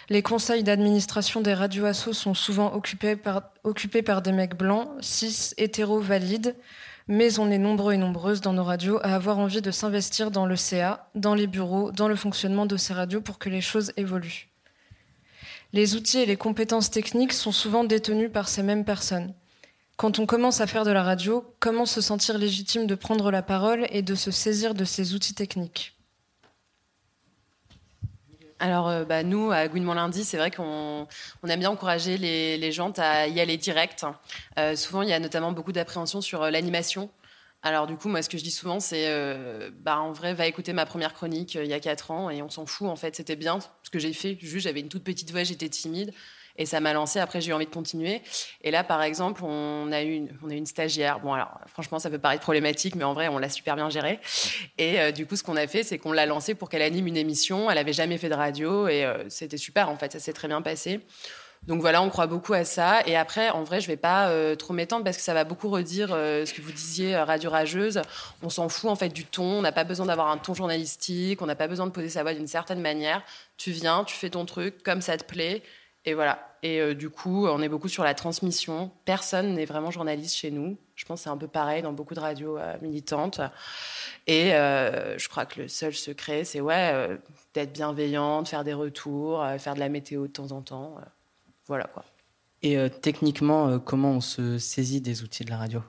Les 0.10 0.22
conseils 0.22 0.64
d'administration 0.64 1.42
des 1.42 1.54
radios 1.54 1.92
sont 1.94 2.34
souvent 2.34 2.74
occupés 2.74 3.16
par, 3.16 3.44
occupés 3.64 4.02
par 4.02 4.22
des 4.22 4.32
mecs 4.32 4.56
blancs, 4.56 4.90
cis, 5.02 5.52
hétéros, 5.58 6.00
valides, 6.00 6.56
mais 7.08 7.38
on 7.40 7.52
est 7.52 7.58
nombreux 7.58 7.94
et 7.94 7.98
nombreuses 7.98 8.42
dans 8.42 8.54
nos 8.54 8.64
radios 8.64 9.00
à 9.04 9.14
avoir 9.14 9.38
envie 9.40 9.62
de 9.62 9.72
s'investir 9.72 10.32
dans 10.32 10.46
le 10.46 10.56
CA, 10.56 11.10
dans 11.16 11.36
les 11.36 11.48
bureaux, 11.48 11.92
dans 11.92 12.08
le 12.08 12.16
fonctionnement 12.16 12.66
de 12.66 12.78
ces 12.78 12.94
radios 12.94 13.22
pour 13.22 13.38
que 13.38 13.50
les 13.50 13.62
choses 13.62 13.92
évoluent. 13.98 14.55
Les 15.74 15.96
outils 15.96 16.20
et 16.20 16.26
les 16.26 16.38
compétences 16.38 16.92
techniques 16.92 17.34
sont 17.34 17.52
souvent 17.52 17.84
détenus 17.84 18.32
par 18.32 18.48
ces 18.48 18.64
mêmes 18.64 18.86
personnes. 18.86 19.34
Quand 19.98 20.20
on 20.20 20.26
commence 20.26 20.62
à 20.62 20.68
faire 20.68 20.84
de 20.84 20.92
la 20.92 21.04
radio, 21.04 21.46
comment 21.60 21.86
se 21.86 22.02
sentir 22.02 22.38
légitime 22.38 22.86
de 22.86 22.96
prendre 22.96 23.32
la 23.32 23.42
parole 23.42 23.88
et 23.90 24.02
de 24.02 24.16
se 24.16 24.32
saisir 24.32 24.74
de 24.74 24.84
ces 24.84 25.14
outils 25.14 25.34
techniques? 25.34 25.96
Alors, 28.60 28.88
euh, 28.88 29.04
bah, 29.04 29.24
nous, 29.24 29.52
à 29.52 29.68
Gouinement 29.68 29.94
Lundi, 29.94 30.24
c'est 30.24 30.38
vrai 30.38 30.50
qu'on 30.50 31.08
on 31.44 31.48
aime 31.48 31.60
bien 31.60 31.70
encourager 31.70 32.18
les, 32.18 32.72
gens 32.72 32.92
à 32.98 33.28
y 33.28 33.42
aller 33.42 33.58
direct. 33.58 34.06
Euh, 34.58 34.76
souvent, 34.76 35.02
il 35.02 35.10
y 35.10 35.14
a 35.14 35.20
notamment 35.20 35.52
beaucoup 35.52 35.74
d'appréhension 35.74 36.22
sur 36.22 36.44
euh, 36.44 36.52
l'animation. 36.52 37.10
Alors, 37.66 37.88
du 37.88 37.98
coup, 37.98 38.10
moi, 38.10 38.22
ce 38.22 38.30
que 38.30 38.38
je 38.38 38.44
dis 38.44 38.52
souvent, 38.52 38.80
c'est 38.80 39.08
euh, 39.08 39.72
bah, 39.82 39.98
en 39.98 40.12
vrai, 40.12 40.36
va 40.36 40.46
écouter 40.46 40.72
ma 40.72 40.86
première 40.86 41.16
chronique 41.16 41.56
euh, 41.56 41.64
il 41.64 41.70
y 41.72 41.74
a 41.74 41.80
4 41.80 42.12
ans 42.12 42.30
et 42.30 42.44
on 42.44 42.50
s'en 42.50 42.68
fout, 42.68 42.88
en 42.88 42.96
fait. 42.96 43.16
C'était 43.16 43.36
bien 43.36 43.58
ce 43.82 43.90
que 43.90 43.98
j'ai 43.98 44.14
fait. 44.14 44.38
Juste, 44.40 44.66
j'avais 44.66 44.82
une 44.82 44.88
toute 44.88 45.04
petite 45.04 45.32
voix, 45.32 45.44
j'étais 45.44 45.68
timide. 45.68 46.14
Et 46.58 46.68
ça 46.68 46.80
m'a 46.80 46.94
lancé. 46.94 47.18
Après, 47.18 47.42
j'ai 47.42 47.50
eu 47.50 47.54
envie 47.54 47.66
de 47.66 47.72
continuer. 47.72 48.22
Et 48.62 48.70
là, 48.70 48.84
par 48.84 49.02
exemple, 49.02 49.44
on 49.44 49.92
a 49.92 50.04
eu 50.04 50.14
une, 50.14 50.30
on 50.44 50.52
a 50.52 50.54
eu 50.54 50.58
une 50.58 50.68
stagiaire. 50.68 51.20
Bon, 51.22 51.34
alors, 51.34 51.60
franchement, 51.66 51.98
ça 51.98 52.12
peut 52.12 52.20
paraître 52.20 52.44
problématique, 52.44 52.94
mais 52.94 53.04
en 53.04 53.16
vrai, 53.16 53.30
on 53.30 53.40
l'a 53.40 53.50
super 53.50 53.76
bien 53.76 53.90
gérée. 53.90 54.20
Et 54.78 55.00
euh, 55.02 55.12
du 55.12 55.26
coup, 55.26 55.36
ce 55.36 55.42
qu'on 55.42 55.56
a 55.56 55.66
fait, 55.66 55.82
c'est 55.82 55.98
qu'on 55.98 56.12
l'a 56.12 56.28
lancée 56.28 56.54
pour 56.54 56.70
qu'elle 56.70 56.84
anime 56.84 57.08
une 57.08 57.18
émission. 57.18 57.72
Elle 57.72 57.80
avait 57.80 57.94
jamais 57.94 58.20
fait 58.20 58.30
de 58.30 58.36
radio 58.36 58.88
et 58.88 59.12
c'était 59.30 59.58
super. 59.58 59.90
En 59.90 59.98
fait, 59.98 60.12
ça 60.12 60.20
s'est 60.20 60.34
très 60.34 60.48
bien 60.48 60.62
passé. 60.62 61.02
Donc 61.68 61.82
voilà, 61.82 62.02
on 62.04 62.10
croit 62.10 62.28
beaucoup 62.28 62.54
à 62.54 62.64
ça. 62.64 63.02
Et 63.08 63.16
après, 63.16 63.50
en 63.50 63.64
vrai, 63.64 63.82
je 63.82 63.88
vais 63.88 63.98
pas 63.98 64.30
euh, 64.30 64.56
trop 64.56 64.74
m'étendre 64.74 65.04
parce 65.04 65.18
que 65.18 65.24
ça 65.24 65.34
va 65.34 65.44
beaucoup 65.46 65.70
redire 65.70 66.10
euh, 66.12 66.46
ce 66.46 66.54
que 66.54 66.62
vous 66.62 66.72
disiez, 66.72 67.16
euh, 67.16 67.26
radio 67.26 67.50
rageuse. 67.50 68.02
On 68.44 68.50
s'en 68.50 68.70
fout 68.70 68.90
en 68.90 68.96
fait 68.96 69.10
du 69.10 69.26
ton. 69.26 69.44
On 69.44 69.62
n'a 69.62 69.72
pas 69.72 69.84
besoin 69.84 70.06
d'avoir 70.06 70.30
un 70.30 70.38
ton 70.38 70.54
journalistique. 70.54 71.42
On 71.42 71.48
n'a 71.48 71.56
pas 71.56 71.68
besoin 71.68 71.88
de 71.88 71.92
poser 71.92 72.10
sa 72.10 72.22
voix 72.22 72.36
d'une 72.36 72.48
certaine 72.48 72.82
manière. 72.82 73.24
Tu 73.58 73.72
viens, 73.72 74.04
tu 74.04 74.16
fais 74.16 74.30
ton 74.30 74.46
truc 74.46 74.84
comme 74.84 75.02
ça 75.02 75.18
te 75.18 75.24
plaît. 75.24 75.64
Et 76.06 76.14
voilà. 76.14 76.52
Et 76.62 76.94
du 76.94 77.10
coup, 77.10 77.48
on 77.48 77.62
est 77.64 77.70
beaucoup 77.70 77.88
sur 77.88 78.04
la 78.04 78.14
transmission. 78.14 78.92
Personne 79.06 79.54
n'est 79.54 79.66
vraiment 79.66 79.90
journaliste 79.90 80.36
chez 80.36 80.52
nous. 80.52 80.78
Je 80.96 81.04
pense 81.06 81.20
que 81.20 81.24
c'est 81.24 81.30
un 81.30 81.38
peu 81.38 81.48
pareil 81.48 81.82
dans 81.82 81.94
beaucoup 81.94 82.14
de 82.14 82.20
radios 82.20 82.60
militantes. 82.82 83.42
Et 84.28 84.52
je 84.52 85.30
crois 85.30 85.46
que 85.48 85.62
le 85.62 85.68
seul 85.68 85.96
secret, 85.96 86.44
c'est 86.44 86.62
ouais, 86.62 87.20
d'être 87.56 87.74
bienveillante, 87.74 88.48
faire 88.48 88.64
des 88.64 88.74
retours, 88.74 89.44
faire 89.58 89.74
de 89.74 89.80
la 89.80 89.90
météo 89.90 90.28
de 90.28 90.32
temps 90.32 90.52
en 90.52 90.62
temps. 90.62 90.96
Voilà 91.68 91.86
quoi. 91.86 92.04
Et 92.62 92.78
euh, 92.78 92.90
techniquement, 92.90 93.68
euh, 93.68 93.80
comment 93.80 94.12
on 94.12 94.22
se 94.22 94.58
saisit 94.58 95.02
des 95.02 95.24
outils 95.24 95.46
de 95.46 95.50
la 95.50 95.58
radio? 95.58 95.84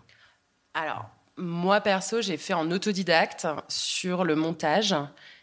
Alors, 0.75 1.07
moi 1.37 1.81
perso, 1.81 2.21
j'ai 2.21 2.37
fait 2.37 2.55
en 2.55 2.71
autodidacte 2.71 3.47
sur 3.69 4.25
le 4.25 4.37
montage. 4.37 4.95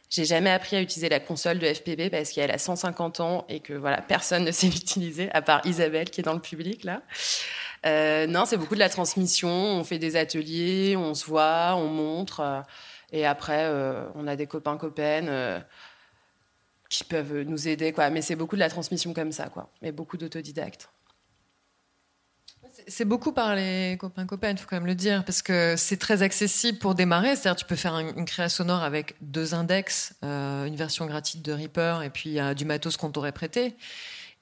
J'ai 0.09 0.25
jamais 0.25 0.51
appris 0.51 0.75
à 0.75 0.81
utiliser 0.81 1.09
la 1.09 1.19
console 1.19 1.57
de 1.57 1.65
FPB 1.65 2.11
parce 2.11 2.29
qu'elle 2.29 2.51
a 2.51 2.59
150 2.59 3.19
ans 3.19 3.45
et 3.49 3.61
que 3.61 3.73
voilà, 3.73 3.99
personne 4.01 4.43
ne 4.45 4.51
sait 4.51 4.67
l'utiliser 4.67 5.31
à 5.31 5.41
part 5.41 5.65
Isabelle 5.65 6.11
qui 6.11 6.21
est 6.21 6.23
dans 6.23 6.35
le 6.35 6.39
public 6.39 6.83
là. 6.83 7.01
Euh, 7.85 8.27
non, 8.27 8.45
c'est 8.45 8.57
beaucoup 8.57 8.75
de 8.75 8.79
la 8.79 8.89
transmission. 8.89 9.49
On 9.49 9.83
fait 9.83 9.97
des 9.97 10.15
ateliers, 10.15 10.95
on 10.95 11.15
se 11.15 11.25
voit, 11.25 11.73
on 11.75 11.87
montre, 11.87 12.39
euh, 12.41 12.61
et 13.11 13.25
après 13.25 13.63
euh, 13.63 14.05
on 14.13 14.27
a 14.27 14.35
des 14.35 14.47
copains 14.47 14.77
copaines 14.77 15.29
euh, 15.29 15.59
qui 16.93 17.03
peuvent 17.03 17.41
nous 17.41 17.67
aider 17.67 17.91
quoi. 17.91 18.09
Mais 18.11 18.21
c'est 18.21 18.35
beaucoup 18.35 18.55
de 18.55 18.59
la 18.59 18.69
transmission 18.69 19.13
comme 19.13 19.31
ça 19.31 19.49
quoi. 19.49 19.69
Mais 19.81 19.91
beaucoup 19.91 20.17
d'autodidactes. 20.17 20.89
C'est 22.87 23.05
beaucoup 23.05 23.31
par 23.31 23.55
les 23.55 23.97
copains 23.99 24.25
copains, 24.25 24.51
il 24.51 24.57
faut 24.57 24.67
quand 24.69 24.75
même 24.75 24.85
le 24.85 24.95
dire, 24.95 25.23
parce 25.25 25.41
que 25.41 25.75
c'est 25.77 25.97
très 25.97 26.21
accessible 26.21 26.79
pour 26.79 26.95
démarrer. 26.95 27.35
C'est-à-dire, 27.35 27.55
tu 27.55 27.65
peux 27.65 27.75
faire 27.75 27.93
un- 27.93 28.13
une 28.15 28.25
créa 28.25 28.49
sonore 28.49 28.83
avec 28.83 29.15
deux 29.21 29.53
index, 29.53 30.15
euh, 30.23 30.65
une 30.65 30.75
version 30.75 31.05
gratuite 31.05 31.41
de 31.41 31.53
Reaper, 31.53 32.01
et 32.03 32.09
puis 32.09 32.39
euh, 32.39 32.53
du 32.53 32.65
matos 32.65 32.97
qu'on 32.97 33.09
t'aurait 33.11 33.31
prêté. 33.31 33.75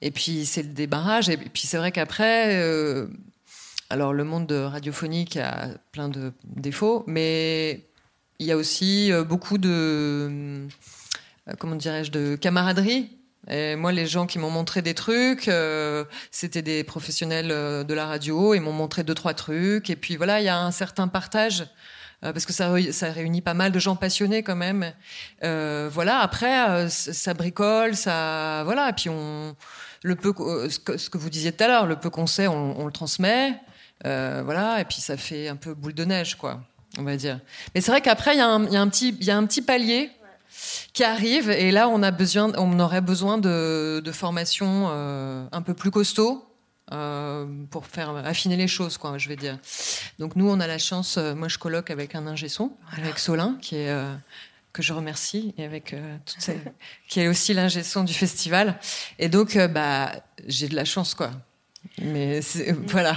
Et 0.00 0.10
puis 0.10 0.44
c'est 0.46 0.62
le 0.62 0.70
débarrage. 0.70 1.28
Et 1.28 1.36
puis 1.36 1.66
c'est 1.66 1.76
vrai 1.76 1.92
qu'après, 1.92 2.56
euh, 2.56 3.06
alors 3.90 4.12
le 4.12 4.24
monde 4.24 4.50
radiophonique 4.50 5.36
a 5.36 5.68
plein 5.92 6.08
de 6.08 6.32
défauts, 6.44 7.04
mais 7.06 7.84
il 8.40 8.46
y 8.46 8.52
a 8.52 8.56
aussi 8.56 9.12
euh, 9.12 9.22
beaucoup 9.24 9.58
de, 9.58 10.66
comment 11.58 11.76
dirais-je, 11.76 12.10
de 12.10 12.36
camaraderie. 12.36 13.18
Et 13.50 13.74
moi, 13.74 13.90
les 13.90 14.06
gens 14.06 14.26
qui 14.26 14.38
m'ont 14.38 14.50
montré 14.50 14.82
des 14.82 14.94
trucs, 14.94 15.48
euh, 15.48 16.04
c'était 16.30 16.62
des 16.62 16.84
professionnels 16.84 17.50
euh, 17.50 17.82
de 17.82 17.92
la 17.92 18.06
radio, 18.06 18.54
ils 18.54 18.60
m'ont 18.60 18.72
montré 18.72 19.02
deux 19.02 19.14
trois 19.14 19.34
trucs. 19.34 19.90
Et 19.90 19.96
puis 19.96 20.16
voilà, 20.16 20.40
il 20.40 20.44
y 20.44 20.48
a 20.48 20.58
un 20.60 20.70
certain 20.70 21.08
partage. 21.08 21.66
euh, 22.24 22.32
Parce 22.32 22.46
que 22.46 22.52
ça, 22.52 22.70
ça 22.92 23.10
réunit 23.10 23.40
pas 23.40 23.54
mal 23.54 23.72
de 23.72 23.80
gens 23.80 23.96
passionnés 23.96 24.44
quand 24.44 24.54
même. 24.54 24.92
Euh, 25.42 25.90
voilà. 25.92 26.20
Après, 26.20 26.70
euh, 26.70 26.88
ça 26.88 27.34
bricole, 27.34 27.96
ça, 27.96 28.62
voilà. 28.64 28.90
Et 28.90 28.92
puis 28.92 29.08
on, 29.08 29.56
le 30.04 30.14
peu, 30.14 30.32
euh, 30.38 30.70
ce 30.70 30.78
que, 30.78 30.96
ce 30.96 31.10
que 31.10 31.18
vous 31.18 31.28
disiez 31.28 31.50
tout 31.50 31.64
à 31.64 31.66
l'heure, 31.66 31.86
le 31.86 31.96
peu 31.96 32.10
qu'on 32.10 32.28
sait, 32.28 32.46
on, 32.46 32.86
le 32.86 32.92
transmet. 32.92 33.54
Euh, 34.06 34.42
voilà. 34.44 34.80
Et 34.80 34.84
puis 34.84 35.00
ça 35.00 35.16
fait 35.16 35.48
un 35.48 35.56
peu 35.56 35.74
boule 35.74 35.94
de 35.94 36.04
neige, 36.04 36.36
quoi. 36.36 36.60
On 36.96 37.02
va 37.02 37.16
dire. 37.16 37.40
Mais 37.74 37.80
c'est 37.80 37.90
vrai 37.90 38.02
qu'après, 38.02 38.36
il 38.36 38.38
y, 38.38 38.70
y 38.70 38.74
y 39.24 39.30
a 39.30 39.36
un 39.36 39.46
petit 39.46 39.62
palier 39.62 40.12
qui 40.92 41.04
arrive 41.04 41.50
et 41.50 41.70
là 41.70 41.88
on 41.88 42.02
a 42.02 42.10
besoin 42.10 42.52
on 42.56 42.78
aurait 42.80 43.00
besoin 43.00 43.38
de, 43.38 44.00
de 44.04 44.12
formations 44.12 44.88
euh, 44.90 45.46
un 45.52 45.62
peu 45.62 45.74
plus 45.74 45.90
costaud 45.90 46.44
euh, 46.92 47.46
pour 47.70 47.86
faire 47.86 48.10
affiner 48.16 48.56
les 48.56 48.68
choses 48.68 48.98
quoi 48.98 49.16
je 49.18 49.28
vais 49.28 49.36
dire 49.36 49.58
donc 50.18 50.36
nous 50.36 50.48
on 50.48 50.60
a 50.60 50.66
la 50.66 50.78
chance 50.78 51.16
euh, 51.16 51.34
moi 51.34 51.48
je 51.48 51.58
colloque 51.58 51.90
avec 51.90 52.14
un 52.14 52.26
ingé 52.26 52.48
son 52.48 52.72
avec 52.96 53.18
Solin 53.18 53.56
qui 53.62 53.76
est 53.76 53.88
euh, 53.90 54.12
que 54.72 54.82
je 54.82 54.92
remercie 54.92 55.54
et 55.58 55.64
avec 55.64 55.92
euh, 55.94 56.16
toutes 56.26 56.40
ces- 56.40 56.60
qui 57.08 57.20
est 57.20 57.28
aussi 57.28 57.54
l'ingé 57.54 57.82
son 57.82 58.04
du 58.04 58.14
festival 58.14 58.78
et 59.18 59.28
donc 59.28 59.56
euh, 59.56 59.68
bah 59.68 60.12
j'ai 60.46 60.68
de 60.68 60.74
la 60.76 60.84
chance 60.84 61.14
quoi 61.14 61.30
mais 62.00 62.42
c'est- 62.42 62.72
voilà 62.88 63.16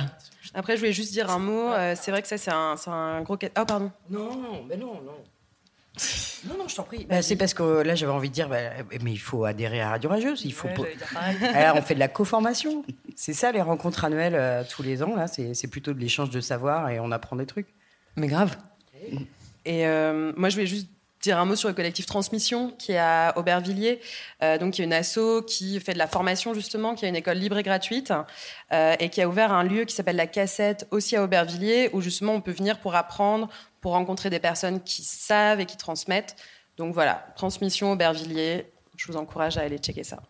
Après, 0.54 0.74
je 0.76 0.80
voulais 0.80 0.94
juste 0.94 1.12
dire 1.12 1.30
un 1.30 1.40
mot. 1.40 1.70
euh, 1.74 1.96
c'est 2.00 2.12
vrai 2.12 2.22
que 2.22 2.28
ça, 2.30 2.38
c'est 2.38 2.50
un, 2.52 3.22
gros. 3.24 3.38
Oh, 3.60 3.66
pardon. 3.66 3.92
Non, 4.10 4.64
mais 4.68 4.78
non, 4.78 5.02
non. 5.02 5.18
Non, 6.48 6.58
non, 6.58 6.68
je 6.68 6.76
t'en 6.76 6.84
prie. 6.84 7.06
Bah, 7.06 7.22
c'est 7.22 7.36
parce 7.36 7.54
que 7.54 7.82
là, 7.82 7.96
j'avais 7.96 8.12
envie 8.12 8.30
de 8.30 8.34
dire, 8.34 8.50
bah, 8.50 8.58
mais 9.02 9.12
il 9.12 9.20
faut 9.20 9.46
adhérer 9.46 9.82
à 9.82 9.90
Radio 9.90 10.10
Rageuse. 10.10 10.44
Il 10.46 10.54
faut. 10.54 10.68
Ouais. 10.68 10.96
Alors, 11.54 11.78
on 11.78 11.82
fait 11.82 11.96
de 11.96 12.00
la 12.00 12.08
co-formation. 12.08 12.84
C'est 13.16 13.34
ça, 13.34 13.52
les 13.52 13.62
rencontres 13.62 14.06
annuelles 14.06 14.36
euh, 14.36 14.64
tous 14.70 14.84
les 14.84 15.04
ans. 15.04 15.16
Là, 15.16 15.28
c'est 15.28 15.54
c'est 15.54 15.68
plutôt 15.68 15.94
de 15.94 16.00
l'échange 16.00 16.30
de 16.30 16.42
savoir 16.42 16.90
et 16.90 17.00
on 17.00 17.12
apprend 17.12 17.36
des 17.36 17.46
trucs. 17.46 17.68
Mais 18.16 18.28
grave. 18.28 18.58
Et 19.66 19.86
euh, 19.88 20.32
moi, 20.36 20.50
je 20.50 20.56
voulais 20.56 20.68
juste 20.68 20.88
dire 21.26 21.40
un 21.40 21.46
mot 21.46 21.56
sur 21.56 21.68
le 21.68 21.74
collectif 21.74 22.06
Transmission 22.06 22.72
qui 22.78 22.92
est 22.92 23.00
à 23.00 23.34
Aubervilliers, 23.36 24.00
euh, 24.44 24.58
donc 24.58 24.74
qui 24.74 24.82
est 24.82 24.86
une 24.86 24.94
asso 24.94 25.42
qui 25.48 25.80
fait 25.80 25.94
de 25.94 25.98
la 25.98 26.08
formation 26.08 26.54
justement, 26.54 26.94
qui 26.94 27.06
a 27.06 27.10
une 27.10 27.16
école 27.16 27.38
libre 27.38 27.58
et 27.58 27.64
gratuite 27.64 28.14
euh, 28.72 28.96
et 29.00 29.10
qui 29.10 29.22
a 29.22 29.28
ouvert 29.28 29.52
un 29.52 29.64
lieu 29.64 29.86
qui 29.86 29.96
s'appelle 29.96 30.18
la 30.18 30.28
Cassette 30.28 30.88
aussi 30.92 31.16
à 31.16 31.24
Aubervilliers 31.24 31.90
où 31.94 32.02
justement 32.02 32.34
on 32.34 32.42
peut 32.42 32.52
venir 32.52 32.80
pour 32.80 32.96
apprendre, 32.96 33.50
pour 33.86 33.92
rencontrer 33.92 34.32
des 34.32 34.40
personnes 34.40 34.82
qui 34.82 35.04
savent 35.04 35.60
et 35.60 35.68
qui 35.68 35.78
transmettent. 35.78 36.36
Donc 36.76 36.96
voilà, 36.96 37.24
Transmission 37.36 37.92
Aubervilliers, 37.92 38.66
je 38.98 39.12
vous 39.12 39.16
encourage 39.16 39.60
à 39.60 39.62
aller 39.62 39.78
checker 39.78 40.04
ça. 40.04 40.24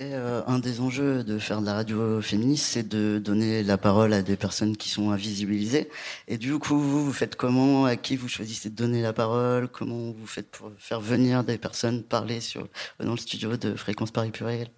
Et 0.00 0.12
euh, 0.12 0.42
un 0.46 0.58
des 0.58 0.82
enjeux 0.82 1.24
de 1.24 1.38
faire 1.38 1.62
de 1.62 1.64
la 1.64 1.72
radio 1.72 2.20
féministe, 2.20 2.66
c'est 2.66 2.86
de 2.86 3.18
donner 3.24 3.62
la 3.62 3.78
parole 3.78 4.12
à 4.12 4.20
des 4.20 4.36
personnes 4.36 4.76
qui 4.76 4.90
sont 4.90 5.12
invisibilisées. 5.12 5.88
Et 6.28 6.36
du 6.36 6.58
coup, 6.58 6.78
vous, 6.78 7.06
vous 7.06 7.12
faites 7.14 7.36
comment? 7.36 7.86
À 7.86 7.96
qui 7.96 8.16
vous 8.16 8.28
choisissez 8.28 8.68
de 8.68 8.76
donner 8.76 9.00
la 9.00 9.14
parole? 9.14 9.68
Comment 9.68 10.12
vous 10.12 10.26
faites 10.26 10.50
pour 10.50 10.72
faire 10.78 11.00
venir 11.00 11.42
des 11.42 11.56
personnes 11.56 12.02
parler 12.02 12.42
sur, 12.42 12.68
dans 13.00 13.12
le 13.12 13.16
studio 13.16 13.56
de 13.56 13.76
Fréquence 13.76 14.10
Paris 14.10 14.30
Pluriel? 14.30 14.68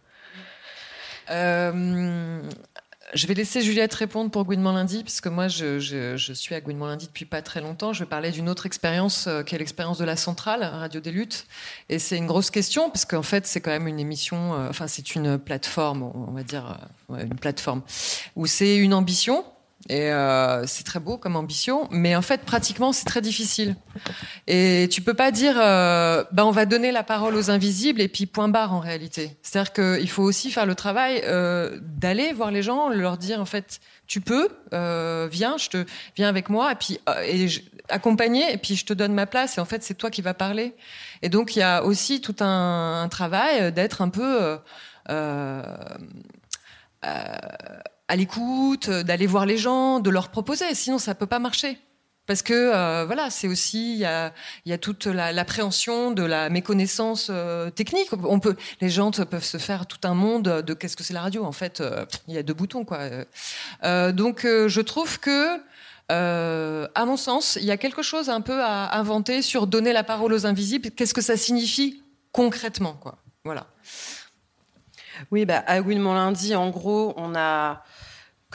Euh, 1.29 2.41
je 3.15 3.27
vais 3.27 3.35
laisser 3.35 3.63
Juliette 3.63 3.95
répondre 3.95 4.31
pour 4.31 4.45
Gouinement 4.45 4.73
Lundi, 4.73 5.03
parce 5.05 5.21
que 5.21 5.29
moi, 5.29 5.49
je, 5.49 5.79
je- 5.79 6.17
je 6.17 6.33
suis 6.33 6.55
à 6.55 6.61
Gouinement 6.61 6.87
Lundi 6.87 7.07
depuis 7.07 7.25
pas 7.25 7.41
très 7.43 7.61
longtemps. 7.61 7.93
Je 7.93 8.01
vais 8.01 8.09
parler 8.09 8.31
d'une 8.31 8.49
autre 8.49 8.67
expérience, 8.67 9.27
euh, 9.27 9.43
qui 9.43 9.55
est 9.55 9.59
l'expérience 9.59 9.99
de 9.99 10.05
la 10.05 10.17
centrale, 10.17 10.63
Radio 10.65 11.01
des 11.01 11.13
Luttes. 11.13 11.47
Et 11.89 11.99
c'est 11.99 12.17
une 12.17 12.27
grosse 12.27 12.51
question, 12.51 12.91
parce 12.91 13.05
qu'en 13.05 13.23
fait, 13.23 13.47
c'est 13.47 13.61
quand 13.61 13.71
même 13.71 13.87
une 13.89 14.01
émission, 14.01 14.55
euh, 14.55 14.69
enfin, 14.71 14.87
c'est 14.89 15.15
une 15.15 15.39
plateforme, 15.39 16.03
on 16.03 16.33
va 16.33 16.43
dire, 16.43 16.79
euh, 17.11 17.23
une 17.23 17.37
plateforme, 17.39 17.83
où 18.35 18.47
c'est 18.47 18.77
une 18.77 18.93
ambition. 18.95 19.45
Et 19.89 20.11
euh, 20.11 20.67
c'est 20.67 20.85
très 20.85 20.99
beau 20.99 21.17
comme 21.17 21.37
ambition, 21.37 21.87
mais 21.93 22.17
en 22.17 22.23
fait, 22.23 22.43
pratiquement, 22.43 22.93
c'est 22.93 23.05
très 23.05 23.21
difficile. 23.21 23.77
Et 24.49 24.89
tu 24.91 25.01
peux 25.01 25.15
pas 25.15 25.31
dire, 25.31 25.55
euh, 25.59 26.25
ben 26.33 26.45
on 26.45 26.51
va 26.51 26.67
donner 26.67 26.91
la 26.91 27.05
parole 27.05 27.37
aux 27.37 27.51
invisibles 27.51 28.01
et 28.01 28.09
puis 28.09 28.27
point 28.27 28.49
barre 28.49 28.75
en 28.75 28.81
réalité. 28.81 29.37
C'est-à-dire 29.43 29.73
qu'il 29.73 30.11
faut 30.11 30.25
aussi 30.25 30.51
faire 30.51 30.67
le 30.67 30.75
travail 30.75 31.23
euh, 31.25 31.79
d'aller 31.83 32.33
voir 32.33 32.51
les 32.51 32.63
gens, 32.63 32.89
leur 32.89 33.17
dire 33.17 33.41
en 33.41 33.45
fait, 33.45 33.81
tu 34.09 34.21
peux, 34.21 34.49
viens, 34.73 35.57
je 35.57 35.69
te 35.69 35.85
viens 36.17 36.29
avec 36.29 36.49
moi 36.49 36.73
et 36.73 36.77
puis 36.77 36.99
et 37.25 37.47
accompagner 37.89 38.53
et 38.53 38.59
puis 38.59 38.75
je 38.75 38.85
te 38.85 38.93
donne 38.93 39.15
ma 39.15 39.27
place 39.27 39.59
et 39.59 39.61
en 39.61 39.65
fait 39.65 39.85
c'est 39.85 39.95
toi 39.95 40.11
qui 40.11 40.23
vas 40.23 40.35
parler. 40.35 40.75
Et 41.23 41.29
donc 41.29 41.55
il 41.55 41.61
y 41.61 41.63
a 41.63 41.85
aussi 41.85 42.21
tout 42.21 42.37
un, 42.41 43.09
travail 43.09 43.73
d'être 43.73 44.03
un 44.03 44.09
peu 44.09 44.59
à 48.09 48.17
l'écoute, 48.17 48.89
d'aller 48.91 49.27
voir 49.27 49.47
les 49.47 49.57
gens, 49.59 50.01
de 50.01 50.11
leur 50.11 50.29
proposer. 50.31 50.75
Sinon, 50.75 50.99
ça 50.99 51.15
peut 51.15 51.27
pas 51.27 51.39
marcher. 51.39 51.79
Parce 52.27 52.43
que 52.43 52.55
euh, 52.55 53.05
voilà, 53.07 53.31
c'est 53.31 53.47
aussi 53.47 53.93
il 53.95 53.99
y 53.99 54.05
a, 54.05 54.33
y 54.65 54.77
toute 54.81 55.07
la- 55.07 55.33
l'appréhension 55.33 56.11
de 56.11 56.25
la 56.25 56.51
méconnaissance 56.51 57.29
euh, 57.31 57.71
technique. 57.71 58.09
On 58.25 58.41
peut, 58.41 58.57
les 58.81 58.91
gens 58.91 59.13
peuvent 59.13 59.45
se 59.45 59.59
faire 59.59 59.87
tout 59.87 60.01
un 60.03 60.15
monde 60.15 60.43
de 60.43 60.75
qu'est-ce 60.75 60.97
que 60.97 61.05
c'est 61.05 61.15
la 61.15 61.21
radio. 61.21 61.45
En 61.45 61.53
fait, 61.53 61.81
euh, 61.81 62.05
il 62.27 62.35
y 62.35 62.39
a 62.39 62.43
deux 62.43 62.53
boutons 62.55 62.85
quoi. 62.85 62.99
Euh, 63.85 64.11
donc, 64.11 64.45
euh, 64.45 64.67
je 64.69 64.81
trouve 64.81 65.21
que, 65.21 65.61
euh, 66.11 66.89
à 66.97 67.05
mon 67.05 67.17
sens, 67.17 67.59
il 67.61 67.65
y 67.65 67.71
a 67.71 67.77
quelque 67.77 68.03
chose 68.03 68.29
un 68.29 68.41
peu 68.41 68.61
à 68.61 68.99
inventer 68.99 69.41
sur 69.41 69.69
donner 69.69 69.93
la 69.93 70.03
parole 70.03 70.33
aux 70.33 70.47
invisibles. 70.47 70.91
Qu'est-ce 70.91 71.15
que 71.15 71.23
ça 71.23 71.37
signifie 71.37 72.03
concrètement 72.33 72.95
quoi. 72.95 73.19
Voilà. 73.45 73.69
Oui, 75.31 75.47
bah, 75.47 75.63
à 75.67 75.81
Gouinement 75.81 76.15
Lundi, 76.15 76.57
en 76.57 76.71
gros, 76.71 77.15
on 77.17 77.35
a 77.37 77.85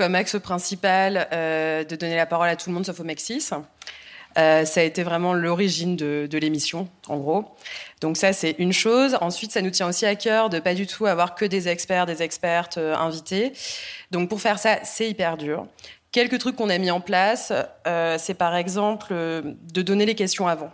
comme 0.02 0.16
axe 0.16 0.40
principal 0.40 1.28
euh, 1.32 1.84
de 1.84 1.96
donner 1.96 2.16
la 2.16 2.26
parole 2.26 2.50
à 2.50 2.56
tout 2.56 2.72
le 2.72 2.74
monde 2.74 2.84
sauf 2.88 3.00
au 3.00 3.04
Mexis. 3.04 3.52
Euh, 4.36 4.66
ça 4.66 4.80
a 4.80 4.84
été 4.84 5.04
vraiment 5.04 5.36
l'origine 5.36 5.96
de, 5.96 6.38
l'émission, 6.40 6.90
en 7.08 7.18
gros. 7.18 7.46
Donc 8.02 8.18
ça, 8.18 8.34
c'est 8.34 8.56
une 8.58 8.74
chose. 8.74 9.16
Ensuite, 9.22 9.52
ça 9.52 9.62
nous 9.62 9.70
tient 9.70 9.88
aussi 9.88 10.08
à 10.08 10.16
cœur 10.16 10.50
de 10.50 10.60
pas 10.60 10.74
du 10.74 10.88
tout 10.88 11.06
avoir 11.06 11.36
que 11.36 11.46
des 11.46 11.68
experts, 11.68 12.08
des 12.08 12.24
expertes 12.24 12.80
euh, 12.80 12.96
invités. 12.96 13.54
Donc 14.10 14.28
pour 14.28 14.42
faire 14.42 14.58
ça, 14.58 14.80
c'est 14.82 15.08
hyper 15.08 15.38
dur. 15.38 15.67
Quelques 16.12 16.40
trucs 16.40 16.56
qu'on 16.56 16.71
a 16.71 16.80
mis 16.80 16.90
en 16.90 17.00
place, 17.00 17.54
euh, 17.86 18.17
c'est 18.17 18.34
par 18.34 18.56
exemple 18.56 19.13
de 19.13 19.82
donner 19.84 20.08
les 20.08 20.15
questions 20.15 20.48
avant. 20.48 20.71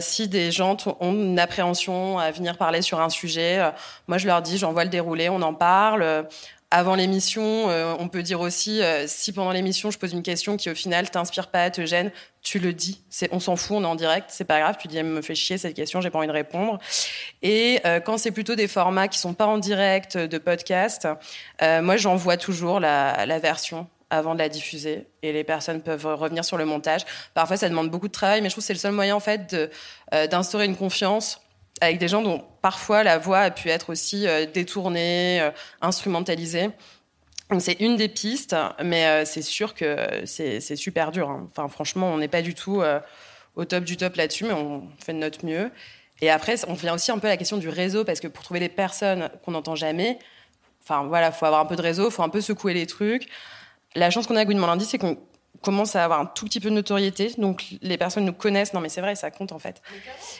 Si 0.00 0.28
des 0.28 0.50
gens 0.50 0.76
ont 1.00 1.14
une 1.14 1.38
appréhension 1.38 2.18
à 2.18 2.30
venir 2.32 2.58
parler 2.58 2.82
sur 2.82 3.00
un 3.00 3.08
sujet, 3.08 3.62
moi 4.08 4.18
je 4.18 4.26
leur 4.26 4.42
dis, 4.42 4.58
j'envoie 4.58 4.84
le 4.84 4.90
déroulé, 4.90 5.30
on 5.30 5.40
en 5.40 5.54
parle. 5.54 6.26
Avant 6.72 6.94
l'émission, 6.94 7.68
euh, 7.68 7.94
on 7.98 8.08
peut 8.08 8.22
dire 8.22 8.40
aussi, 8.40 8.80
euh, 8.80 9.06
si 9.08 9.32
pendant 9.32 9.50
l'émission 9.50 9.90
je 9.90 9.98
pose 9.98 10.12
une 10.12 10.22
question 10.22 10.56
qui 10.56 10.70
au 10.70 10.74
final 10.74 11.10
t'inspire 11.10 11.48
pas, 11.48 11.68
te 11.70 11.84
gêne, 11.84 12.12
tu 12.42 12.60
le 12.60 12.72
dis. 12.72 13.02
C'est, 13.10 13.28
on 13.32 13.40
s'en 13.40 13.56
fout, 13.56 13.78
on 13.78 13.82
est 13.82 13.86
en 13.86 13.96
direct, 13.96 14.26
c'est 14.28 14.44
pas 14.44 14.60
grave. 14.60 14.76
Tu 14.78 14.86
dis, 14.86 14.96
elle 14.96 15.06
me 15.06 15.20
fait 15.20 15.34
chier 15.34 15.58
cette 15.58 15.74
question, 15.74 16.00
j'ai 16.00 16.10
pas 16.10 16.18
envie 16.18 16.28
de 16.28 16.32
répondre. 16.32 16.78
Et 17.42 17.80
euh, 17.86 17.98
quand 17.98 18.18
c'est 18.18 18.30
plutôt 18.30 18.54
des 18.54 18.68
formats 18.68 19.08
qui 19.08 19.18
sont 19.18 19.34
pas 19.34 19.46
en 19.46 19.58
direct 19.58 20.16
de 20.16 20.38
podcast, 20.38 21.08
euh, 21.60 21.82
moi 21.82 21.96
j'envoie 21.96 22.36
toujours 22.36 22.78
la, 22.78 23.26
la 23.26 23.38
version 23.40 23.88
avant 24.10 24.34
de 24.34 24.40
la 24.40 24.48
diffuser 24.48 25.06
et 25.22 25.32
les 25.32 25.44
personnes 25.44 25.80
peuvent 25.82 26.06
revenir 26.06 26.44
sur 26.44 26.56
le 26.56 26.64
montage. 26.64 27.02
Parfois, 27.32 27.56
ça 27.56 27.68
demande 27.68 27.90
beaucoup 27.90 28.08
de 28.08 28.12
travail, 28.12 28.42
mais 28.42 28.48
je 28.48 28.54
trouve 28.54 28.62
que 28.62 28.66
c'est 28.66 28.74
le 28.74 28.78
seul 28.78 28.92
moyen 28.92 29.14
en 29.14 29.20
fait 29.20 29.54
euh, 30.12 30.26
d'instaurer 30.26 30.66
une 30.66 30.76
confiance 30.76 31.40
avec 31.80 31.98
des 31.98 32.08
gens 32.08 32.22
dont 32.22 32.44
parfois 32.62 33.02
la 33.02 33.18
voix 33.18 33.40
a 33.40 33.50
pu 33.50 33.68
être 33.68 33.90
aussi 33.90 34.26
euh, 34.26 34.46
détournée, 34.46 35.40
euh, 35.40 35.50
instrumentalisée. 35.80 36.70
Donc 37.50 37.62
c'est 37.62 37.80
une 37.80 37.96
des 37.96 38.08
pistes, 38.08 38.54
mais 38.82 39.06
euh, 39.06 39.24
c'est 39.24 39.42
sûr 39.42 39.74
que 39.74 40.22
c'est, 40.24 40.60
super 40.76 41.10
dur. 41.10 41.30
hein. 41.30 41.48
Enfin, 41.50 41.68
franchement, 41.68 42.12
on 42.12 42.18
n'est 42.18 42.28
pas 42.28 42.42
du 42.42 42.54
tout 42.54 42.82
au 43.56 43.64
top 43.64 43.84
du 43.84 43.96
top 43.96 44.14
là-dessus, 44.16 44.44
mais 44.44 44.52
on 44.52 44.88
fait 45.04 45.12
de 45.12 45.18
notre 45.18 45.44
mieux. 45.44 45.70
Et 46.20 46.30
après, 46.30 46.56
on 46.68 46.74
vient 46.74 46.94
aussi 46.94 47.10
un 47.10 47.18
peu 47.18 47.26
à 47.26 47.30
la 47.30 47.36
question 47.36 47.56
du 47.56 47.68
réseau, 47.68 48.04
parce 48.04 48.20
que 48.20 48.28
pour 48.28 48.44
trouver 48.44 48.60
des 48.60 48.68
personnes 48.68 49.30
qu'on 49.44 49.52
n'entend 49.52 49.74
jamais, 49.74 50.18
enfin 50.82 51.04
voilà, 51.08 51.32
faut 51.32 51.46
avoir 51.46 51.62
un 51.62 51.66
peu 51.66 51.76
de 51.76 51.82
réseau, 51.82 52.10
faut 52.10 52.22
un 52.22 52.28
peu 52.28 52.40
secouer 52.40 52.74
les 52.74 52.86
trucs. 52.86 53.26
La 53.96 54.10
chance 54.10 54.28
qu'on 54.28 54.36
a 54.36 54.40
à 54.40 54.44
Goodman 54.44 54.68
Lundi, 54.68 54.84
c'est 54.84 54.98
qu'on 54.98 55.18
commence 55.62 55.96
à 55.96 56.04
avoir 56.04 56.20
un 56.20 56.26
tout 56.26 56.44
petit 56.46 56.60
peu 56.60 56.70
de 56.70 56.74
notoriété, 56.74 57.32
donc 57.38 57.74
les 57.82 57.98
personnes 57.98 58.24
nous 58.24 58.32
connaissent. 58.32 58.72
Non, 58.74 58.80
mais 58.80 58.88
c'est 58.88 59.00
vrai, 59.00 59.14
ça 59.14 59.30
compte 59.30 59.52
en 59.52 59.58
fait. 59.58 59.82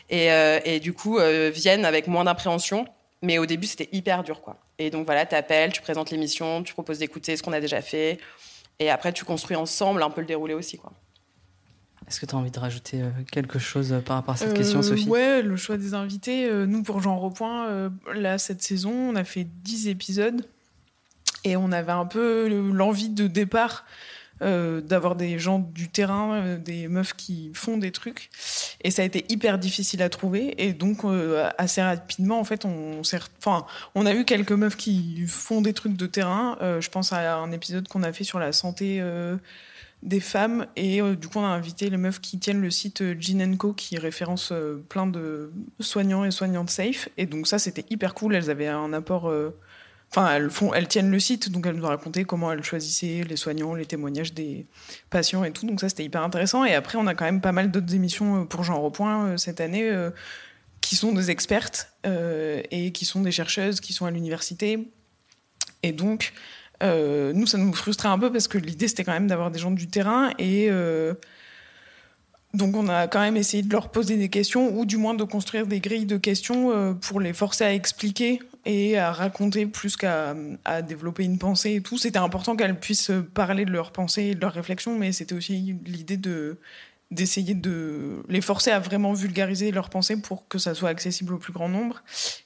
Et, 0.08 0.32
euh, 0.32 0.60
et 0.64 0.80
du 0.80 0.92
coup, 0.92 1.18
euh, 1.18 1.50
viennent 1.54 1.84
avec 1.84 2.06
moins 2.06 2.24
d'impréhension. 2.24 2.86
Mais 3.22 3.36
au 3.36 3.44
début, 3.44 3.66
c'était 3.66 3.90
hyper 3.92 4.22
dur, 4.22 4.40
quoi. 4.40 4.56
Et 4.78 4.88
donc 4.88 5.04
voilà, 5.04 5.26
t'appelles, 5.26 5.72
tu 5.72 5.82
présentes 5.82 6.10
l'émission, 6.10 6.62
tu 6.62 6.72
proposes 6.72 7.00
d'écouter 7.00 7.36
ce 7.36 7.42
qu'on 7.42 7.52
a 7.52 7.60
déjà 7.60 7.82
fait, 7.82 8.18
et 8.78 8.88
après 8.88 9.12
tu 9.12 9.26
construis 9.26 9.56
ensemble 9.56 10.02
un 10.02 10.08
peu 10.08 10.22
le 10.22 10.26
déroulé 10.26 10.54
aussi, 10.54 10.78
quoi. 10.78 10.92
Est-ce 12.08 12.18
que 12.18 12.24
tu 12.24 12.34
as 12.34 12.38
envie 12.38 12.50
de 12.50 12.58
rajouter 12.58 13.02
euh, 13.02 13.10
quelque 13.30 13.58
chose 13.58 13.94
par 14.06 14.16
rapport 14.16 14.34
à 14.34 14.36
cette 14.38 14.52
Euh, 14.52 14.56
question, 14.56 14.82
Sophie? 14.82 15.06
Ouais, 15.08 15.42
le 15.42 15.54
choix 15.56 15.76
des 15.76 15.92
invités. 15.92 16.46
euh, 16.48 16.64
nous, 16.64 16.82
pour 16.82 17.02
Jean 17.02 17.18
Repoint, 17.18 17.68
euh, 17.68 17.90
là, 18.14 18.38
cette 18.38 18.62
saison, 18.62 18.90
on 18.90 19.16
a 19.16 19.24
fait 19.24 19.44
10 19.44 19.88
épisodes. 19.88 20.44
Et 21.44 21.56
on 21.56 21.72
avait 21.72 21.92
un 21.92 22.06
peu 22.06 22.48
le- 22.48 22.70
l'envie 22.70 23.10
de 23.10 23.26
départ 23.26 23.84
euh, 24.42 24.80
d'avoir 24.80 25.16
des 25.16 25.38
gens 25.38 25.58
du 25.58 25.88
terrain, 25.90 26.34
euh, 26.34 26.58
des 26.58 26.88
meufs 26.88 27.14
qui 27.14 27.50
font 27.52 27.76
des 27.76 27.90
trucs. 27.90 28.30
Et 28.82 28.90
ça 28.90 29.02
a 29.02 29.04
été 29.04 29.26
hyper 29.28 29.58
difficile 29.58 30.02
à 30.02 30.08
trouver. 30.08 30.54
Et 30.64 30.72
donc, 30.72 31.04
euh, 31.04 31.50
assez 31.58 31.82
rapidement, 31.82 32.40
en 32.40 32.44
fait, 32.44 32.64
on, 32.64 33.02
on 33.94 34.06
a 34.06 34.14
eu 34.14 34.24
quelques 34.24 34.52
meufs 34.52 34.76
qui 34.76 35.26
font 35.26 35.60
des 35.60 35.74
trucs 35.74 35.96
de 35.96 36.06
terrain. 36.06 36.56
Je 36.60 36.88
pense 36.88 37.12
à 37.12 37.36
un 37.36 37.52
épisode 37.52 37.86
qu'on 37.88 38.02
a 38.02 38.12
fait 38.12 38.24
sur 38.24 38.38
la 38.38 38.52
santé. 38.52 39.02
des 40.02 40.20
femmes 40.20 40.66
et 40.76 41.02
du 41.02 41.28
coup 41.28 41.40
on 41.40 41.44
a 41.44 41.48
invité 41.48 41.90
les 41.90 41.98
meufs 41.98 42.22
qui 42.22 42.38
tiennent 42.38 42.62
le 42.62 42.70
site 42.70 43.02
Gin 43.20 43.58
Co 43.58 43.74
qui 43.74 43.98
référence 43.98 44.50
plein 44.88 45.06
de 45.06 45.52
soignants 45.78 46.24
et 46.24 46.30
soignantes 46.30 46.70
safe 46.70 47.10
et 47.18 47.26
donc 47.26 47.46
ça 47.46 47.58
c'était 47.58 47.84
hyper 47.90 48.14
cool 48.14 48.34
elles 48.34 48.48
avaient 48.48 48.68
un 48.68 48.94
apport 48.94 49.30
enfin 50.10 50.34
elles 50.74 50.88
tiennent 50.88 51.10
le 51.10 51.20
site 51.20 51.50
donc 51.50 51.66
elles 51.66 51.76
nous 51.76 51.84
ont 51.84 51.88
raconté 51.88 52.24
comment 52.24 52.52
elles 52.52 52.64
choisissaient 52.64 53.22
les 53.28 53.36
soignants 53.36 53.74
les 53.74 53.86
témoignages 53.86 54.34
des 54.34 54.66
patients 55.08 55.44
et 55.44 55.52
tout 55.52 55.66
donc 55.66 55.80
ça 55.80 55.88
c'était 55.88 56.04
hyper 56.04 56.22
intéressant 56.22 56.64
et 56.64 56.74
après 56.74 56.98
on 56.98 57.06
a 57.06 57.14
quand 57.14 57.24
même 57.24 57.40
pas 57.40 57.52
mal 57.52 57.70
d'autres 57.70 57.94
émissions 57.94 58.42
euh, 58.42 58.44
pour 58.44 58.64
Jean 58.64 58.80
Repoint 58.80 59.26
euh, 59.26 59.36
cette 59.36 59.60
année 59.60 59.88
euh, 59.88 60.10
qui 60.80 60.96
sont 60.96 61.12
des 61.12 61.30
expertes 61.30 61.92
et 62.04 62.90
qui 62.92 63.04
sont 63.04 63.20
des 63.20 63.30
chercheuses 63.30 63.80
qui 63.80 63.92
sont 63.92 64.06
à 64.06 64.10
l'université 64.10 64.88
et 65.82 65.92
donc, 65.92 66.32
nous, 66.82 67.46
ça 67.46 67.58
nous 67.58 67.72
frustrait 67.74 68.08
un 68.08 68.18
peu 68.18 68.32
parce 68.32 68.48
que 68.48 68.56
l'idée, 68.56 68.88
c'était 68.88 69.04
quand 69.04 69.12
même 69.12 69.26
d'avoir 69.26 69.50
des 69.50 69.58
gens 69.58 69.70
du 69.70 69.88
terrain. 69.88 70.30
Et 70.38 70.70
donc, 72.54 72.74
on 72.74 72.88
a 72.88 73.08
quand 73.08 73.20
même 73.20 73.36
essayé 73.36 73.62
de 73.62 73.70
leur 73.70 73.90
poser 73.90 74.16
des 74.16 74.30
questions 74.30 74.74
ou 74.74 74.86
du 74.86 74.96
moins 74.96 75.12
de 75.12 75.24
construire 75.24 75.66
des 75.66 75.80
grilles 75.80 76.06
de 76.06 76.16
questions 76.16 76.94
pour 76.94 77.20
les 77.20 77.34
forcer 77.34 77.64
à 77.64 77.74
expliquer 77.74 78.40
et 78.64 78.98
à 78.98 79.12
raconter 79.12 79.66
plus 79.66 79.96
qu'à 79.96 80.34
développer 80.86 81.24
une 81.24 81.38
pensée 81.38 81.74
et 81.74 81.80
tout. 81.80 81.98
C'était 81.98 82.18
important 82.18 82.56
qu'elles 82.56 82.78
puissent 82.78 83.12
parler 83.34 83.64
de 83.64 83.70
leurs 83.70 83.92
pensées 83.92 84.24
et 84.24 84.34
de 84.34 84.40
leurs 84.40 84.52
réflexions, 84.52 84.98
mais 84.98 85.12
c'était 85.12 85.34
aussi 85.34 85.76
l'idée 85.84 86.16
de 86.16 86.58
d'essayer 87.10 87.54
de 87.54 88.22
les 88.28 88.40
forcer 88.40 88.70
à 88.70 88.78
vraiment 88.78 89.12
vulgariser 89.12 89.72
leurs 89.72 89.90
pensées 89.90 90.20
pour 90.20 90.46
que 90.46 90.58
ça 90.58 90.74
soit 90.74 90.90
accessible 90.90 91.34
au 91.34 91.38
plus 91.38 91.52
grand 91.52 91.68
nombre. 91.68 92.02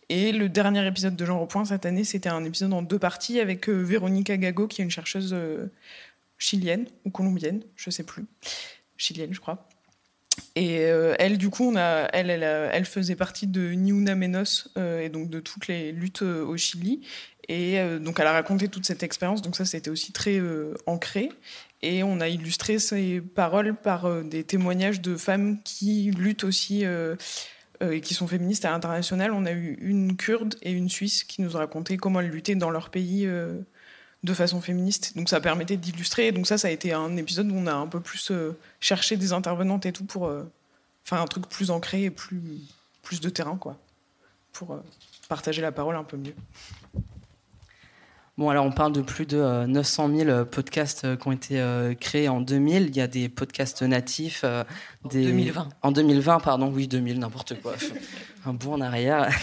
Et 0.08 0.32
le 0.32 0.48
dernier 0.48 0.86
épisode 0.86 1.16
de 1.16 1.24
Jean 1.26 1.38
Repoint 1.38 1.66
cette 1.66 1.84
année, 1.84 2.04
c'était 2.04 2.30
un 2.30 2.44
épisode 2.44 2.72
en 2.72 2.80
deux 2.80 2.98
parties 2.98 3.40
avec 3.40 3.68
euh, 3.68 3.82
Véronica 3.82 4.36
Gago, 4.36 4.66
qui 4.66 4.80
est 4.80 4.84
une 4.84 4.90
chercheuse 4.90 5.34
euh, 5.34 5.70
chilienne 6.38 6.86
ou 7.04 7.10
colombienne, 7.10 7.62
je 7.76 7.90
sais 7.90 8.04
plus, 8.04 8.24
chilienne, 8.96 9.34
je 9.34 9.40
crois. 9.40 9.68
Et 10.56 10.80
euh, 10.80 11.14
elle, 11.18 11.38
du 11.38 11.50
coup, 11.50 11.70
on 11.70 11.76
a, 11.76 12.08
elle, 12.12 12.30
elle, 12.30 12.42
elle 12.42 12.84
faisait 12.84 13.16
partie 13.16 13.46
de 13.46 13.70
Ni 13.72 13.90
Una 13.90 14.14
Menos 14.14 14.68
euh, 14.78 15.00
et 15.00 15.08
donc 15.08 15.28
de 15.30 15.40
toutes 15.40 15.66
les 15.66 15.92
luttes 15.92 16.22
euh, 16.22 16.44
au 16.44 16.56
Chili. 16.56 17.02
Et 17.48 17.78
donc, 18.00 18.20
elle 18.20 18.26
a 18.26 18.32
raconté 18.32 18.68
toute 18.68 18.86
cette 18.86 19.02
expérience. 19.02 19.42
Donc, 19.42 19.54
ça, 19.54 19.66
c'était 19.66 19.90
aussi 19.90 20.12
très 20.12 20.40
ancré. 20.86 21.28
Et 21.82 22.02
on 22.02 22.22
a 22.22 22.28
illustré 22.28 22.78
ces 22.78 23.20
paroles 23.20 23.74
par 23.74 24.24
des 24.24 24.44
témoignages 24.44 25.02
de 25.02 25.14
femmes 25.18 25.58
qui 25.62 26.10
luttent 26.10 26.44
aussi 26.44 26.84
et 26.84 28.00
qui 28.00 28.14
sont 28.14 28.26
féministes 28.26 28.64
à 28.64 28.70
l'international. 28.70 29.32
On 29.32 29.44
a 29.44 29.52
eu 29.52 29.76
une 29.82 30.16
kurde 30.16 30.54
et 30.62 30.72
une 30.72 30.88
suisse 30.88 31.22
qui 31.22 31.42
nous 31.42 31.54
ont 31.54 31.58
raconté 31.58 31.98
comment 31.98 32.20
elles 32.20 32.30
luttaient 32.30 32.54
dans 32.54 32.70
leur 32.70 32.88
pays 32.88 33.28
de 34.24 34.32
façon 34.32 34.60
féministe. 34.60 35.12
Donc 35.16 35.28
ça 35.28 35.40
permettait 35.40 35.76
d'illustrer. 35.76 36.32
Donc 36.32 36.46
ça, 36.46 36.56
ça 36.56 36.68
a 36.68 36.70
été 36.70 36.92
un 36.92 37.16
épisode 37.16 37.50
où 37.50 37.54
on 37.54 37.66
a 37.66 37.74
un 37.74 37.86
peu 37.86 38.00
plus 38.00 38.30
euh, 38.30 38.56
cherché 38.80 39.16
des 39.16 39.32
intervenantes 39.32 39.84
et 39.86 39.92
tout 39.92 40.04
pour 40.04 40.26
euh, 40.26 40.50
faire 41.04 41.20
un 41.20 41.26
truc 41.26 41.46
plus 41.46 41.70
ancré 41.70 42.04
et 42.04 42.10
plus, 42.10 42.42
plus 43.02 43.20
de 43.20 43.28
terrain, 43.28 43.56
quoi. 43.56 43.76
Pour 44.52 44.72
euh, 44.72 44.82
partager 45.28 45.60
la 45.60 45.72
parole 45.72 45.94
un 45.94 46.04
peu 46.04 46.16
mieux. 46.16 46.34
Bon, 48.38 48.48
alors 48.48 48.64
on 48.64 48.72
parle 48.72 48.92
de 48.92 49.02
plus 49.02 49.26
de 49.26 49.36
euh, 49.36 49.66
900 49.66 50.16
000 50.16 50.44
podcasts 50.46 51.16
qui 51.18 51.28
ont 51.28 51.32
été 51.32 51.94
créés 52.00 52.28
en 52.28 52.40
2000. 52.40 52.86
Il 52.86 52.96
y 52.96 53.02
a 53.02 53.06
des 53.06 53.28
podcasts 53.28 53.82
natifs. 53.82 54.42
Des... 55.10 55.24
2020. 55.26 55.68
En 55.82 55.92
2020, 55.92 56.40
pardon, 56.40 56.72
oui, 56.74 56.88
2000, 56.88 57.18
n'importe 57.18 57.60
quoi. 57.60 57.74
Un 58.46 58.52
bout 58.52 58.72
en 58.72 58.80
arrière. 58.80 59.28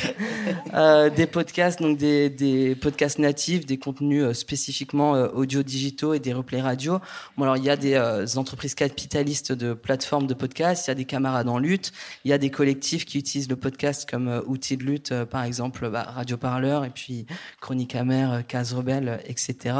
Euh, 0.74 1.10
des 1.10 1.28
podcasts, 1.28 1.82
donc 1.82 1.98
des, 1.98 2.30
des 2.30 2.76
podcasts 2.76 3.20
natifs, 3.20 3.66
des 3.66 3.78
contenus 3.78 4.24
euh, 4.24 4.34
spécifiquement 4.34 5.16
euh, 5.16 5.28
audio-digitaux 5.28 6.14
et 6.14 6.20
des 6.20 6.34
replays 6.34 6.62
radio. 6.62 7.00
Bon, 7.38 7.44
alors 7.44 7.58
il 7.58 7.64
y 7.64 7.70
a 7.70 7.76
des 7.76 7.96
euh, 7.96 8.26
entreprises 8.38 8.74
capitalistes 8.74 9.52
de 9.52 9.74
plateformes 9.74 10.28
de 10.28 10.34
podcasts, 10.34 10.88
il 10.88 10.90
y 10.90 10.94
a 10.94 10.96
des 10.96 11.06
camarades 11.06 11.50
en 11.50 11.60
lutte, 11.60 11.92
il 12.24 12.32
y 12.32 12.34
a 12.34 12.38
des 12.38 12.50
collectifs 12.50 13.06
qui 13.06 13.20
utilisent 13.20 13.50
le 13.50 13.58
podcast 13.58 14.10
comme 14.10 14.42
outil 14.48 14.78
de 14.78 14.84
lutte, 14.84 15.14
par 15.26 15.44
exemple 15.44 15.90
bah, 15.90 16.04
Radio 16.04 16.38
Parleur 16.38 16.86
et 16.86 16.90
puis 16.90 17.26
Chronique 17.60 17.96
Amère, 17.96 18.44
Case 18.48 18.74
Rebelle, 18.74 19.20
etc. 19.26 19.76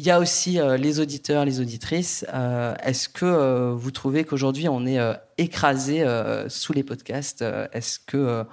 Il 0.00 0.06
y 0.06 0.10
a 0.10 0.18
aussi 0.18 0.58
euh, 0.58 0.78
les 0.78 0.98
auditeurs, 0.98 1.44
les 1.44 1.60
auditrices. 1.60 2.24
Euh, 2.32 2.74
Est-ce 2.82 3.06
que 3.06 3.26
euh, 3.26 3.74
vous 3.74 3.90
trouvez 3.90 4.24
qu'aujourd'hui 4.24 4.66
on 4.66 4.86
est 4.86 4.98
écrasé 5.36 6.06
sous 6.48 6.72
les 6.72 6.82
podcasts 6.82 7.44
Est-ce 7.74 7.98
que 7.98 8.46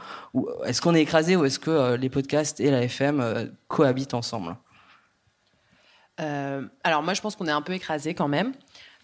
est-ce 0.65 0.81
qu'on 0.81 0.93
est 0.93 1.01
écrasé 1.01 1.37
ou 1.37 1.45
est-ce 1.45 1.57
que 1.57 1.95
les 1.95 2.09
podcasts 2.09 2.59
et 2.59 2.69
la 2.69 2.83
FM 2.83 3.49
cohabitent 3.69 4.13
ensemble? 4.13 4.57
Alors 6.17 7.01
moi, 7.01 7.13
je 7.13 7.21
pense 7.21 7.37
qu'on 7.37 7.47
est 7.47 7.51
un 7.51 7.61
peu 7.61 7.73
écrasé 7.73 8.13
quand 8.13 8.27
même. 8.27 8.51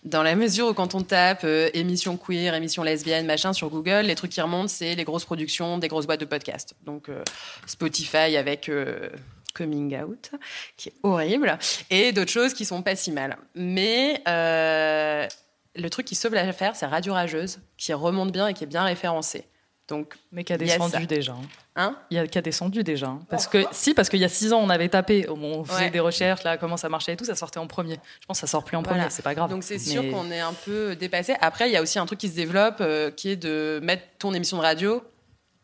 Dans 0.03 0.23
la 0.23 0.35
mesure 0.35 0.67
où 0.67 0.73
quand 0.73 0.95
on 0.95 1.01
tape 1.01 1.45
émission 1.73 2.17
queer, 2.17 2.53
émission 2.55 2.83
lesbienne, 2.83 3.25
machin 3.25 3.53
sur 3.53 3.69
Google, 3.69 4.01
les 4.03 4.15
trucs 4.15 4.31
qui 4.31 4.41
remontent, 4.41 4.67
c'est 4.67 4.95
les 4.95 5.05
grosses 5.05 5.23
productions 5.23 5.77
des 5.77 5.87
grosses 5.87 6.07
boîtes 6.07 6.19
de 6.19 6.25
podcasts. 6.25 6.75
Donc 6.83 7.09
Spotify 7.67 8.35
avec 8.35 8.69
Coming 9.53 9.95
Out, 10.01 10.31
qui 10.77 10.89
est 10.89 10.93
horrible, 11.03 11.57
et 11.89 12.11
d'autres 12.11 12.31
choses 12.31 12.53
qui 12.53 12.65
sont 12.65 12.81
pas 12.81 12.95
si 12.95 13.11
mal. 13.11 13.37
Mais 13.55 14.21
euh, 14.27 15.27
le 15.75 15.89
truc 15.89 16.05
qui 16.05 16.15
sauve 16.15 16.33
l'affaire, 16.33 16.75
c'est 16.75 16.85
Radio 16.85 17.13
Rageuse, 17.13 17.59
qui 17.77 17.93
remonte 17.93 18.31
bien 18.31 18.47
et 18.47 18.53
qui 18.53 18.63
est 18.63 18.67
bien 18.67 18.83
référencé. 18.83 19.45
Donc, 19.89 20.15
Mais 20.31 20.45
qui 20.45 20.53
a 20.53 20.57
descendu 20.57 21.05
déjà. 21.05 21.33
hein. 21.33 21.41
Hein 21.75 21.97
Il 22.09 22.15
y 22.15 22.19
a 22.19 22.25
qui 22.25 22.37
a 22.37 22.41
descendu 22.41 22.83
déjà. 22.83 23.07
hein. 23.07 23.19
Parce 23.29 23.47
que 23.47 23.65
si, 23.73 23.93
parce 23.93 24.07
qu'il 24.07 24.19
y 24.19 24.23
a 24.23 24.29
six 24.29 24.53
ans, 24.53 24.59
on 24.63 24.69
avait 24.69 24.87
tapé, 24.87 25.27
on 25.29 25.65
faisait 25.65 25.83
Ouais. 25.85 25.89
des 25.89 25.99
recherches, 25.99 26.41
là, 26.43 26.57
comment 26.57 26.77
ça 26.77 26.87
marchait 26.87 27.13
et 27.13 27.17
tout, 27.17 27.25
ça 27.25 27.35
sortait 27.35 27.59
en 27.59 27.67
premier. 27.67 27.99
Je 28.21 28.25
pense 28.25 28.37
que 28.39 28.47
ça 28.47 28.51
sort 28.51 28.63
plus 28.63 28.77
en 28.77 28.81
Voilà. 28.81 28.97
premier, 28.99 29.09
c'est 29.11 29.23
pas 29.23 29.35
grave. 29.35 29.49
Donc 29.49 29.63
c'est 29.63 29.77
sûr 29.79 30.01
qu'on 30.09 30.31
est 30.31 30.39
un 30.39 30.53
peu 30.53 30.95
dépassé. 30.95 31.35
Après, 31.41 31.69
il 31.69 31.73
y 31.73 31.75
a 31.75 31.81
aussi 31.81 31.99
un 31.99 32.05
truc 32.05 32.17
qui 32.19 32.29
se 32.29 32.35
développe, 32.35 32.77
euh, 32.79 33.11
qui 33.11 33.29
est 33.31 33.35
de 33.35 33.81
mettre 33.83 34.03
ton 34.19 34.33
émission 34.33 34.55
de 34.57 34.61
radio 34.61 35.03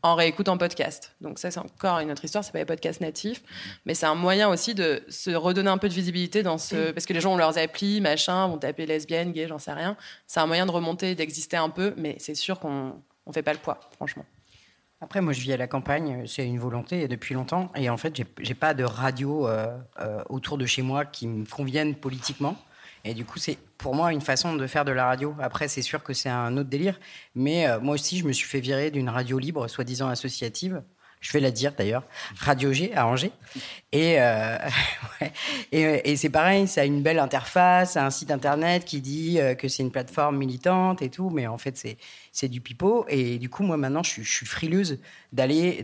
en 0.02 0.16
réécoute 0.16 0.48
en 0.48 0.58
podcast. 0.58 1.14
Donc 1.22 1.40
ça, 1.40 1.52
c'est 1.52 1.60
encore 1.60 2.00
une 2.00 2.12
autre 2.12 2.24
histoire, 2.24 2.44
c'est 2.44 2.52
pas 2.52 2.60
les 2.60 2.66
podcasts 2.66 3.02
natifs, 3.02 3.44
mais 3.86 3.94
c'est 3.94 4.06
un 4.06 4.16
moyen 4.16 4.50
aussi 4.50 4.76
de 4.76 5.04
se 5.10 5.32
redonner 5.32 5.70
un 5.70 5.78
peu 5.78 5.90
de 5.90 5.94
visibilité 5.94 6.44
dans 6.44 6.58
ce... 6.58 6.92
Parce 6.92 7.06
que 7.06 7.14
les 7.14 7.22
gens 7.22 7.34
ont 7.34 7.38
leurs 7.38 7.58
applis, 7.58 8.02
machin, 8.02 8.48
vont 8.48 8.58
taper 8.58 8.86
lesbienne, 8.86 9.32
gay, 9.32 9.48
j'en 9.48 9.60
sais 9.60 9.74
rien. 9.74 9.98
C'est 10.28 10.40
un 10.40 10.48
moyen 10.48 10.66
de 10.66 10.72
remonter, 10.72 11.16
d'exister 11.16 11.58
un 11.58 11.70
peu, 11.70 11.94
mais 11.98 12.16
c'est 12.20 12.36
sûr 12.36 12.60
qu'on 12.60 12.94
on 13.26 13.34
fait 13.34 13.44
pas 13.44 13.54
le 13.54 13.60
poids, 13.60 13.80
franchement. 13.96 14.26
Après, 15.02 15.22
moi, 15.22 15.32
je 15.32 15.40
vis 15.40 15.54
à 15.54 15.58
la 15.58 15.68
campagne, 15.68 16.26
c'est 16.28 16.46
une 16.46 16.60
volonté 16.60 17.08
depuis 17.08 17.34
longtemps. 17.34 17.72
Et 17.76 17.90
en 17.90 17.96
fait, 17.96 18.22
j'ai 18.42 18.54
pas 18.54 18.74
de 18.74 18.84
radio 18.84 19.48
euh, 19.48 19.78
euh, 20.02 20.22
autour 20.28 20.58
de 20.58 20.66
chez 20.66 20.82
moi 20.82 21.06
qui 21.06 21.26
me 21.28 21.46
convienne 21.46 21.96
politiquement. 21.96 22.58
Et 23.06 23.14
du 23.14 23.24
coup, 23.24 23.40
c'est 23.40 23.58
pour 23.80 23.96
moi 23.96 24.14
une 24.14 24.22
façon 24.22 24.56
de 24.56 24.68
faire 24.68 24.86
de 24.86 24.92
la 24.92 25.06
radio. 25.06 25.34
Après, 25.40 25.68
c'est 25.68 25.82
sûr 25.82 26.04
que 26.04 26.14
c'est 26.14 26.30
un 26.30 26.56
autre 26.58 26.70
délire. 26.70 27.00
Mais 27.34 27.68
euh, 27.68 27.80
moi 27.80 27.96
aussi, 27.96 28.20
je 28.20 28.26
me 28.26 28.34
suis 28.34 28.48
fait 28.48 28.60
virer 28.60 28.92
d'une 28.92 29.10
radio 29.10 29.40
libre, 29.40 29.68
soi-disant 29.68 30.10
associative, 30.10 30.84
Je 31.20 31.34
vais 31.34 31.42
la 31.42 31.52
dire 31.52 31.74
d'ailleurs. 31.78 32.04
Radio 32.38 32.72
G 32.72 32.94
à 32.96 33.06
Angers. 33.06 33.32
Et, 33.92 34.22
euh, 34.22 34.58
ouais. 35.22 35.32
et, 36.06 36.16
c'est 36.16 36.30
pareil, 36.30 36.68
ça 36.68 36.82
a 36.82 36.86
une 36.86 37.02
belle 37.02 37.20
interface, 37.20 37.98
un 37.98 38.10
site 38.10 38.32
internet 38.32 38.86
qui 38.86 39.02
dit 39.02 39.40
euh, 39.40 39.54
que 39.54 39.68
c'est 39.68 39.84
une 39.84 39.92
plateforme 39.92 40.38
militante 40.38 41.02
et 41.02 41.10
tout, 41.10 41.30
mais 41.30 41.48
en 41.48 41.58
fait 41.58 41.98
c'est 42.32 42.48
du 42.48 42.62
pipeau. 42.62 43.06
Et 43.10 43.38
du 43.38 43.50
coup, 43.50 43.64
moi 43.64 43.76
maintenant, 43.76 44.04
je 44.04 44.22
suis, 44.22 44.46
frileuse 44.46 45.00
d'aller 45.34 45.84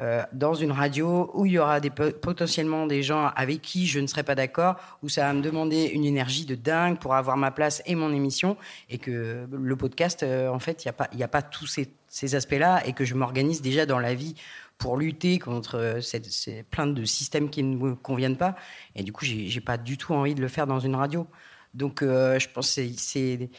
euh, 0.00 0.22
dans 0.32 0.54
une 0.54 0.72
radio 0.72 1.30
où 1.34 1.44
il 1.44 1.52
y 1.52 1.58
aura 1.58 1.78
potentiellement 1.80 2.86
des 2.86 3.02
gens 3.02 3.26
avec 3.36 3.60
qui 3.60 3.86
je 3.86 4.00
ne 4.00 4.06
serai 4.06 4.22
pas 4.22 4.34
d'accord, 4.34 4.76
où 5.02 5.10
ça 5.10 5.22
va 5.22 5.32
me 5.34 5.42
demander 5.42 5.84
une 5.86 6.06
énergie 6.06 6.46
de 6.46 6.54
dingue 6.54 6.98
pour 6.98 7.14
avoir 7.14 7.36
ma 7.36 7.50
place 7.50 7.82
et 7.84 7.94
mon 7.94 8.12
émission, 8.12 8.56
et 8.88 8.96
que 8.96 9.46
le 9.50 9.76
podcast, 9.76 10.22
euh, 10.22 10.48
en 10.48 10.58
fait, 10.58 10.84
il 10.84 11.16
n'y 11.16 11.22
a 11.22 11.26
a 11.26 11.28
pas 11.28 11.42
tous 11.42 11.66
ces, 11.66 11.90
ces 12.10 12.34
aspects-là, 12.34 12.86
et 12.86 12.92
que 12.92 13.06
je 13.06 13.14
m'organise 13.14 13.62
déjà 13.62 13.86
dans 13.86 13.98
la 13.98 14.14
vie 14.14 14.34
pour 14.76 14.98
lutter 14.98 15.38
contre 15.38 15.76
euh, 15.76 16.00
cette, 16.02 16.26
ces 16.26 16.62
plein 16.64 16.86
de 16.86 17.04
systèmes 17.04 17.48
qui 17.48 17.62
ne 17.62 17.76
me 17.76 17.94
conviennent 17.94 18.36
pas. 18.36 18.56
Et 18.96 19.02
du 19.02 19.12
coup, 19.12 19.24
j'ai 19.24 19.60
pas 19.62 19.78
du 19.78 19.96
tout 19.96 20.12
envie 20.12 20.34
de 20.34 20.42
le 20.42 20.48
faire 20.48 20.66
dans 20.66 20.80
une 20.80 20.96
radio. 20.96 21.26
Donc, 21.72 22.02
euh, 22.02 22.38
je 22.38 22.48
pense 22.48 22.74
que 22.74 22.82
c'est- 22.96 23.50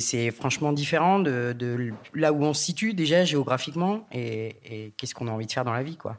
c'est 0.00 0.30
franchement 0.32 0.72
différent 0.72 1.20
de, 1.20 1.54
de 1.56 1.92
là 2.14 2.32
où 2.32 2.42
on 2.44 2.54
se 2.54 2.64
situe 2.64 2.94
déjà 2.94 3.24
géographiquement 3.24 4.06
et, 4.10 4.56
et 4.64 4.92
qu'est-ce 4.96 5.14
qu'on 5.14 5.28
a 5.28 5.30
envie 5.30 5.46
de 5.46 5.52
faire 5.52 5.64
dans 5.64 5.72
la 5.72 5.82
vie, 5.84 5.96
quoi. 5.96 6.18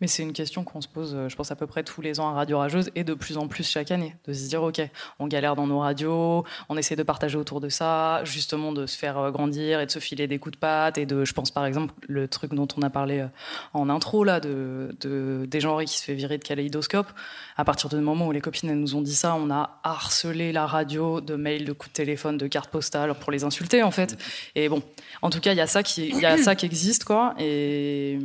Mais 0.00 0.06
c'est 0.06 0.22
une 0.22 0.32
question 0.32 0.64
qu'on 0.64 0.80
se 0.80 0.88
pose, 0.88 1.14
euh, 1.14 1.28
je 1.28 1.36
pense, 1.36 1.50
à 1.50 1.56
peu 1.56 1.66
près 1.66 1.82
tous 1.82 2.00
les 2.00 2.20
ans 2.20 2.28
à 2.28 2.32
Radio 2.32 2.58
Rageuse 2.58 2.90
et 2.94 3.04
de 3.04 3.14
plus 3.14 3.36
en 3.36 3.48
plus 3.48 3.68
chaque 3.68 3.90
année. 3.90 4.14
De 4.26 4.32
se 4.32 4.48
dire, 4.48 4.62
OK, 4.62 4.80
on 5.18 5.26
galère 5.26 5.56
dans 5.56 5.66
nos 5.66 5.80
radios, 5.80 6.44
on 6.68 6.76
essaie 6.76 6.96
de 6.96 7.02
partager 7.02 7.36
autour 7.36 7.60
de 7.60 7.68
ça, 7.68 8.22
justement 8.24 8.72
de 8.72 8.86
se 8.86 8.96
faire 8.96 9.18
euh, 9.18 9.30
grandir 9.30 9.80
et 9.80 9.86
de 9.86 9.90
se 9.90 9.98
filer 9.98 10.26
des 10.26 10.38
coups 10.38 10.54
de 10.54 10.58
patte. 10.58 10.98
Et 10.98 11.06
de, 11.06 11.24
je 11.24 11.32
pense 11.32 11.50
par 11.50 11.66
exemple, 11.66 11.94
le 12.06 12.28
truc 12.28 12.54
dont 12.54 12.68
on 12.76 12.82
a 12.82 12.90
parlé 12.90 13.20
euh, 13.20 13.26
en 13.74 13.88
intro, 13.88 14.24
là, 14.24 14.40
de, 14.40 14.94
de 15.00 15.46
des 15.48 15.60
genres 15.60 15.82
qui 15.82 15.98
se 15.98 16.04
fait 16.04 16.14
virer 16.14 16.38
de 16.38 16.44
kaléidoscope. 16.44 17.08
À 17.56 17.64
partir 17.64 17.88
du 17.88 17.96
moment 17.96 18.28
où 18.28 18.32
les 18.32 18.40
copines 18.40 18.70
elles 18.70 18.78
nous 18.78 18.94
ont 18.94 19.02
dit 19.02 19.14
ça, 19.14 19.34
on 19.34 19.50
a 19.50 19.80
harcelé 19.82 20.52
la 20.52 20.66
radio 20.66 21.20
de 21.20 21.34
mails, 21.34 21.64
de 21.64 21.72
coups 21.72 21.90
de 21.90 21.94
téléphone, 21.94 22.38
de 22.38 22.46
cartes 22.46 22.70
postales 22.70 23.14
pour 23.14 23.32
les 23.32 23.42
insulter, 23.42 23.82
en 23.82 23.90
fait. 23.90 24.16
Et 24.54 24.68
bon, 24.68 24.82
en 25.22 25.30
tout 25.30 25.40
cas, 25.40 25.52
il 25.52 25.56
y 25.56 25.60
a 25.60 25.66
ça 25.66 25.82
qui, 25.82 26.08
il 26.08 26.20
y 26.20 26.26
a 26.26 26.38
ça 26.38 26.54
qui 26.54 26.66
existe, 26.66 27.04
quoi. 27.04 27.34
Et. 27.38 28.18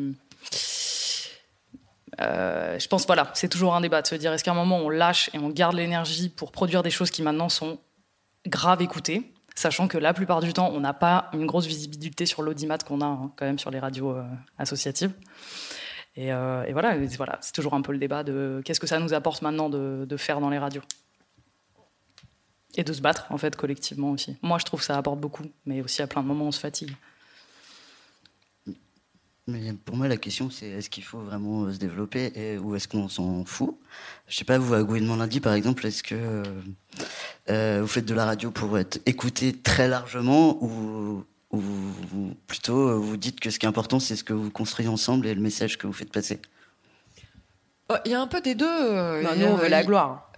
Euh, 2.22 2.78
je 2.80 2.88
pense 2.88 3.06
voilà, 3.06 3.32
c'est 3.34 3.50
toujours 3.50 3.76
un 3.76 3.82
débat 3.82 4.02
de 4.02 4.08
se 4.08 4.16
dire 4.16 4.32
est-ce 4.34 4.44
qu'à 4.44 4.52
un 4.52 4.56
moment 4.56 4.78
on 4.78 4.90
lâche 4.90 5.30
et 5.34 5.40
on 5.40 5.50
garde 5.50 5.76
l'énergie 5.76 6.30
pour 6.30 6.52
produire 6.52 6.84
des 6.84 6.92
choses 6.92 7.12
qui 7.12 7.24
maintenant 7.24 7.50
sont 7.50 7.80
graves 8.46 8.82
écoutées, 8.82 9.34
sachant 9.56 9.88
que 9.88 9.98
la 9.98 10.14
plupart 10.14 10.42
du 10.42 10.54
temps 10.54 10.70
on 10.74 10.80
n'a 10.80 10.94
pas 10.94 11.30
une 11.34 11.46
grosse 11.46 11.66
visibilité 11.66 12.26
sur 12.26 12.44
l'audimat 12.44 12.78
qu'on 12.78 13.02
a 13.02 13.06
hein, 13.06 13.32
quand 13.36 13.46
même 13.46 13.60
sur 13.60 13.72
les 13.72 13.80
radios 13.80 14.12
euh, 14.12 14.24
associatives. 14.58 15.14
Et, 16.16 16.32
euh, 16.32 16.64
voilà, 16.72 16.96
voilà, 17.18 17.40
c'est 17.42 17.54
toujours 17.54 17.74
un 17.74 17.82
peu 17.82 17.92
le 17.92 17.98
débat 17.98 18.24
de 18.24 18.62
qu'est-ce 18.64 18.80
que 18.80 18.86
ça 18.86 19.00
nous 19.00 19.16
apporte 19.16 19.42
maintenant 19.42 19.70
de, 19.70 20.06
de 20.08 20.18
faire 20.18 20.40
dans 20.40 20.52
les 20.52 20.60
radios 20.60 20.84
et 22.76 22.84
de 22.84 22.94
se 22.94 23.02
battre 23.02 23.26
en 23.30 23.38
fait 23.38 23.56
collectivement 23.56 24.12
aussi. 24.12 24.38
Moi 24.44 24.60
je 24.60 24.66
trouve 24.66 24.80
que 24.80 24.86
ça 24.86 24.98
apporte 24.98 25.20
beaucoup, 25.20 25.46
mais 25.66 25.82
aussi 25.82 26.04
à 26.04 26.08
plein 26.08 26.22
de 26.22 26.28
moments 26.28 26.46
on 26.46 26.52
se 26.52 26.60
fatigue. 26.60 26.92
Mais 29.48 29.74
pour 29.74 29.98
moi, 29.98 30.08
la 30.08 30.16
question, 30.16 30.50
c'est 30.50 30.68
est-ce 30.68 30.90
qu'il 30.90 31.04
faut 31.04 31.20
vraiment 31.20 31.64
euh, 31.64 31.74
se 31.74 31.78
développer 31.78 32.32
et, 32.36 32.58
ou 32.58 32.76
est-ce 32.76 32.88
qu'on 32.88 33.10
s'en 33.10 33.44
fout? 33.44 33.78
Je 34.28 34.38
sais 34.38 34.46
pas, 34.46 34.58
vous, 34.58 34.74
à 34.74 34.84
Gouinement 34.84 35.18
lundi, 35.18 35.42
par 35.42 35.54
exemple, 35.54 35.86
est-ce 35.86 36.02
que 36.02 36.16
euh, 36.16 36.44
euh, 37.50 37.80
vous 37.82 37.88
faites 37.88 38.06
de 38.06 38.14
la 38.14 38.24
radio 38.24 38.52
pour 38.52 38.78
être 38.78 39.02
écouté 39.06 39.52
très 39.52 39.90
largement 39.90 40.64
ou, 40.64 41.26
plutôt 42.48 43.00
vous 43.00 43.16
dites 43.16 43.40
que 43.40 43.52
ce 43.52 43.60
qui 43.60 43.68
est 43.68 43.70
important, 43.70 44.00
c'est 44.00 44.16
ce 44.16 44.24
que 44.24 44.34
vous 44.34 44.50
construisez 44.50 44.90
ensemble 44.90 45.28
et 45.28 45.36
le 45.36 45.42
message 45.42 45.78
que 45.78 45.86
vous 45.86 45.94
faites 45.94 46.12
passer? 46.12 46.40
Oh, 47.90 47.96
Il 48.06 48.12
y 48.12 48.16
a 48.16 48.22
un 48.22 48.26
peu 48.26 48.42
des 48.42 48.56
deux. 48.56 49.22
Non, 49.22 49.36
nous, 49.38 49.46
on 49.46 49.56
veut 49.58 49.68
la 49.68 49.84
gloire. 49.84 50.33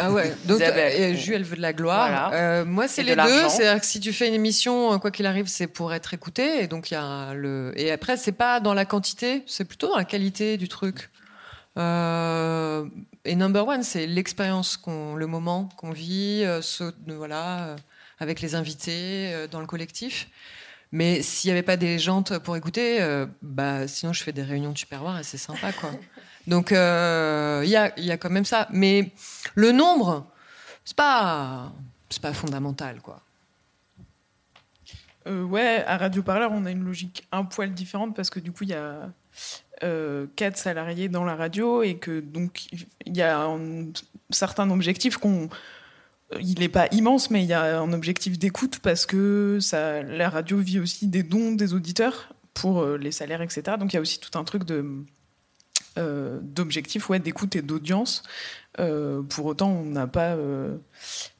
Ah 0.00 0.10
ouais, 0.12 0.34
donc 0.46 0.58
euh, 0.60 1.14
Jules, 1.14 1.34
elle 1.34 1.42
veut 1.44 1.56
de 1.56 1.60
la 1.62 1.72
gloire. 1.72 2.08
Voilà. 2.30 2.32
Euh, 2.34 2.64
moi, 2.64 2.88
c'est 2.88 3.02
de 3.02 3.08
les 3.08 3.14
deux. 3.16 3.48
C'est-à-dire 3.48 3.80
que 3.80 3.86
si 3.86 4.00
tu 4.00 4.12
fais 4.12 4.28
une 4.28 4.34
émission, 4.34 4.92
euh, 4.92 4.98
quoi 4.98 5.10
qu'il 5.10 5.26
arrive, 5.26 5.46
c'est 5.48 5.66
pour 5.66 5.92
être 5.94 6.12
écouté. 6.14 6.62
Et 6.62 6.66
donc, 6.66 6.90
il 6.90 6.94
y 6.94 6.96
a 6.96 7.34
le. 7.34 7.72
Et 7.76 7.90
après, 7.90 8.16
c'est 8.16 8.32
pas 8.32 8.60
dans 8.60 8.74
la 8.74 8.84
quantité, 8.84 9.42
c'est 9.46 9.64
plutôt 9.64 9.88
dans 9.88 9.96
la 9.96 10.04
qualité 10.04 10.56
du 10.56 10.68
truc. 10.68 11.10
Euh, 11.78 12.84
Et 13.24 13.34
number 13.36 13.66
one, 13.66 13.82
c'est 13.82 14.06
l'expérience, 14.06 14.76
qu'on, 14.76 15.14
le 15.14 15.26
moment 15.26 15.68
qu'on 15.76 15.90
vit, 15.92 16.44
ce- 16.62 16.92
voilà, 17.06 17.76
avec 18.18 18.40
les 18.40 18.54
invités, 18.54 19.32
dans 19.50 19.60
le 19.60 19.66
collectif. 19.66 20.28
Mais 20.92 21.22
s'il 21.22 21.48
n'y 21.48 21.52
avait 21.52 21.62
pas 21.62 21.76
des 21.76 21.98
gens 21.98 22.22
t- 22.22 22.38
pour 22.40 22.56
écouter, 22.56 22.98
bah, 23.42 23.86
sinon 23.86 24.12
je 24.12 24.22
fais 24.22 24.32
des 24.32 24.42
réunions 24.42 24.72
de 24.72 24.78
superwar 24.78 25.18
et 25.20 25.22
c'est 25.22 25.38
sympa, 25.38 25.72
quoi. 25.72 25.90
Donc 26.46 26.72
euh, 26.72 27.62
il 27.64 27.70
y, 27.70 27.76
a, 27.76 27.98
y 27.98 28.10
a 28.10 28.16
quand 28.16 28.30
même 28.30 28.44
ça. 28.44 28.68
Mais 28.70 29.10
le 29.54 29.72
nombre, 29.72 30.26
c'est 30.84 30.96
pas, 30.96 31.72
pas 32.20 32.32
fondamental, 32.32 33.00
quoi. 33.00 33.20
Euh, 35.26 35.44
ouais, 35.44 35.84
à 35.86 35.98
Radio 35.98 36.22
Parleur, 36.22 36.50
on 36.52 36.64
a 36.64 36.70
une 36.70 36.84
logique 36.84 37.26
un 37.30 37.44
poil 37.44 37.72
différente 37.72 38.16
parce 38.16 38.30
que 38.30 38.40
du 38.40 38.52
coup, 38.52 38.64
il 38.64 38.70
y 38.70 38.74
a 38.74 39.12
euh, 39.82 40.26
quatre 40.36 40.56
salariés 40.56 41.08
dans 41.08 41.24
la 41.24 41.36
radio 41.36 41.82
et 41.82 41.96
que 41.96 42.20
donc 42.20 42.68
il 43.06 43.16
y 43.16 43.22
a 43.22 43.38
un 43.40 43.86
certain 44.30 44.70
objectif 44.70 45.18
qu'on. 45.18 45.48
Il 46.40 46.60
n'est 46.60 46.68
pas 46.68 46.86
immense, 46.92 47.30
mais 47.30 47.42
il 47.42 47.48
y 47.48 47.52
a 47.52 47.80
un 47.80 47.92
objectif 47.92 48.38
d'écoute 48.38 48.78
parce 48.78 49.04
que 49.04 49.58
ça, 49.60 50.02
la 50.02 50.30
radio 50.30 50.58
vit 50.58 50.78
aussi 50.78 51.08
des 51.08 51.24
dons 51.24 51.52
des 51.52 51.74
auditeurs 51.74 52.32
pour 52.54 52.82
euh, 52.82 52.96
les 52.96 53.10
salaires, 53.10 53.42
etc. 53.42 53.76
Donc 53.78 53.92
il 53.92 53.96
y 53.96 53.98
a 53.98 54.00
aussi 54.00 54.20
tout 54.20 54.38
un 54.38 54.44
truc 54.44 54.64
de 54.64 55.04
euh, 56.00 56.38
d'objectifs, 56.42 57.08
ouais, 57.08 57.18
d'écoute 57.18 57.54
et 57.56 57.62
d'audience. 57.62 58.22
Euh, 58.78 59.22
pour 59.22 59.46
autant, 59.46 59.70
on 59.70 59.84
n'a 59.84 60.06
pas 60.06 60.34
euh, 60.34 60.76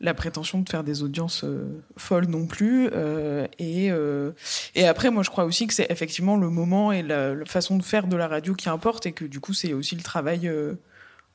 la 0.00 0.14
prétention 0.14 0.60
de 0.60 0.68
faire 0.68 0.84
des 0.84 1.02
audiences 1.02 1.44
folles 1.96 2.26
non 2.26 2.46
plus. 2.46 2.88
et, 3.58 3.90
et 4.74 4.86
après, 4.86 5.10
moi, 5.10 5.22
je 5.22 5.30
crois 5.30 5.44
aussi 5.44 5.66
que 5.66 5.74
c'est 5.74 5.90
effectivement 5.90 6.36
le 6.36 6.50
moment 6.50 6.92
et 6.92 7.02
la, 7.02 7.34
façon 7.46 7.76
de 7.76 7.82
faire 7.82 8.06
de 8.06 8.16
la 8.16 8.28
radio 8.28 8.54
qui 8.54 8.68
importe, 8.68 9.06
et 9.06 9.12
que 9.12 9.24
du 9.24 9.40
coup, 9.40 9.54
c'est 9.54 9.72
aussi 9.72 9.96
le 9.96 10.02
travail 10.02 10.50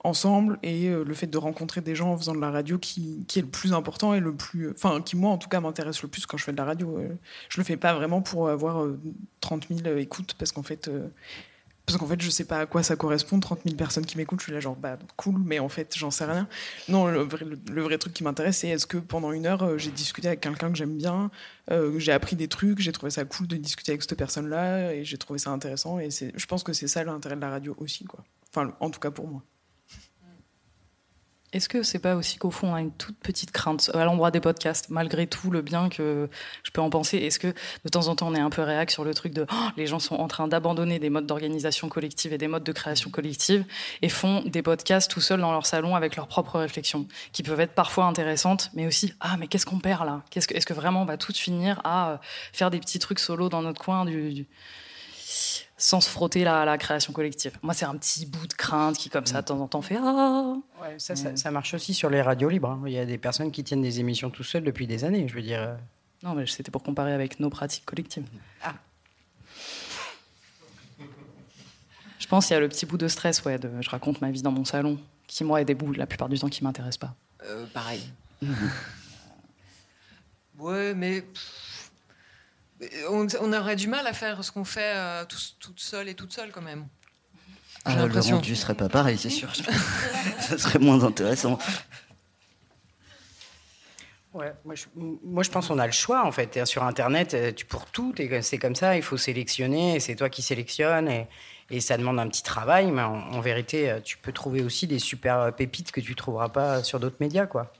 ensemble 0.04 0.60
et 0.62 0.90
le 0.90 1.14
fait 1.16 1.28
de 1.28 1.38
rencontrer 1.38 1.82
des 1.82 1.96
gens 1.96 2.12
en 2.12 2.18
faisant 2.18 2.36
de 2.36 2.42
la 2.42 2.52
radio 2.52 2.78
qui, 2.78 3.26
qui 3.28 3.40
est 3.40 3.42
le 3.42 3.48
plus 3.48 3.74
important 3.74 4.14
et 4.14 4.20
le 4.20 4.36
plus, 4.36 4.72
enfin, 4.72 5.02
qui 5.02 5.16
moi, 5.16 5.32
en 5.32 5.38
tout 5.38 5.50
cas, 5.50 5.60
m'intéresse 5.62 6.02
le 6.04 6.08
plus 6.08 6.26
quand 6.26 6.38
je 6.38 6.44
fais 6.44 6.52
de 6.52 6.58
la 6.58 6.66
radio. 6.66 7.00
Je 7.50 7.60
le 7.60 7.64
fais 7.64 7.78
pas 7.78 7.94
vraiment 7.94 8.22
pour 8.22 8.50
avoir 8.50 8.84
euh, 8.84 9.00
30 9.42 9.68
000 9.70 9.98
écoutes, 9.98 10.36
parce 10.36 10.52
qu'en 10.52 10.64
fait. 10.64 10.90
Parce 11.86 11.98
qu'en 11.98 12.08
fait, 12.08 12.22
je 12.22 12.30
sais 12.30 12.46
pas 12.46 12.60
à 12.60 12.66
quoi 12.66 12.84
ça 12.84 12.96
correspond, 12.96 13.40
30 13.40 13.62
000 13.66 13.76
personnes 13.76 14.06
qui 14.06 14.18
m'écoutent. 14.18 14.40
Je 14.40 14.46
suis 14.46 14.54
là, 14.54 14.60
genre, 14.60 14.76
bah, 14.76 14.98
cool, 15.18 15.40
mais 15.44 15.60
en 15.60 15.70
fait, 15.70 15.96
j'en 15.96 16.12
sais 16.12 16.26
rien. 16.26 16.48
Non, 16.90 17.08
le 17.08 17.22
vrai, 17.22 17.98
truc 17.98 18.14
qui 18.14 18.24
m'intéresse, 18.24 18.58
c'est 18.58 18.70
est-ce 18.70 18.88
que 18.88 18.98
pendant 18.98 19.32
une 19.32 19.46
heure, 19.46 19.64
euh, 19.64 19.78
j'ai 19.78 19.92
discuté 19.92 20.28
avec 20.28 20.42
quelqu'un 20.42 20.72
que 20.72 20.78
j'aime 20.78 20.98
bien, 20.98 21.30
euh, 21.72 21.98
j'ai 22.00 22.12
appris 22.12 22.36
des 22.36 22.48
trucs, 22.48 22.80
j'ai 22.80 22.92
trouvé 22.92 23.12
ça 23.12 23.26
cool 23.26 23.48
de 23.48 23.58
discuter 23.58 23.92
avec 23.92 24.02
cette 24.02 24.18
personne-là, 24.18 24.94
et 24.94 25.06
j'ai 25.06 25.18
trouvé 25.18 25.40
ça 25.40 25.52
intéressant. 25.52 26.00
Et 26.00 26.10
je 26.12 26.46
pense 26.46 26.64
que 26.64 26.74
c'est 26.74 26.88
ça 26.88 27.04
l'intérêt 27.04 27.36
de 27.36 27.42
la 27.42 27.50
radio 27.50 27.76
aussi, 27.80 28.06
quoi. 28.06 28.24
Enfin, 28.50 28.74
en 28.80 28.90
tout 28.90 29.00
cas 29.00 29.12
pour 29.12 29.28
moi. 29.28 29.44
Est-ce 31.56 31.70
que 31.70 31.84
c'est 31.84 32.00
pas 32.00 32.16
aussi 32.18 32.38
qu'au 32.38 32.52
fond 32.52 32.72
on 32.74 32.76
a 32.76 32.82
une 32.82 32.92
toute 32.92 33.18
petite 33.18 33.52
crainte 33.52 33.90
à 33.94 34.04
l'endroit 34.04 34.30
des 34.30 34.42
podcasts, 34.42 34.90
malgré 34.90 35.26
tout 35.26 35.52
le 35.52 35.62
bien 35.62 35.88
que 35.88 36.28
je 36.64 36.72
peux 36.72 36.82
en 36.82 36.90
penser? 36.90 37.16
Est-ce 37.18 37.40
que 37.40 37.48
de 37.48 37.90
temps 37.90 38.10
en 38.10 38.16
temps 38.18 38.28
on 38.28 38.36
est 38.36 38.42
un 38.42 38.50
peu 38.50 38.62
réac 38.62 38.92
sur 38.92 39.06
le 39.06 39.14
truc 39.14 39.34
de 39.34 39.46
Oh, 39.50 39.68
les 39.78 39.88
gens 39.88 40.00
sont 40.00 40.16
en 40.16 40.28
train 40.28 40.50
d'abandonner 40.50 41.00
des 41.00 41.10
modes 41.10 41.28
d'organisation 41.28 41.88
collective 41.88 42.34
et 42.34 42.38
des 42.38 42.50
modes 42.50 42.66
de 42.66 42.74
création 42.74 43.10
collective 43.10 43.64
et 44.02 44.10
font 44.10 44.42
des 44.42 44.62
podcasts 44.62 45.10
tout 45.10 45.22
seuls 45.22 45.40
dans 45.40 45.54
leur 45.54 45.66
salon 45.66 45.96
avec 45.96 46.18
leurs 46.18 46.28
propres 46.28 46.60
réflexions, 46.60 47.08
qui 47.32 47.42
peuvent 47.42 47.62
être 47.62 47.74
parfois 47.74 48.04
intéressantes, 48.04 48.70
mais 48.74 48.86
aussi 48.86 49.14
ah 49.22 49.38
mais 49.40 49.48
qu'est-ce 49.48 49.66
qu'on 49.66 49.80
perd 49.80 50.06
là? 50.06 50.24
Est-ce 50.36 50.66
que 50.66 50.74
vraiment 50.74 51.04
on 51.04 51.06
va 51.06 51.16
tous 51.16 51.38
finir 51.38 51.80
à 51.86 52.10
euh, 52.10 52.18
faire 52.52 52.70
des 52.70 52.82
petits 52.82 53.00
trucs 53.00 53.20
solo 53.20 53.48
dans 53.48 53.62
notre 53.62 53.82
coin 53.82 54.04
du- 54.04 54.46
sans 55.78 56.00
se 56.02 56.10
frotter 56.10 56.44
la, 56.44 56.64
la 56.66 56.78
création 56.78 57.12
collective 57.12 57.58
Moi 57.62 57.74
c'est 57.74 57.86
un 57.86 57.96
petit 57.98 58.26
bout 58.26 58.48
de 58.48 58.54
crainte 58.54 58.98
qui 58.98 59.10
comme 59.10 59.26
ça 59.26 59.42
de 59.42 59.48
temps 59.48 59.60
en 59.60 59.68
temps 59.68 59.82
fait 59.82 59.98
ah 60.02 60.56
Ouais, 60.82 60.96
ça, 61.00 61.16
ça, 61.16 61.36
ça 61.36 61.52
marche 61.52 61.74
aussi 61.74 61.94
sur 61.94 62.10
les 62.10 62.22
radios 62.22 62.48
libres. 62.50 62.70
hein. 62.70 62.82
Il 62.86 62.94
y 62.94 62.98
a 63.00 63.06
des 63.06 63.18
personnes 63.18 63.52
qui 63.52 63.64
tiennent 63.64 63.82
des 63.82 64.00
émissions 64.00 64.30
tout 64.30 64.44
seuls 64.44 64.64
depuis 64.64 64.88
des 64.88 65.04
années, 65.04 65.28
je 65.28 65.36
veux 65.36 65.42
dire. 65.42 65.78
Non, 66.24 66.34
mais 66.34 66.48
c'était 66.48 66.72
pour 66.72 66.82
comparer 66.82 67.12
avec 67.14 67.40
nos 67.40 67.50
pratiques 67.50 67.86
collectives. 67.86 68.26
Ah. 68.64 68.74
Je 72.20 72.28
pense 72.28 72.48
qu'il 72.48 72.54
y 72.54 72.58
a 72.58 72.60
le 72.60 72.70
petit 72.70 72.86
bout 72.86 72.98
de 72.98 73.08
stress, 73.08 73.44
ouais, 73.44 73.60
de, 73.60 73.70
je 73.82 73.90
raconte 73.90 74.22
ma 74.22 74.32
vie 74.32 74.42
dans 74.42 74.52
mon 74.52 74.66
salon, 74.66 74.98
qui 75.28 75.44
moi 75.44 75.62
est 75.62 75.66
des 75.66 75.76
bouts 75.76 75.92
la 75.94 76.08
plupart 76.08 76.30
du 76.30 76.40
temps 76.40 76.50
qui 76.50 76.64
m'intéressent 76.64 76.98
pas. 77.10 77.16
Euh, 77.44 77.66
pareil. 77.74 78.02
Ouais, 80.58 80.94
mais 80.94 81.22
pff, 81.22 81.75
on, 83.10 83.28
on 83.42 83.54
aurait 83.54 83.76
du 83.76 83.88
mal 83.88 84.06
à 84.08 84.14
faire 84.14 84.44
ce 84.44 84.52
qu'on 84.52 84.66
fait 84.66 84.94
euh, 84.96 85.26
tous- 85.26 85.56
toute 85.60 85.80
seule 85.80 86.10
et 86.10 86.14
toute 86.16 86.34
seule 86.34 86.52
quand 86.52 86.62
même. 86.62 86.88
J'ai 87.88 87.94
Ah, 88.00 88.08
le 88.08 88.20
rendu 88.20 88.56
serait 88.56 88.74
pas 88.74 88.90
pareil, 88.90 89.18
c'est 89.18 89.30
sûr. 89.30 89.50
Ça 90.42 90.58
serait 90.58 90.80
moins 90.80 91.04
intéressant. 91.04 91.60
Ouais, 94.34 94.52
moi 94.66 94.76
je, 94.76 94.84
moi 94.96 95.44
je 95.44 95.50
pense 95.50 95.68
qu'on 95.70 95.80
a 95.80 95.86
le 95.86 95.94
choix 95.94 96.26
en 96.26 96.32
fait. 96.32 96.66
Sur 96.66 96.84
Internet, 96.84 97.34
euh, 97.34 97.52
tu 97.54 97.66
pour 97.66 97.86
tout, 97.86 98.14
c'est 98.42 98.58
comme 98.58 98.76
ça, 98.76 98.98
il 98.98 99.02
faut 99.02 99.16
sélectionner, 99.18 100.00
c'est 100.02 100.16
toi 100.16 100.30
qui 100.30 100.42
sélectionnes, 100.42 101.08
et, 101.08 101.28
et 101.70 101.80
ça 101.80 101.98
demande 101.98 102.20
un 102.20 102.28
petit 102.28 102.44
travail, 102.44 102.92
mais 102.92 103.02
en, 103.04 103.14
en 103.16 103.40
vérité, 103.40 103.90
euh, 103.90 104.02
tu 104.02 104.18
peux 104.18 104.34
trouver 104.34 104.62
aussi 104.62 104.88
des 104.88 105.00
super 105.00 105.40
euh, 105.40 105.52
pépites 105.52 105.94
que 105.94 106.02
tu 106.02 106.16
trouveras 106.16 106.50
pas 106.50 106.84
sur 106.84 107.00
d'autres 107.00 107.16
médias, 107.22 107.46
quoi. 107.46 107.72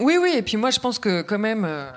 Oui, 0.00 0.16
oui, 0.18 0.32
et 0.34 0.40
puis 0.42 0.56
moi 0.56 0.70
je 0.70 0.80
pense 0.80 0.98
que 0.98 1.20
quand 1.20 1.38
même, 1.38 1.66
euh, 1.66 1.90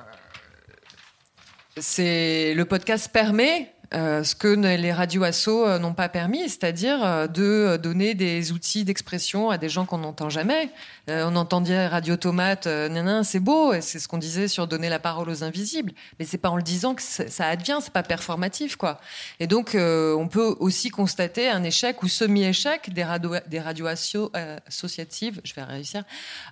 c'est 1.78 2.54
le 2.54 2.66
podcast 2.66 3.10
permet 3.12 3.75
euh, 3.96 4.24
ce 4.24 4.36
que 4.36 4.48
les 4.48 4.92
radios 4.92 5.24
assos 5.24 5.66
euh, 5.66 5.80
n'ont 5.80 5.94
pas 5.94 6.10
permis, 6.10 6.50
c'est-à-dire 6.50 7.04
euh, 7.04 7.28
de 7.28 7.78
donner 7.78 8.14
des 8.14 8.52
outils 8.52 8.84
d'expression 8.84 9.50
à 9.50 9.58
des 9.58 9.70
gens 9.70 9.86
qu'on 9.86 10.00
n'entend 10.00 10.30
jamais. 10.30 10.70
Euh, 11.10 11.26
on 11.28 11.36
entend 11.38 11.62
dire 11.62 11.92
Radio 11.92 12.18
Tomate, 12.18 12.68
nanan, 12.68 13.24
c'est 13.24 13.40
beau, 13.40 13.74
c'est 13.80 14.00
ce 14.00 14.08
qu'on 14.08 14.18
disait 14.18 14.50
sur 14.50 14.68
donner 14.68 14.90
la 14.90 15.00
parole 15.00 15.30
aux 15.30 15.44
invisibles, 15.44 15.94
mais 16.20 16.26
c'est 16.26 16.38
pas 16.38 16.50
en 16.50 16.58
le 16.58 16.64
disant 16.64 16.94
que 16.94 17.02
ça 17.02 17.48
advient, 17.48 17.78
c'est 17.82 17.94
pas 17.94 18.04
performatif, 18.04 18.76
quoi. 18.76 19.00
Et 19.40 19.48
donc 19.48 19.76
on 19.76 20.28
peut 20.28 20.56
aussi 20.60 20.90
constater 20.90 21.50
un 21.50 21.64
échec 21.64 22.02
ou 22.04 22.08
semi-échec 22.08 22.92
des, 22.92 23.04
radios 23.04 23.36
des 23.48 23.60
radios 23.60 23.88
asso- 23.88 24.32
associatives, 24.68 25.42
je 25.44 25.54
vais 25.54 25.64
réussir, 25.64 26.04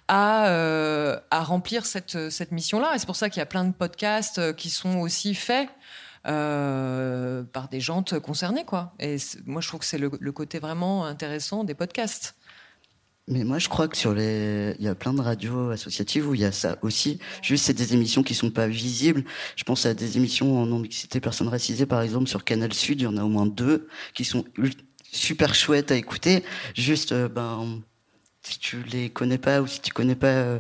à, 0.07 1.19
remplir 1.31 1.85
cette, 1.85 2.51
mission-là. 2.51 2.93
Et 2.95 2.99
c'est 2.99 3.05
pour 3.05 3.15
ça 3.15 3.29
qu'il 3.29 3.39
y 3.39 3.43
a 3.43 3.47
plein 3.47 3.65
de 3.65 3.73
podcasts 3.73 4.55
qui 4.55 4.69
sont 4.69 4.99
aussi 4.99 5.33
faits 5.33 5.67
euh, 6.25 7.43
par 7.43 7.67
des 7.67 7.79
gens 7.79 8.03
concernés, 8.23 8.65
quoi. 8.65 8.93
Et 8.99 9.17
moi, 9.45 9.61
je 9.61 9.67
trouve 9.67 9.81
que 9.81 9.85
c'est 9.85 9.97
le, 9.97 10.09
côté 10.09 10.59
vraiment 10.59 11.05
intéressant 11.05 11.63
des 11.63 11.75
podcasts. 11.75 12.35
Mais 13.27 13.43
moi, 13.43 13.57
je 13.57 13.69
crois 13.69 13.87
que 13.87 13.95
sur 13.95 14.13
les, 14.13 14.75
il 14.79 14.85
y 14.85 14.87
a 14.89 14.95
plein 14.95 15.13
de 15.13 15.21
radios 15.21 15.69
associatives 15.69 16.27
où 16.27 16.33
il 16.33 16.41
y 16.41 16.45
a 16.45 16.51
ça 16.51 16.77
aussi. 16.81 17.19
Juste, 17.41 17.65
c'est 17.65 17.73
des 17.73 17.93
émissions 17.93 18.21
qui 18.21 18.35
sont 18.35 18.51
pas 18.51 18.67
visibles. 18.67 19.23
Je 19.55 19.63
pense 19.63 19.85
à 19.85 19.93
des 19.93 20.17
émissions 20.17 20.61
en 20.61 20.65
non-mixité 20.65 21.21
personnes 21.21 21.47
racisées, 21.47 21.85
par 21.85 22.01
exemple, 22.01 22.27
sur 22.27 22.43
Canal 22.43 22.73
Sud. 22.73 22.99
Il 22.99 23.03
y 23.03 23.07
en 23.07 23.15
a 23.15 23.23
au 23.23 23.29
moins 23.29 23.45
deux 23.45 23.87
qui 24.13 24.25
sont 24.25 24.43
super 25.11 25.55
chouettes 25.55 25.91
à 25.91 25.95
écouter. 25.95 26.43
Juste, 26.75 27.13
euh, 27.13 27.29
ben, 27.29 27.81
si 28.43 28.59
tu 28.59 28.83
les 28.83 29.09
connais 29.09 29.37
pas 29.37 29.61
ou 29.61 29.67
si 29.67 29.79
tu 29.81 29.91
connais 29.93 30.15
pas, 30.15 30.27
euh, 30.27 30.59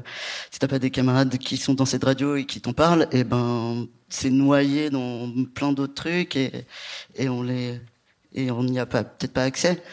si 0.51 0.59
t'as 0.59 0.67
pas 0.67 0.79
des 0.79 0.89
camarades 0.91 1.37
qui 1.37 1.57
sont 1.57 1.73
dans 1.73 1.85
cette 1.85 2.03
radio 2.03 2.35
et 2.35 2.45
qui 2.45 2.61
t'en 2.61 2.73
parlent, 2.73 3.07
et 3.11 3.23
ben, 3.23 3.87
c'est 4.09 4.29
noyé 4.29 4.89
dans 4.89 5.29
plein 5.53 5.73
d'autres 5.73 5.93
trucs 5.93 6.35
et, 6.35 6.65
et 7.15 7.27
on 7.29 7.43
les, 7.43 7.79
et 8.33 8.51
on 8.51 8.63
n'y 8.63 8.79
a 8.79 8.85
pas, 8.85 9.03
peut-être 9.03 9.33
pas 9.33 9.43
accès. 9.43 9.83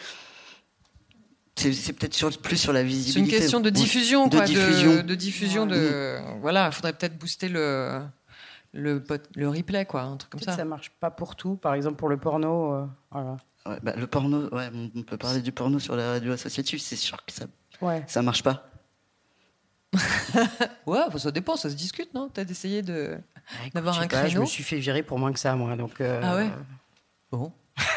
C'est 1.55 1.73
c'est 1.73 1.93
peut-être 1.93 2.13
sur, 2.13 2.35
plus 2.39 2.57
sur 2.57 2.73
la 2.73 2.79
C'est 2.79 2.85
visibilité. 2.85 3.35
une 3.35 3.41
question 3.41 3.59
de 3.59 3.65
Ouais. 3.65 3.71
diffusion, 3.71 4.27
de 4.27 4.37
quoi, 4.37 4.45
diffusion. 4.45 4.95
de, 4.97 5.01
de 5.01 5.15
diffusion 5.15 5.65
de. 5.65 6.17
Voilà, 6.39 6.67
il 6.67 6.73
faudrait 6.73 6.93
peut-être 6.93 7.17
booster 7.19 7.49
le 7.49 8.01
le, 8.73 9.03
replay, 9.49 9.85
quoi, 9.85 10.03
un 10.03 10.15
truc 10.15 10.31
comme 10.31 10.39
Peut-être 10.39 10.51
ça. 10.51 10.57
ça 10.59 10.65
marche 10.65 10.91
pas 11.01 11.11
pour 11.11 11.35
tout. 11.35 11.57
Par 11.57 11.73
exemple, 11.73 11.97
pour 11.97 12.07
le 12.07 12.15
porno, 12.17 12.73
euh, 12.73 12.85
voilà. 13.11 13.35
Ouais, 13.65 13.77
bah, 13.83 13.93
le 13.97 14.07
porno, 14.07 14.47
ouais, 14.55 14.69
on- 14.73 14.89
on 14.95 15.03
peut 15.03 15.17
parler 15.17 15.41
du 15.41 15.51
porno 15.51 15.77
sur 15.77 15.97
la 15.97 16.11
radio 16.11 16.31
associative, 16.31 16.79
c'est 16.79 16.95
sûr 16.95 17.17
que 17.25 17.33
ça, 17.33 17.45
Ouais. 17.81 18.03
ça 18.07 18.21
marche 18.21 18.43
pas. 18.43 18.67
Ouais, 20.85 20.99
ça 21.17 21.31
dépend, 21.31 21.55
ça 21.57 21.69
se 21.69 21.75
discute, 21.75 22.13
non? 22.13 22.29
T'as 22.33 22.43
essayé 22.45 22.81
de 22.81 23.17
d'avoir 23.73 23.93
Je 23.95 23.99
sais 23.99 24.05
un 24.05 24.07
pas, 24.07 24.17
créneau. 24.21 24.29
je 24.35 24.39
me 24.39 24.45
suis 24.45 24.63
fait 24.63 24.77
virer 24.77 25.03
pour 25.03 25.19
moins 25.19 25.33
que 25.33 25.39
ça, 25.39 25.53
moi. 25.55 25.75
Donc, 25.75 25.99
euh, 25.99 26.21
Ah 26.23 26.35
ouais? 26.37 26.49
Bon. 27.31 27.51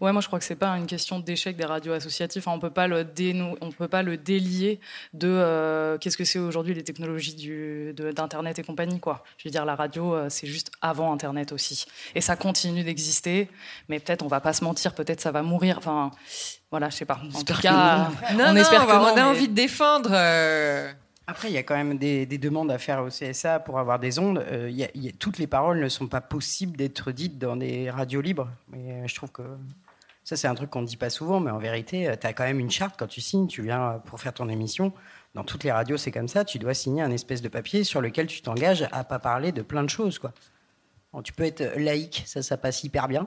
Ouais, 0.00 0.12
moi 0.12 0.20
je 0.20 0.26
crois 0.26 0.38
que 0.38 0.44
c'est 0.44 0.54
pas 0.56 0.68
une 0.76 0.86
question 0.86 1.18
d'échec 1.18 1.56
des 1.56 1.64
radios 1.64 1.92
associatives. 1.92 2.42
Enfin, 2.46 2.56
on 2.56 2.60
peut 2.60 2.70
pas 2.70 2.86
le 2.86 3.04
dénou- 3.04 3.56
on 3.60 3.70
peut 3.70 3.88
pas 3.88 4.02
le 4.02 4.16
délier 4.16 4.80
de 5.14 5.28
euh, 5.28 5.98
qu'est-ce 5.98 6.16
que 6.16 6.24
c'est 6.24 6.38
aujourd'hui 6.38 6.74
les 6.74 6.84
technologies 6.84 7.34
du, 7.34 7.92
d'internet 7.94 8.58
et 8.58 8.62
compagnie 8.62 9.00
quoi. 9.00 9.22
Je 9.38 9.48
veux 9.48 9.50
dire 9.52 9.64
la 9.64 9.74
radio 9.74 10.14
euh, 10.14 10.26
c'est 10.28 10.46
juste 10.46 10.70
avant 10.82 11.12
internet 11.12 11.52
aussi 11.52 11.86
et 12.14 12.20
ça 12.20 12.36
continue 12.36 12.84
d'exister. 12.84 13.48
Mais 13.88 14.00
peut-être 14.00 14.22
on 14.22 14.28
va 14.28 14.40
pas 14.40 14.52
se 14.52 14.64
mentir, 14.64 14.94
peut-être 14.94 15.20
ça 15.20 15.30
va 15.32 15.42
mourir. 15.42 15.78
Enfin 15.78 16.10
voilà, 16.70 16.90
je 16.90 16.96
sais 16.96 17.04
pas. 17.04 17.20
En 17.34 17.42
tout 17.42 17.54
cas, 17.60 18.08
non. 18.32 18.38
On 18.48 18.52
non, 18.54 18.56
espère 18.56 18.86
que 18.86 18.92
on 18.92 19.04
a 19.06 19.14
mais- 19.14 19.22
envie 19.22 19.48
de 19.48 19.54
défendre. 19.54 20.10
euh, 20.12 20.92
Après, 21.26 21.48
il 21.48 21.54
y 21.54 21.58
a 21.58 21.62
quand 21.62 21.74
même 21.74 21.98
des, 21.98 22.24
des 22.24 22.38
demandes 22.38 22.70
à 22.70 22.78
faire 22.78 23.02
au 23.02 23.08
CSA 23.08 23.58
pour 23.60 23.78
avoir 23.78 23.98
des 23.98 24.18
ondes. 24.18 24.38
Euh, 24.38 24.86
toutes 25.18 25.38
les 25.38 25.46
paroles 25.46 25.80
ne 25.80 25.88
sont 25.88 26.06
pas 26.06 26.20
possibles 26.20 26.76
d'être 26.76 27.10
dites 27.10 27.38
dans 27.38 27.56
des 27.56 27.90
radios 27.90 28.20
libres. 28.20 28.48
Euh, 28.74 29.06
je 29.06 29.14
trouve 29.14 29.32
que 29.32 29.42
ça, 30.22 30.36
c'est 30.36 30.46
un 30.46 30.54
truc 30.54 30.70
qu'on 30.70 30.82
ne 30.82 30.86
dit 30.86 30.96
pas 30.96 31.10
souvent. 31.10 31.40
Mais 31.40 31.50
en 31.50 31.58
vérité, 31.58 32.14
tu 32.20 32.26
as 32.26 32.32
quand 32.32 32.44
même 32.44 32.60
une 32.60 32.70
charte 32.70 32.94
quand 32.98 33.08
tu 33.08 33.20
signes. 33.20 33.48
Tu 33.48 33.62
viens 33.62 33.92
euh, 33.92 33.98
pour 33.98 34.20
faire 34.20 34.34
ton 34.34 34.48
émission. 34.48 34.92
Dans 35.34 35.42
toutes 35.42 35.64
les 35.64 35.72
radios, 35.72 35.96
c'est 35.96 36.12
comme 36.12 36.28
ça. 36.28 36.44
Tu 36.44 36.58
dois 36.58 36.74
signer 36.74 37.02
un 37.02 37.10
espèce 37.10 37.42
de 37.42 37.48
papier 37.48 37.82
sur 37.82 38.00
lequel 38.00 38.26
tu 38.28 38.40
t'engages 38.42 38.88
à 38.92 39.02
pas 39.02 39.18
parler 39.18 39.50
de 39.52 39.62
plein 39.62 39.82
de 39.82 39.90
choses. 39.90 40.20
Tu 41.24 41.32
peux 41.32 41.44
être 41.44 41.76
laïque, 41.76 42.22
ça, 42.26 42.42
ça 42.42 42.56
passe 42.56 42.84
hyper 42.84 43.08
bien. 43.08 43.26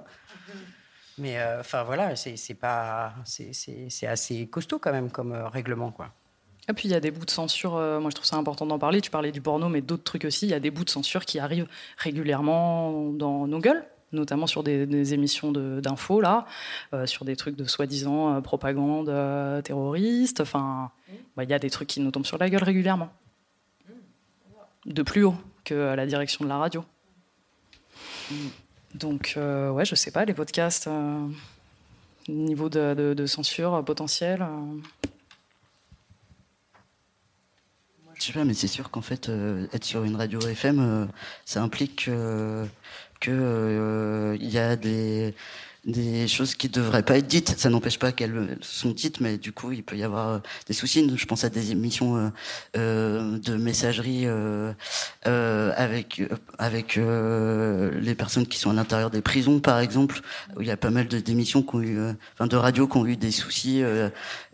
Mais 1.19 1.37
euh, 1.37 1.59
enfin 1.59 1.83
voilà, 1.83 2.15
c'est 2.15 2.35
c'est 2.37 4.07
assez 4.07 4.47
costaud 4.47 4.79
quand 4.79 4.91
même 4.91 5.11
comme 5.11 5.33
euh, 5.33 5.47
règlement 5.49 5.91
quoi. 5.91 6.13
Et 6.69 6.73
puis 6.73 6.87
il 6.87 6.91
y 6.91 6.95
a 6.95 6.99
des 6.99 7.09
bouts 7.11 7.25
de 7.25 7.31
censure, 7.31 7.75
euh, 7.75 7.99
moi 7.99 8.11
je 8.11 8.15
trouve 8.15 8.27
ça 8.27 8.35
important 8.37 8.65
d'en 8.67 8.77
parler, 8.77 9.01
tu 9.01 9.09
parlais 9.09 9.31
du 9.31 9.41
porno, 9.41 9.69
mais 9.69 9.81
d'autres 9.81 10.03
trucs 10.03 10.23
aussi, 10.25 10.45
il 10.45 10.49
y 10.51 10.53
a 10.53 10.59
des 10.59 10.69
bouts 10.69 10.85
de 10.85 10.89
censure 10.91 11.25
qui 11.25 11.39
arrivent 11.39 11.67
régulièrement 11.97 13.11
dans 13.11 13.47
nos 13.47 13.59
gueules, 13.59 13.83
notamment 14.11 14.45
sur 14.45 14.61
des, 14.63 15.13
émissions 15.15 15.51
de- 15.51 15.79
d'infos, 15.81 16.21
là, 16.21 16.45
euh, 16.93 17.07
sur 17.07 17.25
des 17.25 17.35
trucs 17.35 17.55
de 17.55 17.65
soi-disant 17.65 18.35
euh, 18.35 18.41
propagande 18.41 19.07
terroriste, 19.63 20.41
enfin, 20.41 20.91
bah, 21.35 21.43
il 21.43 21.49
y 21.49 21.53
a 21.53 21.59
des 21.59 21.71
trucs 21.71 21.87
qui 21.87 22.01
nous 22.01 22.11
tombent 22.11 22.25
sur 22.25 22.37
la 22.37 22.49
gueule 22.51 22.63
régulièrement. 22.63 23.09
De 24.85 25.01
plus 25.01 25.23
haut 25.23 25.35
que 25.65 25.73
la 25.73 26.05
direction 26.05 26.45
de 26.45 26.49
la 26.49 26.57
radio. 26.57 26.85
Donc, 28.93 29.33
ouais, 29.37 29.85
je 29.85 29.95
sais 29.95 30.11
pas, 30.11 30.23
les 30.25 30.33
podcasts, 30.35 30.87
niveau 32.27 32.69
de, 32.69 32.93
de- 32.93 33.13
de 33.15 33.25
censure 33.25 33.73
euh, 33.73 33.81
potentiel. 33.81 34.41
euh, 34.43 34.79
Je 38.19 38.25
sais 38.25 38.33
pas, 38.33 38.43
mais 38.43 38.53
c'est 38.53 38.67
sûr 38.67 38.91
qu'en 38.91 39.01
fait, 39.01 39.29
euh, 39.29 39.67
être 39.73 39.85
sur 39.85 40.03
une 40.03 40.15
radio 40.17 40.39
FM, 40.41 40.79
euh, 40.79 41.05
ça 41.45 41.63
implique 41.63 42.05
que 42.05 42.65
que, 43.21 43.31
euh, 43.31 44.37
y 44.39 44.57
a 44.57 44.75
des 44.75 45.35
des 45.85 46.27
choses 46.27 46.55
qui 46.55 46.69
devraient 46.69 47.03
pas 47.03 47.17
être 47.17 47.27
dites. 47.27 47.55
Ça 47.57 47.69
n'empêche 47.69 47.99
pas 47.99 48.11
qu'elles 48.11 48.57
sont 48.61 48.91
dites, 48.91 49.21
mais 49.21 49.37
du 49.37 49.51
coup, 49.51 49.71
il 49.71 49.83
peut 49.83 49.95
y 49.95 50.03
avoir 50.03 50.29
euh, 50.29 50.39
des 50.67 50.73
soucis. 50.73 51.09
Je 51.15 51.25
pense 51.25 51.43
à 51.43 51.49
des 51.49 51.71
émissions 51.71 52.17
euh, 52.17 52.29
euh, 52.77 53.39
de 53.39 53.55
messagerie 53.55 54.27
avec 55.23 56.21
avec 56.57 56.95
les 56.95 58.15
personnes 58.15 58.47
qui 58.47 58.59
sont 58.59 58.71
à 58.71 58.73
l'intérieur 58.73 59.09
des 59.09 59.21
prisons, 59.21 59.59
par 59.59 59.79
exemple, 59.79 60.21
où 60.55 60.61
il 60.61 60.67
y 60.67 60.71
a 60.71 60.77
pas 60.77 60.89
mal 60.89 61.07
de 61.07 61.19
d'émissions 61.19 61.63
qui 61.63 61.75
ont 61.75 61.81
eu, 61.81 61.99
enfin 62.33 62.47
de 62.47 62.55
radios 62.55 62.87
qui 62.87 62.97
ont 62.97 63.05
eu 63.05 63.17
des 63.17 63.31
soucis 63.31 63.81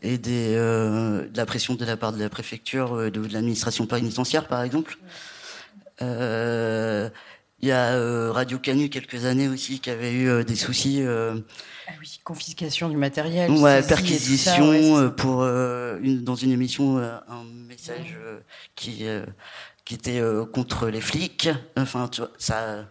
et 0.02 0.18
de 0.18 1.30
la 1.36 1.46
pression 1.46 1.76
de 1.76 1.86
la 1.86 1.98
part 1.98 2.14
de 2.14 2.20
la 2.20 2.30
préfecture, 2.30 2.96
de, 2.98 3.10
de 3.10 3.34
l'administration 3.34 3.86
pénitentiaire, 3.86 4.48
par 4.48 4.62
exemple. 4.64 4.98
Il 7.66 7.70
y 7.70 7.72
a 7.72 7.93
euh, 7.93 8.32
Radio 8.32 8.59
Canu 8.59 8.89
quelques 8.89 9.26
années 9.26 9.47
aussi 9.47 9.80
qui 9.80 9.89
avait 9.89 10.11
eu 10.13 10.30
euh, 10.30 10.43
des 10.43 10.55
soucis. 10.55 11.01
euh, 11.01 11.36
Ah 11.88 11.91
oui, 11.99 12.20
confiscation 12.24 12.89
du 12.89 12.95
matériel. 12.97 13.49
Ouais, 13.51 13.82
perquisition 13.82 14.72
ça, 14.72 15.03
ouais, 15.05 15.09
pour 15.11 15.41
euh, 15.41 15.97
une, 16.03 16.24
dans 16.24 16.36
une 16.36 16.51
émission 16.51 16.99
euh, 16.99 17.18
un 17.28 17.43
message 17.68 18.16
euh, 18.24 18.39
qui 18.76 18.99
euh, 19.07 19.26
qui 19.84 19.95
était 19.95 20.20
euh, 20.20 20.45
contre 20.45 20.89
les 20.89 21.01
flics. 21.01 21.49
Enfin, 21.76 22.07
tu 22.07 22.22
vois, 22.22 22.30
ça. 22.38 22.86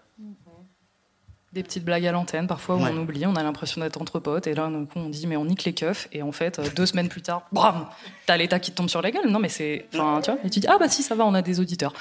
Des 1.53 1.63
petites 1.63 1.85
blagues 1.85 2.05
à 2.05 2.11
l'antenne, 2.11 2.49
parfois 2.49 2.75
où 2.75 2.83
Ouais. 2.83 2.91
on 2.93 2.99
oublie, 2.99 3.27
on 3.27 3.37
a 3.37 3.43
l'impression 3.45 3.81
d'être 3.81 4.03
entre 4.03 4.19
potes, 4.19 4.49
et 4.49 4.55
là, 4.55 4.69
d'un 4.69 4.87
coup, 4.87 4.99
on 4.99 5.09
dit, 5.09 5.29
mais 5.29 5.37
on 5.37 5.45
nique 5.45 5.63
les 5.63 5.73
keufs, 5.73 6.09
et 6.11 6.21
en 6.21 6.33
fait, 6.33 6.61
deux 6.75 6.85
semaines 6.85 7.09
plus 7.09 7.23
tard, 7.23 7.47
bram, 7.53 7.87
t'as 8.27 8.37
l'État 8.37 8.59
qui 8.59 8.73
te 8.73 8.77
tombe 8.77 8.89
sur 8.91 9.01
la 9.01 9.13
gueule. 9.13 9.29
Non, 9.31 9.39
mais 9.39 9.49
c'est. 9.49 9.87
Enfin, 9.95 10.21
tu 10.21 10.33
vois, 10.33 10.41
et 10.45 10.51
tu 10.51 10.59
dis, 10.59 10.67
ah 10.67 10.79
bah 10.81 10.89
si, 10.89 11.05
ça 11.05 11.15
va, 11.15 11.25
on 11.25 11.33
a 11.35 11.43
des 11.43 11.61
auditeurs. 11.61 11.93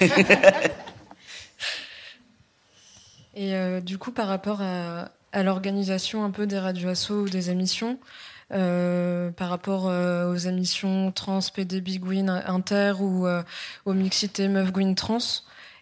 Et 3.36 3.54
euh, 3.54 3.80
du 3.82 3.98
coup, 3.98 4.12
par 4.12 4.28
rapport 4.28 4.62
à, 4.62 5.10
l'organisation 5.34 6.24
un 6.24 6.30
peu 6.30 6.46
des 6.46 6.58
radios 6.58 7.10
ou 7.10 7.28
des 7.28 7.50
émissions, 7.50 7.98
euh, 8.52 9.30
par 9.30 9.50
rapport 9.50 9.88
euh, 9.88 10.32
aux 10.32 10.36
émissions 10.36 11.12
trans, 11.12 11.40
PD, 11.54 11.82
Big 11.82 12.02
Win, 12.02 12.30
Inter 12.46 12.94
ou 12.98 13.28
aux 13.84 13.92
mixités 13.92 14.48
Meuf 14.48 14.72
Gwyn 14.72 14.94
Trans, 14.94 15.18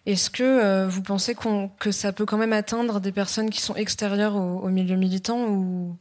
est-ce 0.05 0.29
que 0.29 0.85
vous 0.87 1.01
pensez 1.01 1.35
que 1.79 1.91
ça 1.91 2.11
peut 2.11 2.25
quand 2.25 2.37
même 2.37 2.51
atteindre 2.51 2.99
des 2.99 3.13
personnes 3.13 3.49
qui 3.49 3.61
sont 3.61 3.75
extérieures 3.75 4.35
au, 4.35 4.59
au 4.59 4.69
milieu 4.69 4.97
militant 4.97 5.47
ou, 5.47 5.97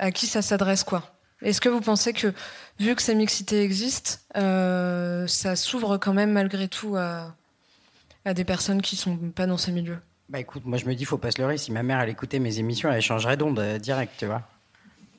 à 0.00 0.10
qui 0.10 0.26
ça 0.26 0.42
s'adresse 0.42 0.82
quoi? 0.82 1.14
Est-ce 1.42 1.60
que 1.60 1.68
vous 1.68 1.80
pensez 1.80 2.12
que, 2.12 2.32
vu 2.80 2.96
que 2.96 3.02
ces 3.02 3.14
mixités 3.14 3.62
existent, 3.62 4.18
ça 4.34 5.54
s'ouvre 5.54 5.98
quand 5.98 6.14
même 6.14 6.32
malgré 6.32 6.66
tout 6.66 6.96
à, 6.96 7.36
à 8.24 8.34
des 8.34 8.44
personnes 8.44 8.80
qui 8.82 8.96
sont 8.96 9.16
pas 9.16 9.46
dans 9.46 9.58
ces 9.58 9.72
milieux 9.72 9.98
Bah 10.28 10.40
écoute, 10.40 10.62
moi 10.64 10.78
je 10.78 10.86
me 10.86 10.94
dis, 10.94 11.04
faut 11.04 11.18
pas 11.18 11.30
se 11.30 11.40
leurrer. 11.40 11.58
Si 11.58 11.72
ma 11.72 11.82
mère 11.82 12.00
elle 12.00 12.08
écoutait 12.10 12.38
mes 12.38 12.58
émissions, 12.58 12.90
elle 12.90 13.02
changerait 13.02 13.36
d'onde 13.36 13.58
euh, 13.58 13.78
direct, 13.78 14.12
tu 14.18 14.26
vois. 14.26 14.42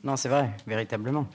Non, 0.03 0.15
c'est 0.15 0.29
vrai, 0.29 0.51
véritablement. 0.67 1.27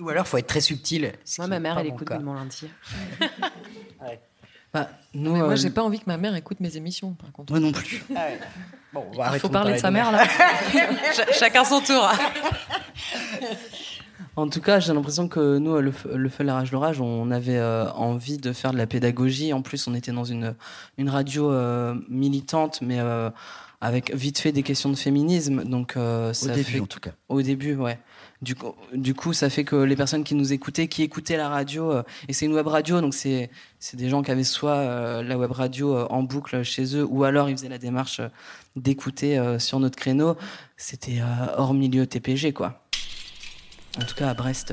Ou 0.00 0.08
alors, 0.08 0.26
faut 0.26 0.38
être 0.38 0.46
très 0.46 0.60
subtil. 0.60 1.12
Moi, 1.38 1.46
ma 1.46 1.58
mère, 1.60 1.78
elle 1.78 1.86
écoute 1.88 2.10
mon 2.20 2.34
lundi. 2.34 2.68
Bah, 4.72 4.90
nous, 5.14 5.34
Mais 5.34 5.38
moi, 5.38 5.50
euh, 5.52 5.56
j'ai 5.56 5.70
pas 5.70 5.84
envie 5.84 6.00
que 6.00 6.06
ma 6.08 6.16
mère 6.16 6.34
écoute 6.34 6.58
mes 6.58 6.76
émissions, 6.76 7.12
par 7.12 7.30
contre. 7.30 7.52
Moi 7.52 7.60
non 7.60 7.70
plus. 7.70 8.02
Bon, 8.92 9.06
Il 9.32 9.38
faut 9.38 9.48
parler 9.48 9.74
de 9.74 9.78
sa 9.78 9.92
mère. 9.92 10.10
mère, 10.10 10.20
là. 10.20 10.26
Ch- 11.12 11.38
chacun 11.38 11.62
son 11.64 11.80
tour. 11.80 12.10
En 14.36 14.48
tout 14.48 14.60
cas, 14.60 14.80
j'ai 14.80 14.92
l'impression 14.92 15.28
que 15.28 15.58
nous, 15.58 15.78
le, 15.80 15.92
le 16.14 16.28
feu, 16.28 16.44
la 16.44 16.54
rage, 16.54 16.72
l'orage, 16.72 17.00
on 17.00 17.30
avait 17.30 17.56
euh, 17.58 17.90
envie 17.92 18.38
de 18.38 18.52
faire 18.52 18.72
de 18.72 18.78
la 18.78 18.86
pédagogie. 18.86 19.52
En 19.52 19.62
plus, 19.62 19.86
on 19.88 19.94
était 19.94 20.12
dans 20.12 20.24
une, 20.24 20.54
une 20.98 21.08
radio 21.08 21.50
euh, 21.50 21.94
militante, 22.08 22.80
mais 22.82 23.00
euh, 23.00 23.30
avec 23.80 24.14
vite 24.14 24.38
fait 24.38 24.52
des 24.52 24.62
questions 24.62 24.90
de 24.90 24.96
féminisme. 24.96 25.64
Donc, 25.64 25.96
euh, 25.96 26.32
ça 26.32 26.52
début, 26.54 26.64
fait- 26.64 26.80
en 26.80 26.86
tout 26.86 27.00
cas. 27.00 27.10
Au 27.28 27.42
début, 27.42 27.74
ouais. 27.74 27.98
Du 28.42 28.54
coup, 28.54 28.74
du 28.92 29.14
coup, 29.14 29.32
ça 29.32 29.48
fait 29.48 29.64
que 29.64 29.76
les 29.76 29.96
personnes 29.96 30.22
qui 30.24 30.34
nous 30.34 30.52
écoutaient, 30.52 30.86
qui 30.88 31.02
écoutaient 31.02 31.36
la 31.38 31.48
radio, 31.48 31.90
euh, 31.90 32.02
et 32.28 32.32
c'est 32.34 32.44
une 32.44 32.52
web 32.54 32.66
radio, 32.66 33.00
donc 33.00 33.14
c'est 33.14 33.50
c'est 33.78 33.96
des 33.96 34.08
gens 34.10 34.22
qui 34.22 34.30
avaient 34.30 34.44
soit 34.44 34.72
euh, 34.74 35.22
la 35.22 35.38
web 35.38 35.50
radio 35.50 35.96
euh, 35.96 36.06
en 36.10 36.22
boucle 36.22 36.62
chez 36.62 36.96
eux, 36.96 37.06
ou 37.08 37.24
alors 37.24 37.48
ils 37.48 37.56
faisaient 37.56 37.68
la 37.70 37.78
démarche 37.78 38.20
d'écouter 38.76 39.38
euh, 39.38 39.58
sur 39.58 39.80
notre 39.80 39.96
créneau. 39.96 40.36
C'était 40.76 41.20
euh, 41.20 41.54
hors 41.56 41.72
milieu 41.74 42.06
TPG, 42.06 42.52
quoi. 42.52 42.83
En 44.00 44.04
tout 44.04 44.14
cas, 44.14 44.30
à 44.30 44.34
Brest. 44.34 44.72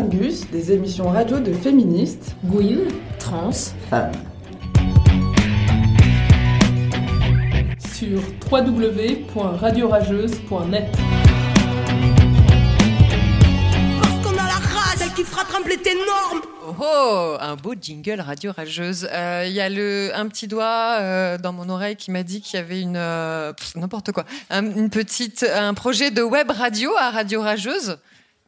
Des 0.00 0.70
émissions 0.70 1.08
radio 1.08 1.40
de 1.40 1.52
féministes. 1.52 2.36
Gwyn, 2.44 2.82
trans, 3.18 3.50
Femme. 3.90 4.12
Sur 7.94 8.20
www.radiorageuse.net. 8.48 10.96
Parce 14.00 14.14
qu'on 14.22 14.38
a 14.38 14.46
la 14.46 14.60
qui 15.16 15.24
fera 15.24 15.42
trembler 15.44 15.78
tes 15.78 15.94
normes. 15.94 16.42
Oh, 16.64 16.74
oh, 16.80 17.36
un 17.40 17.56
beau 17.56 17.74
jingle 17.80 18.20
radio 18.20 18.52
rageuse. 18.52 19.08
Euh, 19.12 19.46
Il 19.48 19.52
y 19.52 19.60
a 19.60 19.68
le, 19.68 20.12
un 20.14 20.28
petit 20.28 20.46
doigt 20.46 20.98
euh, 21.00 21.38
dans 21.38 21.52
mon 21.52 21.68
oreille 21.68 21.96
qui 21.96 22.12
m'a 22.12 22.22
dit 22.22 22.40
qu'il 22.40 22.56
y 22.56 22.60
avait 22.62 22.80
une 22.80 22.96
euh, 22.96 23.52
n'importe 23.74 24.12
quoi, 24.12 24.24
un, 24.50 24.64
une 24.64 24.90
petite, 24.90 25.44
un 25.52 25.74
projet 25.74 26.12
de 26.12 26.22
web 26.22 26.52
radio 26.52 26.92
à 26.96 27.10
radio 27.10 27.42
rageuse. 27.42 27.98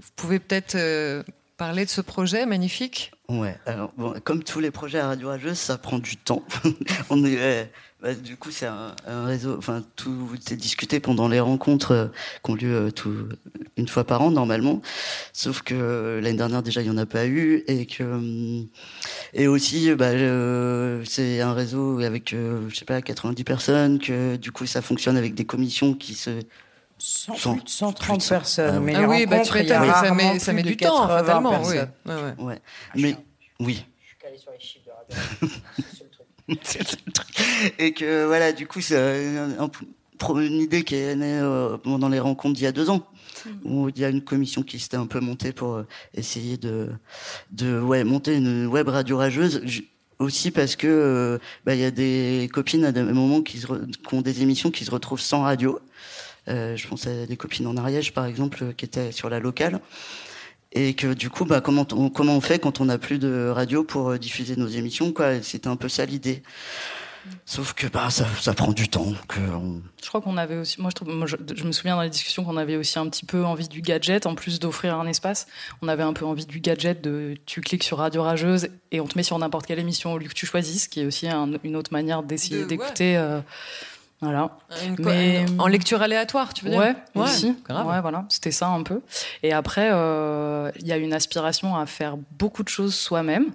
Vous 0.01 0.09
pouvez 0.17 0.39
peut-être 0.39 0.77
euh, 0.77 1.23
parler 1.61 1.85
de 1.85 1.91
ce 1.91 2.01
projet 2.01 2.47
magnifique? 2.47 3.13
Ouais, 3.29 3.55
alors 3.67 3.93
bon, 3.99 4.15
comme 4.25 4.43
tous 4.43 4.61
les 4.61 4.71
projets 4.71 4.99
à 4.99 5.09
Radio 5.09 5.29
Rageuse, 5.29 5.59
ça 5.59 5.77
prend 5.77 5.99
du 5.99 6.17
temps. 6.17 6.43
On 7.11 7.23
est, 7.23 7.37
euh, 7.39 7.65
bah, 8.01 8.15
du 8.15 8.39
coup, 8.39 8.51
c'est 8.51 8.65
un, 8.65 8.95
réseau. 9.27 9.57
Enfin, 9.59 9.85
tout 9.95 10.31
est 10.51 10.57
discuté 10.57 11.01
pendant 11.01 11.29
les 11.29 11.39
rencontres 11.39 11.93
euh, 11.93 12.07
qui 12.43 12.51
ont 12.51 12.55
lieu 12.55 12.75
euh, 12.75 12.91
tout, 12.91 13.29
une 13.77 13.89
fois 13.89 14.05
par 14.05 14.23
an 14.23 14.31
normalement. 14.31 14.81
Sauf 15.35 15.61
que 15.61 15.75
euh, 15.75 16.21
l'année 16.23 16.39
dernière 16.39 16.63
déjà, 16.63 16.81
il 16.81 16.87
y 16.87 16.91
en 16.91 16.97
a 16.97 17.05
pas 17.05 17.27
eu 17.27 17.63
et 17.67 17.85
que 17.85 18.65
et 19.35 19.47
aussi, 19.47 19.95
bah, 19.95 20.13
c'est 21.05 21.43
un 21.43 21.53
réseau 21.53 22.01
avec, 22.01 22.31
je 22.31 22.75
sais 22.75 22.87
pas, 22.87 23.03
90 23.03 23.45
personnes. 23.45 23.99
Que 23.99 24.37
du 24.37 24.51
coup, 24.51 24.65
ça 24.65 24.81
fonctionne 24.81 25.19
avec 25.19 25.35
des 25.35 25.45
commissions 25.45 25.93
qui 25.93 26.15
se 26.15 26.31
Cent- 27.01 27.35
Cent- 27.37 27.55
plus 27.55 27.65
de 27.65 27.69
130 27.69 28.07
plus 28.09 28.17
de 28.19 28.23
cent. 28.23 28.29
personnes. 28.37 28.75
Ah 28.77 28.81
mais 28.81 28.93
oui. 28.95 28.99
les 28.99 29.05
Ah 29.05 29.09
oui, 29.09 29.27
bah, 29.27 29.37
tu 29.41 29.51
rencontres, 29.53 29.57
il 29.57 29.67
y 29.69 29.73
a 29.73 29.81
m'étonnes, 29.81 29.89
mais 29.89 30.09
ça 30.09 30.15
met- 30.15 30.39
ça 30.39 30.53
plus 30.53 30.57
met 30.57 30.63
de 30.63 30.69
du 30.69 30.77
temps, 30.77 31.01
80 31.07 31.19
fatalement, 31.19 31.51
personnes. 31.51 31.91
oui. 32.07 32.13
Ouais, 32.13 32.23
ouais. 32.23 32.45
Ouais. 32.45 32.59
Mais 32.97 33.17
oui. 33.59 33.85
C'est 36.63 36.81
le 36.81 36.85
seul 36.85 36.99
truc. 37.15 37.75
Et 37.79 37.93
que 37.93 38.27
voilà, 38.27 38.53
du 38.53 38.67
coup, 38.67 38.81
c'est 38.81 38.97
un- 39.37 39.61
un- 39.65 39.71
pro- 40.19 40.39
une 40.41 40.61
idée 40.61 40.83
qui 40.85 40.95
est 40.97 41.15
née 41.17 41.39
euh, 41.41 41.77
pendant 41.79 42.09
les 42.09 42.21
rencontres 42.21 42.55
d'il 42.57 42.65
y 42.65 42.67
a 42.67 42.73
deux 42.73 42.91
ans, 42.91 43.07
où 43.65 43.89
il 43.89 43.99
y 43.99 44.05
a 44.05 44.09
une 44.09 44.23
commission 44.23 44.63
qui 44.63 44.79
s'était 44.79 44.97
un 44.97 45.07
peu 45.07 45.21
montée 45.21 45.53
pour 45.53 45.75
euh, 45.77 45.87
essayer 46.15 46.57
de, 46.57 46.91
de 47.53 47.81
ouais, 47.81 48.05
monter 48.05 48.37
une 48.37 48.67
web 48.67 48.89
radio 48.89 49.17
rageuse. 49.19 49.63
Aussi 50.19 50.51
parce 50.51 50.77
que 50.77 50.87
euh, 50.87 51.39
bah, 51.65 51.75
il 51.75 51.81
y 51.81 51.85
a 51.85 51.91
des 51.91 52.51
copines 52.53 52.85
à 52.85 52.93
des 52.93 53.03
moments 53.03 53.41
qui, 53.41 53.57
se 53.59 53.67
re- 53.67 53.91
qui 53.91 54.15
ont 54.15 54.21
des 54.21 54.43
émissions 54.43 54.71
qui 54.71 54.85
se 54.85 54.91
retrouvent 54.91 55.19
sans 55.21 55.41
radio. 55.43 55.79
Euh, 56.49 56.77
je 56.77 56.89
pense 56.89 57.07
à 57.07 57.27
des 57.27 57.37
copines 57.37 57.67
en 57.67 57.77
Ariège, 57.77 58.13
par 58.13 58.25
exemple, 58.27 58.75
qui 58.77 58.85
étaient 58.85 59.13
sur 59.13 59.29
la 59.31 59.39
locale. 59.41 59.81
Et 60.73 60.95
que 60.95 61.13
du 61.15 61.31
coup, 61.31 61.45
bah, 61.45 61.61
comment, 61.61 61.87
on, 61.93 62.11
comment 62.11 62.37
on 62.37 62.41
fait 62.41 62.61
quand 62.61 62.81
on 62.81 62.85
n'a 62.85 62.97
plus 62.99 63.19
de 63.19 63.49
radio 63.49 63.83
pour 63.83 64.11
euh, 64.11 64.19
diffuser 64.19 64.55
nos 64.57 64.69
émissions 64.69 65.11
quoi? 65.13 65.43
C'était 65.43 65.67
un 65.69 65.75
peu 65.77 65.89
ça 65.89 66.05
l'idée. 66.07 66.43
Sauf 67.45 67.75
que 67.75 67.87
bah, 67.87 68.09
ça, 68.09 68.25
ça 68.41 68.55
prend 68.55 68.73
du 68.73 68.89
temps. 68.89 69.13
Que 69.29 69.41
on- 69.41 69.83
Je 70.03 70.09
crois 70.09 70.21
qu'on 70.23 70.37
avait 70.39 70.57
aussi, 70.57 70.81
moi 70.81 70.91
je, 70.91 70.95
trouve, 70.95 71.09
moi, 71.11 71.27
je, 71.27 71.37
je 71.55 71.65
me 71.65 71.73
souviens 71.73 71.97
dans 71.97 72.03
les 72.03 72.09
discussions 72.09 72.45
qu'on 72.45 72.57
avait 72.57 72.77
aussi 72.77 72.99
un 72.99 73.09
petit 73.09 73.27
peu 73.27 73.45
envie 73.45 73.69
du 73.69 73.83
gadget, 73.83 74.25
en 74.27 74.35
plus 74.35 74.59
d'offrir 74.61 74.95
un 74.99 75.07
espace, 75.07 75.47
on 75.83 75.89
avait 75.89 76.03
un 76.05 76.13
peu 76.15 76.25
envie 76.25 76.47
du 76.47 76.61
gadget 76.61 77.03
de 77.03 77.35
tu 77.47 77.61
cliques 77.61 77.85
sur 77.85 77.99
Radio 77.99 78.23
Rageuse 78.23 78.69
et 78.93 79.01
on 79.01 79.07
te 79.07 79.19
met 79.19 79.23
sur 79.25 79.39
n'importe 79.39 79.67
quelle 79.67 79.81
émission 79.81 80.15
au 80.15 80.19
lieu 80.19 80.29
que 80.29 80.35
tu 80.35 80.47
choisisses, 80.47 80.89
qui 80.89 81.01
est 81.01 81.05
aussi 81.07 81.29
un- 81.29 81.51
une 81.65 81.77
autre 81.77 81.93
manière 81.93 82.23
d'essayer 82.23 82.61
De- 82.63 82.67
d'écouter. 82.69 83.17
euh, 83.19 83.41
voilà. 84.21 84.51
Une 84.87 84.97
co- 84.97 85.11
une- 85.11 85.61
en 85.61 85.67
lecture 85.67 86.03
aléatoire, 86.03 86.53
tu 86.55 86.65
veux 86.65 86.71
dire 86.71 86.79
Ouais, 86.81 86.95
Ouais, 87.15 87.23
aussi. 87.23 87.57
grave. 87.65 87.87
Ouais, 87.87 88.01
voilà, 88.01 88.25
c'était 88.29 88.51
ça 88.51 88.69
un 88.69 88.83
peu. 88.83 89.01
Et 89.43 89.53
après, 89.53 89.91
euh, 89.93 90.71
il 90.79 90.87
y 90.87 90.93
a 90.93 90.97
une 90.97 91.13
aspiration 91.15 91.77
à 91.77 91.87
faire 91.87 92.17
beaucoup 92.39 92.63
de 92.63 92.69
choses 92.69 92.95
soi-même. 92.95 93.47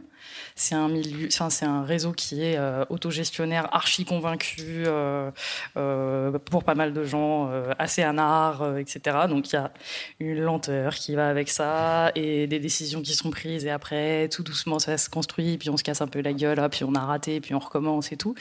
C'est 0.57 0.73
un 0.75 0.87
milieu, 0.87 1.27
enfin, 1.27 1.49
c'est 1.49 1.65
un 1.65 1.83
réseau 1.83 2.13
qui 2.13 2.41
est 2.41 2.57
euh, 2.57 2.85
autogestionnaire, 2.89 3.67
archi 3.75 4.05
convaincu 4.05 4.85
euh, 4.87 5.29
euh, 5.75 6.31
pour 6.39 6.63
pas 6.63 6.75
mal 6.75 6.93
de 6.93 7.03
gens, 7.03 7.49
euh, 7.51 7.73
assez 7.77 8.01
anard, 8.03 8.61
euh, 8.61 8.77
etc. 8.77 9.17
Donc 9.27 9.51
il 9.51 9.55
y 9.55 9.57
a 9.57 9.71
une 10.19 10.39
lenteur 10.39 10.95
qui 10.95 11.13
va 11.13 11.27
avec 11.27 11.49
ça 11.49 12.11
et 12.15 12.47
des 12.47 12.59
décisions 12.59 13.01
qui 13.01 13.13
sont 13.13 13.31
prises 13.31 13.65
et 13.65 13.69
après 13.69 14.29
tout 14.29 14.43
doucement 14.43 14.79
ça 14.79 14.97
se 14.97 15.09
construit, 15.09 15.57
puis 15.57 15.69
on 15.69 15.75
se 15.77 15.83
casse 15.83 15.99
un 16.01 16.07
peu 16.07 16.21
la 16.21 16.31
gueule, 16.33 16.65
puis 16.71 16.85
on 16.85 16.95
a 16.95 17.01
raté, 17.01 17.41
puis 17.41 17.53
on 17.53 17.59
recommence 17.59 18.11
et 18.13 18.17
tout. 18.17 18.33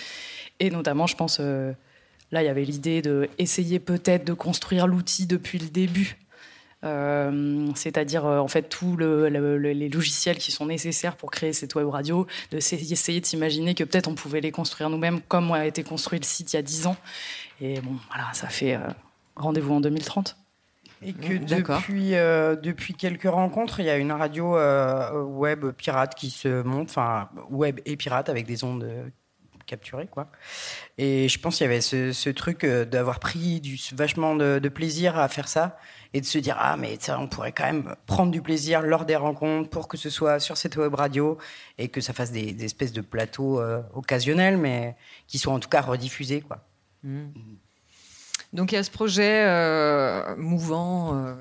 Et 0.61 0.71
notamment, 0.71 1.09
je 1.09 1.17
pense, 1.17 1.39
euh, 1.41 1.73
là 2.35 2.43
il 2.43 2.47
y 2.47 2.49
avait 2.51 2.65
l'idée 2.65 3.01
de 3.01 3.29
essayer 3.39 3.79
peut-être 3.79 4.27
de 4.27 4.35
construire 4.35 4.87
l'outil 4.87 5.27
depuis 5.27 5.59
le 5.59 5.69
début. 5.69 6.19
Euh, 6.85 7.67
c'est-à-dire 7.75 8.27
euh, 8.27 8.39
en 8.41 8.49
fait 8.49 8.65
tous 8.69 8.95
le, 8.99 9.31
le- 9.31 9.57
le- 9.57 9.73
les 9.73 9.89
logiciels 9.89 10.37
qui 10.37 10.53
sont 10.53 10.67
nécessaires 10.67 11.17
pour 11.17 11.31
créer 11.31 11.55
cette 11.55 11.75
web 11.77 11.89
radio, 11.89 12.27
de 12.51 12.59
essayer 12.59 12.93
essayer 12.93 13.21
de 13.23 13.27
s'imaginer 13.27 13.75
que 13.75 13.85
peut-être 13.85 14.07
on 14.09 14.15
pouvait 14.15 14.43
les 14.43 14.51
construire 14.53 14.91
nous-mêmes 14.91 15.21
comme 15.27 15.51
a 15.53 15.65
été 15.65 15.83
construit 15.83 16.19
le 16.19 16.27
site 16.27 16.53
il 16.53 16.57
y 16.57 16.59
a 16.59 16.63
10 16.63 16.87
ans. 16.87 16.97
Et 17.63 17.81
bon, 17.81 17.93
voilà, 18.11 18.29
ça 18.35 18.49
fait 18.49 18.75
euh, 18.75 18.81
rendez-vous 19.37 19.73
en 19.73 19.81
2030. 19.81 20.37
Et 21.07 21.13
que 21.15 21.33
depuis, 21.79 22.15
euh, 22.17 22.55
depuis 22.57 22.93
quelques 22.95 23.31
rencontres, 23.31 23.81
il 23.81 23.87
y 23.87 23.91
a 23.91 23.97
une 23.97 24.13
radio 24.13 24.57
euh, 24.57 25.23
web 25.23 25.67
pirate 25.73 26.15
qui 26.15 26.29
se 26.29 26.63
monte, 26.63 26.91
enfin 26.91 27.31
web 27.51 27.81
et 27.87 27.97
pirate 27.97 28.29
avec 28.29 28.45
des 28.47 28.63
ondes 28.65 28.87
capturées, 29.75 30.07
quoi. 30.07 30.29
Et 30.99 31.29
je 31.29 31.39
pense 31.41 31.57
qu'il 31.57 31.65
y 31.65 31.69
avait 31.69 31.81
ce, 31.81 32.31
truc 32.31 32.63
euh, 32.65 32.85
d'avoir 32.85 33.19
pris 33.19 33.61
du, 33.61 33.77
vachement 33.93 34.37
de, 34.37 34.69
plaisir 34.69 35.19
à 35.19 35.29
faire 35.29 35.49
ça 35.49 35.77
et 36.13 36.21
de 36.21 36.27
se 36.27 36.39
dire 36.39 36.57
ah 36.59 36.77
mais 36.77 36.97
ça 37.01 37.19
on 37.19 37.29
pourrait 37.29 37.53
quand 37.53 37.65
même 37.65 37.95
prendre 38.07 38.31
du 38.31 38.41
plaisir 38.41 38.83
lors 38.83 39.05
des 39.05 39.17
rencontres 39.17 39.69
pour 39.69 39.89
que 39.89 39.97
ce 39.97 40.11
soit 40.11 40.39
sur 40.41 40.57
cette 40.57 40.77
web 40.77 40.95
radio 40.95 41.39
et 41.79 41.89
que 41.89 42.01
ça 42.01 42.13
fasse 42.13 42.33
des, 42.33 42.65
espèces 42.65 42.93
de 42.93 43.01
plateaux 43.03 43.61
euh, 43.61 43.83
occasionnels 43.95 44.57
mais 44.57 44.97
qui 45.27 45.39
soient 45.39 45.53
en 45.53 45.61
tout 45.61 45.69
cas 45.69 45.81
rediffusés 45.81 46.41
quoi. 46.41 46.65
Donc 48.55 48.71
il 48.71 48.77
y 48.77 48.79
a 48.79 48.85
ce 48.85 48.91
projet 48.91 49.43
euh, 49.47 50.37
mouvant 50.37 51.17
euh, 51.17 51.35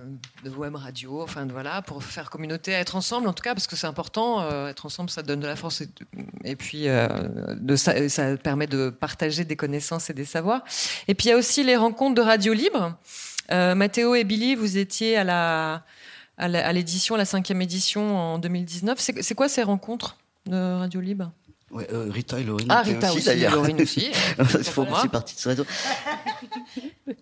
de 0.43 0.49
web 0.49 0.75
radio, 0.75 1.21
enfin 1.21 1.45
voilà, 1.45 1.83
pour 1.83 2.03
faire 2.03 2.31
communauté, 2.31 2.71
être 2.71 2.95
ensemble 2.95 3.27
en 3.27 3.33
tout 3.33 3.43
cas, 3.43 3.53
parce 3.53 3.67
que 3.67 3.75
c'est 3.75 3.85
important. 3.85 4.41
euh, 4.41 4.67
être 4.69 4.87
ensemble, 4.87 5.11
ça 5.11 5.21
donne 5.21 5.39
de 5.39 5.45
la 5.45 5.55
force 5.55 5.81
et, 5.81 5.89
et 6.43 6.55
puis 6.55 6.87
de 6.87 7.75
ça, 7.75 8.09
ça 8.09 8.35
permet 8.37 8.65
de 8.65 8.89
partager 8.89 9.45
des 9.45 9.55
connaissances 9.55 10.09
et 10.09 10.15
des 10.15 10.25
savoirs. 10.25 10.63
Et 11.07 11.13
puis 11.13 11.27
il 11.27 11.29
y 11.29 11.33
a 11.33 11.37
aussi 11.37 11.63
les 11.63 11.75
rencontres 11.75 12.15
de 12.15 12.21
radio 12.21 12.51
libre. 12.51 12.97
Mathéo 13.51 14.15
et 14.15 14.23
Billy, 14.23 14.55
vous 14.55 14.77
étiez 14.77 15.15
à 15.15 15.23
la 15.23 15.83
à 16.39 16.73
l'édition, 16.73 17.15
la 17.15 17.25
cinquième 17.25 17.61
édition 17.61 18.17
en 18.17 18.39
2019. 18.39 18.99
C'est 19.21 19.35
quoi 19.35 19.47
ces 19.47 19.61
rencontres 19.61 20.17
de 20.47 20.77
radio 20.79 20.99
libre? 20.99 21.31
Ouais, 21.73 21.87
euh, 21.91 22.07
Rita 22.09 22.39
et 22.39 22.43
Laurine. 22.43 22.67
Ah, 22.69 22.83
Rita 22.83 23.11
aussi, 23.11 23.25
d'ailleurs. 23.25 23.55
Laurine 23.55 23.81
aussi. 23.81 24.11
Ils 24.39 24.63
font 24.63 24.87
aussi 24.91 25.07
partie 25.07 25.35
de 25.35 25.39
ce 25.39 25.49
réseau. 25.49 25.65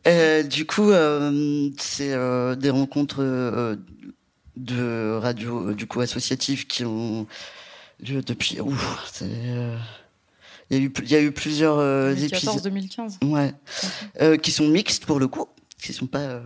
Euh, 0.08 0.44
du 0.44 0.66
coup, 0.66 0.92
euh, 0.92 1.70
c'est 1.78 2.14
euh, 2.14 2.56
des 2.56 2.70
rencontres 2.70 3.22
euh, 3.24 3.76
de 4.56 5.18
radios 5.18 5.70
euh, 5.70 5.74
du 5.74 5.88
coup 5.88 6.02
associatives 6.02 6.68
qui 6.68 6.86
ont 6.86 7.26
lieu 8.00 8.22
depuis. 8.22 8.60
ouf, 8.62 9.10
c'est, 9.12 9.26
euh, 9.28 9.76
il 10.70 10.78
y 10.78 10.80
a 10.80 10.84
eu, 10.84 10.94
il 11.04 11.12
y 11.12 11.16
a 11.16 11.22
eu 11.22 11.32
plusieurs 11.32 11.80
euh, 11.80 12.16
épisodes. 12.16 12.56
2014-2015. 12.68 13.26
Ouais. 13.32 13.54
Euh, 14.22 14.38
qui 14.38 14.52
sont 14.52 14.68
mixtes 14.68 15.06
pour 15.06 15.20
le 15.20 15.28
coup. 15.28 15.48
Qui 15.82 15.94
sont 15.94 16.06
pas. 16.08 16.20
euh, 16.20 16.42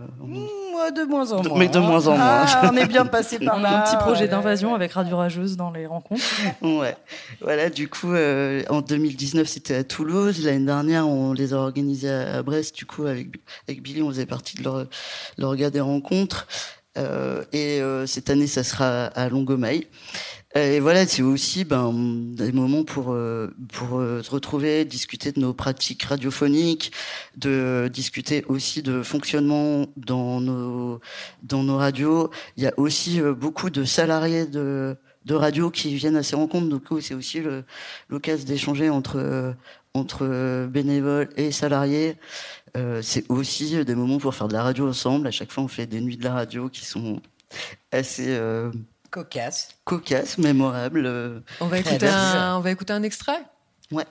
Moi, 0.76 0.90
de 0.90 1.02
moins 1.04 1.32
en 1.32 1.42
moins. 1.42 1.58
mais 1.58 1.68
de 1.68 1.78
moins 1.78 2.06
en 2.06 2.16
moins. 2.16 2.44
Ah, 2.46 2.70
on 2.70 2.76
est 2.76 2.86
bien 2.86 3.06
passé 3.06 3.38
par 3.44 3.56
On 3.56 3.60
là. 3.60 3.70
a 3.70 3.80
un 3.80 3.82
petit 3.84 3.96
projet 3.96 4.22
ouais. 4.22 4.28
d'invasion 4.28 4.74
avec 4.74 4.92
Radio 4.92 5.16
Rageuse 5.16 5.56
dans 5.56 5.70
les 5.70 5.86
rencontres. 5.86 6.22
Ouais. 6.60 6.96
Voilà, 7.40 7.70
du 7.70 7.88
coup, 7.88 8.12
euh, 8.12 8.62
en 8.68 8.82
2019, 8.82 9.46
c'était 9.48 9.76
à 9.76 9.84
Toulouse. 9.84 10.44
L'année 10.44 10.66
dernière, 10.66 11.08
on 11.08 11.32
les 11.32 11.54
a 11.54 11.56
organisés 11.56 12.10
à, 12.10 12.36
à 12.36 12.42
Brest. 12.42 12.74
Du 12.76 12.84
coup, 12.84 13.06
avec, 13.06 13.28
avec 13.68 13.82
Billy, 13.82 14.02
on 14.02 14.08
faisait 14.10 14.26
partie 14.26 14.56
de 14.58 14.64
leur, 14.64 14.86
l'orga 15.38 15.70
des 15.70 15.80
rencontres. 15.80 16.46
Euh, 16.98 17.42
et 17.52 17.80
euh, 17.80 18.06
cette 18.06 18.30
année, 18.30 18.46
ça 18.46 18.62
sera 18.64 19.06
à 19.06 19.28
Longomaille. 19.28 19.86
Et 20.56 20.80
voilà, 20.80 21.06
c'est 21.06 21.22
aussi 21.22 21.64
ben, 21.64 21.92
des 21.92 22.50
moments 22.50 22.82
pour, 22.82 23.12
euh, 23.12 23.54
pour 23.72 23.98
euh, 23.98 24.22
se 24.22 24.30
retrouver, 24.30 24.86
discuter 24.86 25.30
de 25.30 25.38
nos 25.38 25.52
pratiques 25.52 26.02
radiophoniques, 26.04 26.92
de 27.36 27.90
discuter 27.92 28.42
aussi 28.48 28.82
de 28.82 29.02
fonctionnement 29.02 29.86
dans 29.96 30.40
nos, 30.40 31.00
dans 31.42 31.62
nos 31.62 31.76
radios. 31.76 32.30
Il 32.56 32.62
y 32.62 32.66
a 32.66 32.72
aussi 32.78 33.20
euh, 33.20 33.34
beaucoup 33.34 33.68
de 33.68 33.84
salariés 33.84 34.46
de, 34.46 34.96
de 35.26 35.34
radio 35.34 35.70
qui 35.70 35.94
viennent 35.94 36.16
à 36.16 36.22
ces 36.22 36.36
rencontres. 36.36 36.68
Donc 36.68 36.84
c'est 37.02 37.14
aussi 37.14 37.42
l'occasion 38.08 38.46
d'échanger 38.46 38.88
entre, 38.88 39.18
euh, 39.18 39.52
entre 39.92 40.20
euh, 40.22 40.66
bénévoles 40.68 41.28
et 41.36 41.52
salariés. 41.52 42.16
Euh, 42.76 43.02
c'est 43.02 43.28
aussi 43.30 43.84
des 43.84 43.94
moments 43.94 44.18
pour 44.18 44.34
faire 44.34 44.48
de 44.48 44.54
la 44.54 44.62
radio 44.62 44.88
ensemble. 44.88 45.26
À 45.26 45.32
chaque 45.32 45.52
fois, 45.52 45.64
on 45.64 45.68
fait 45.68 45.86
des 45.86 46.00
nuits 46.00 46.16
de 46.16 46.24
la 46.24 46.32
radio 46.32 46.68
qui 46.68 46.84
sont 46.84 47.20
assez 47.90 48.38
euh, 49.16 49.22
Cocasse. 49.22 49.68
cocasses, 49.84 50.38
mémorables. 50.38 51.04
euh, 51.06 51.40
On 51.60 51.66
va 51.66 51.78
écouter 51.78 52.06
un, 52.08 52.56
on 52.56 52.60
va 52.60 52.70
écouter 52.70 52.92
un 52.92 53.02
extrait 53.02 53.40
Ouais. 53.92 54.04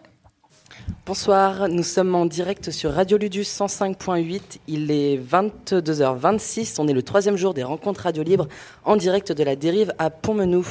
Bonsoir, 1.05 1.67
nous 1.69 1.83
sommes 1.83 2.15
en 2.15 2.25
direct 2.25 2.69
sur 2.71 2.93
Radio 2.93 3.17
Ludus 3.17 3.43
105.8. 3.43 4.59
Il 4.67 4.91
est 4.91 5.17
22h26. 5.17 6.75
On 6.79 6.87
est 6.87 6.93
le 6.93 7.01
troisième 7.03 7.37
jour 7.37 7.53
des 7.53 7.63
rencontres 7.63 8.01
radio 8.03 8.23
libres 8.23 8.47
en 8.83 8.95
direct 8.95 9.31
de 9.31 9.43
la 9.43 9.55
dérive 9.55 9.93
à 9.99 10.09
Pont-Menou. 10.09 10.65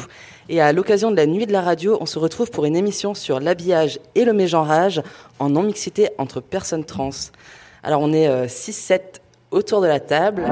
Et 0.48 0.60
à 0.60 0.72
l'occasion 0.72 1.10
de 1.10 1.16
la 1.16 1.26
nuit 1.26 1.46
de 1.46 1.52
la 1.52 1.62
radio, 1.62 1.96
on 2.00 2.06
se 2.06 2.18
retrouve 2.18 2.50
pour 2.50 2.64
une 2.64 2.76
émission 2.76 3.14
sur 3.14 3.40
l'habillage 3.40 3.98
et 4.14 4.24
le 4.24 4.32
mégenrage 4.32 5.02
en 5.38 5.50
non-mixité 5.50 6.10
entre 6.18 6.40
personnes 6.40 6.84
trans. 6.84 7.10
Alors 7.82 8.00
on 8.00 8.12
est 8.12 8.28
euh, 8.28 8.46
6-7 8.46 9.00
autour 9.50 9.80
de 9.80 9.86
la 9.86 10.00
table. 10.00 10.44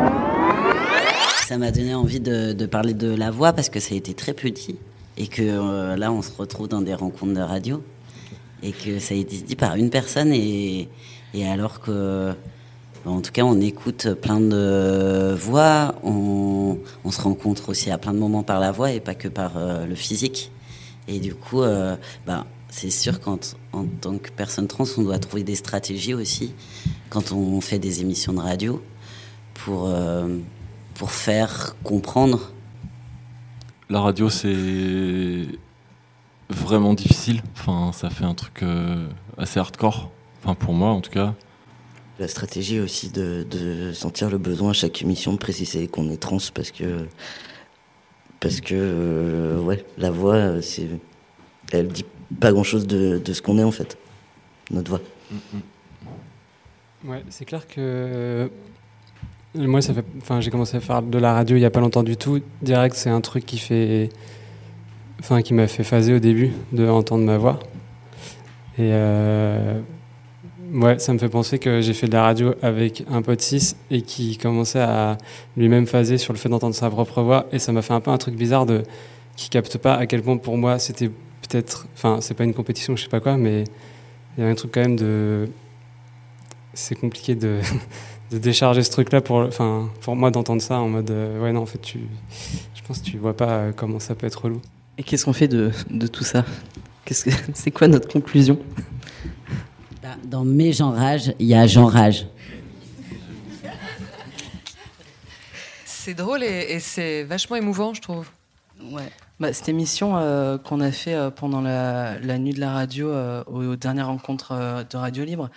Ça 1.53 1.59
m'a 1.59 1.71
donné 1.71 1.95
envie 1.95 2.19
de, 2.19 2.65
parler 2.65 2.95
de 2.95 3.15
la 3.15 3.31
voix 3.31 3.53
parce 3.53 3.69
que 3.69 3.79
ça 3.79 3.93
a 3.93 3.99
été 3.99 4.15
très 4.15 4.33
petit 4.33 4.77
et 5.19 5.27
que 5.27 5.43
euh, 5.43 5.97
là 5.97 6.11
on 6.11 6.23
se 6.23 6.31
retrouve 6.35 6.67
dans 6.67 6.81
des 6.81 6.95
rencontres 6.95 7.35
de 7.35 7.43
radio 7.43 7.85
et 8.63 8.73
que 8.73 8.99
ça 8.99 9.13
a 9.13 9.19
été 9.19 9.37
dit 9.37 9.55
par 9.55 9.77
une 9.77 9.91
personne 9.91 10.33
et, 10.33 10.89
et 11.35 11.47
alors 11.47 11.81
que 11.81 12.33
en 13.05 13.21
tout 13.21 13.33
cas 13.33 13.43
on 13.43 13.61
écoute 13.61 14.15
plein 14.15 14.41
de 14.41 15.35
voix, 15.35 15.95
on, 16.03 16.79
on 17.05 17.11
se 17.11 17.21
rencontre 17.21 17.69
aussi 17.69 17.91
à 17.91 17.99
plein 17.99 18.15
de 18.15 18.19
moments 18.19 18.45
par 18.45 18.59
la 18.59 18.73
voix 18.73 18.91
et 18.91 19.01
pas 19.01 19.15
que 19.15 19.29
par 19.29 19.59
euh, 19.59 19.85
le 19.85 19.95
physique. 19.95 20.53
Et 21.07 21.21
du 21.21 21.35
coup 21.35 21.61
euh, 21.61 21.97
bah, 22.27 22.47
c'est 22.71 22.89
sûr 22.89 23.21
qu'en 23.21 23.39
en 23.75 23.85
tant 23.85 24.17
que 24.17 24.31
personne 24.31 24.69
trans 24.69 24.87
on 24.97 25.03
doit 25.03 25.19
trouver 25.19 25.43
des 25.43 25.57
stratégies 25.57 26.15
aussi 26.15 26.55
quand 27.11 27.31
on 27.31 27.61
fait 27.61 27.79
des 27.79 28.01
émissions 28.01 28.33
de 28.33 28.41
radio 28.41 28.83
pour, 29.53 29.93
pour 31.03 31.11
faire 31.11 31.75
comprendre. 31.83 32.53
La 33.91 33.99
radio, 33.99 34.31
c'est 34.31 35.49
vraiment 36.49 36.95
difficile. 36.95 37.43
Enfin, 37.55 37.91
ça 37.91 38.09
fait 38.09 38.23
un 38.25 38.35
truc 38.35 38.63
euh, 38.63 39.09
assez 39.37 39.59
hardcore. 39.59 40.13
Enfin, 40.39 40.55
pour 40.55 40.75
moi, 40.75 40.91
en 40.91 41.01
tout 41.01 41.11
cas. 41.11 41.35
La 42.21 42.29
stratégie 42.29 42.79
aussi 42.79 43.11
de, 43.11 43.45
de 43.51 43.93
sentir 43.93 44.31
le 44.31 44.39
besoin 44.39 44.71
à 44.71 44.75
chaque 44.75 45.03
émission 45.03 45.33
de 45.33 45.39
préciser 45.39 45.89
qu'on 45.89 46.09
est 46.09 46.19
trans 46.19 46.39
parce 46.55 46.71
que 46.71 47.09
parce 48.39 48.61
que 48.61 48.77
euh, 48.77 49.59
ouais 49.59 49.85
la 49.99 50.13
voix 50.13 50.63
c'est 50.63 50.89
elle 51.73 51.89
dit 51.89 52.05
pas 52.39 52.53
grand 52.53 52.63
chose 52.63 52.87
de, 52.87 53.19
de 53.19 53.33
ce 53.33 53.43
qu'on 53.43 53.59
est 53.59 53.65
en 53.65 53.73
fait 53.73 53.99
notre 54.71 54.89
voix. 54.89 55.01
Ouais, 57.05 57.25
c'est 57.31 57.45
clair 57.45 57.67
que 57.67 57.75
euh, 57.79 58.49
moi, 59.55 59.83
ça 59.83 59.93
fait, 59.93 60.05
enfin, 60.19 60.41
j'ai 60.41 60.51
commencé 60.51 60.77
à 60.77 60.81
faire 60.81 61.03
de 61.03 61.19
la 61.19 61.35
radio 61.35 61.57
il 61.57 61.61
y 61.61 61.65
a 61.65 61.71
pas 61.71 61.81
longtemps 61.81 62.03
du 62.03 62.17
tout. 62.17 62.41
Direct, 62.63 62.97
c'est 62.97 63.11
un 63.11 63.21
truc 63.21 63.45
qui 63.45 63.59
fait, 63.59 64.09
enfin, 65.21 65.43
qui 65.43 65.55
m'a 65.55 65.67
fait 65.67 65.85
phaser 65.85 66.15
au 66.15 66.19
début 66.19 66.53
de 66.73 66.89
entendre 66.89 67.25
ma 67.25 67.37
voix. 67.37 67.59
Et 68.79 68.89
euh, 68.93 69.81
ouais, 70.73 70.99
ça 70.99 71.13
me 71.13 71.19
fait 71.19 71.29
penser 71.29 71.59
que 71.59 71.83
j'ai 71.83 71.93
fait 71.93 72.07
de 72.07 72.13
la 72.13 72.23
radio 72.23 72.55
avec 72.63 73.05
un 73.11 73.21
pote 73.21 73.43
6 73.43 73.77
et 73.91 74.01
qui 74.03 74.39
commençait 74.39 74.81
à 74.81 75.19
lui-même 75.57 75.87
phaser 75.87 76.17
sur 76.17 76.33
le 76.33 76.39
fait 76.39 76.49
d'entendre 76.49 76.75
sa 76.75 76.89
propre 76.89 77.23
voix. 77.23 77.47
Et 77.53 77.59
ça 77.59 77.73
m'a 77.73 77.83
fait 77.83 77.93
un 77.93 78.01
peu 78.01 78.11
un 78.11 78.19
truc 78.19 78.35
bizarre 78.35 78.65
de 78.65 78.83
qui 79.37 79.51
capte 79.51 79.77
pas 79.79 79.95
à 79.95 80.07
quel 80.07 80.23
point 80.23 80.37
pour 80.39 80.57
moi 80.57 80.79
c'était 80.79 81.09
peut-être, 81.09 81.87
enfin, 81.95 82.19
c'est 82.21 82.35
pas 82.35 82.45
une 82.45 82.55
compétition, 82.55 82.97
je 82.97 83.03
sais 83.03 83.09
pas 83.09 83.21
quoi, 83.21 83.37
mais 83.37 83.65
il 84.37 84.41
y 84.41 84.43
avait 84.43 84.53
un 84.53 84.55
truc 84.55 84.73
quand 84.73 84.81
même 84.81 84.97
de 84.97 85.49
c'est 86.75 86.95
compliqué 86.95 87.35
de, 87.35 87.61
de 88.33 88.39
décharger 88.39 88.83
ce 88.83 88.91
truc-là 88.91 89.21
pour, 89.21 89.37
enfin, 89.37 89.91
pour 90.01 90.17
moi 90.17 90.31
d'entendre 90.31 90.63
ça 90.63 90.79
en 90.79 90.89
mode 90.89 91.11
euh, 91.11 91.41
ouais 91.41 91.53
non 91.53 91.61
en 91.63 91.67
fait 91.67 91.81
tu, 91.81 92.01
je 92.75 92.83
pense 92.83 93.01
que 93.01 93.05
tu 93.05 93.19
vois 93.19 93.37
pas 93.37 93.51
euh, 93.51 93.73
comment 93.77 94.01
ça 94.01 94.15
peut 94.15 94.27
être 94.27 94.43
relou. 94.43 94.61
Et 94.99 95.03
qu'est-ce 95.03 95.25
qu'on 95.27 95.33
fait 95.33 95.49
de, 95.49 95.71
de 95.91 96.07
tout 96.07 96.25
ça? 96.25 96.45
Qu'est-ce 97.05 97.25
que 97.27 97.31
c'est 97.55 97.71
quoi 97.71 97.89
notre 97.89 98.09
conclusion? 98.09 98.59
Bah, 100.03 100.17
Dans 100.25 100.45
mes 100.45 100.73
genrages, 100.73 101.35
il 101.39 101.47
y 101.47 101.55
a 101.55 101.67
genrage. 101.67 102.27
C'est 105.85 106.15
drôle 106.15 106.43
et, 106.43 106.67
et 106.73 106.81
c'est 106.81 107.23
vachement 107.23 107.57
émouvant, 107.57 107.95
je 107.95 108.01
trouve. 108.01 108.27
Ouais. 108.91 109.09
Bah, 109.41 109.53
cette 109.53 109.69
émission 109.69 110.17
euh, 110.17 110.59
qu'on 110.59 110.81
a 110.81 110.93
fait 110.93 111.15
euh, 111.15 111.31
pendant 111.31 111.61
la, 111.61 112.19
la 112.21 112.39
nuit 112.39 112.53
de 112.53 112.61
la 112.61 112.73
radio 112.73 113.09
euh, 113.09 113.43
aux, 113.47 113.65
aux 113.65 113.77
dernières 113.77 114.07
rencontres 114.07 114.53
euh, 114.53 114.85
de 114.89 114.97
Radio 114.97 115.25
Libre, 115.25 115.51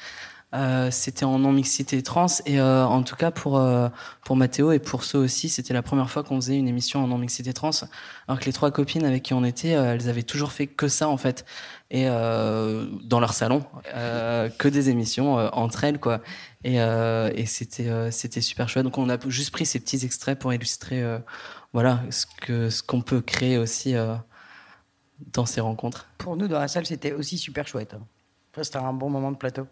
euh, 0.55 0.89
c'était 0.89 1.25
en 1.25 1.39
non-mixité 1.39 2.01
trans 2.01 2.27
et 2.45 2.59
euh, 2.59 2.85
en 2.85 3.03
tout 3.03 3.15
cas 3.15 3.31
pour 3.31 3.57
euh, 3.57 3.89
pour 4.23 4.35
Mathéo 4.35 4.71
et 4.71 4.79
pour 4.79 5.03
ceux 5.03 5.19
aussi, 5.19 5.49
c'était 5.49 5.73
la 5.73 5.81
première 5.81 6.09
fois 6.09 6.23
qu'on 6.23 6.37
faisait 6.37 6.57
une 6.57 6.67
émission 6.67 7.03
en 7.03 7.07
non-mixité 7.07 7.53
trans. 7.53 7.71
Alors 8.27 8.39
que 8.39 8.45
les 8.45 8.53
trois 8.53 8.71
copines 8.71 9.05
avec 9.05 9.23
qui 9.23 9.33
on 9.33 9.43
était, 9.43 9.75
euh, 9.75 9.93
elles 9.93 10.07
avaient 10.07 10.23
toujours 10.23 10.51
fait 10.51 10.67
que 10.67 10.87
ça 10.87 11.09
en 11.09 11.17
fait 11.17 11.45
et 11.91 12.05
dans 12.05 13.19
leur 13.19 13.33
salon, 13.33 13.63
que 13.93 14.67
des 14.67 14.89
émissions 14.89 15.35
entre 15.35 15.83
elles 15.83 15.99
quoi. 15.99 16.21
Et, 16.63 16.77
et 16.77 17.45
c'était 17.45 18.11
c'était 18.11 18.41
super 18.41 18.67
chouette. 18.67 18.83
Donc 18.83 18.97
on 18.97 19.07
a 19.07 19.17
juste 19.27 19.51
pris 19.51 19.65
ces 19.65 19.79
petits 19.79 20.03
extraits 20.03 20.37
pour 20.37 20.51
illustrer 20.51 21.03
voilà 21.73 22.01
ce 22.09 22.25
que 22.41 22.69
ce 22.69 22.81
qu'on 22.81 23.01
peut 23.01 23.21
créer 23.21 23.57
aussi 23.57 23.93
dans 25.33 25.45
ces 25.45 25.61
rencontres. 25.61 26.07
Pour 26.17 26.35
nous, 26.35 26.47
dans 26.47 26.59
la 26.59 26.67
salle, 26.67 26.85
c'était 26.85 27.13
aussi 27.13 27.37
super 27.37 27.67
chouette. 27.67 27.95
c'était 28.55 28.77
un 28.77 28.93
bon 28.93 29.09
moment 29.09 29.31
de 29.31 29.37
plateau. 29.37 29.67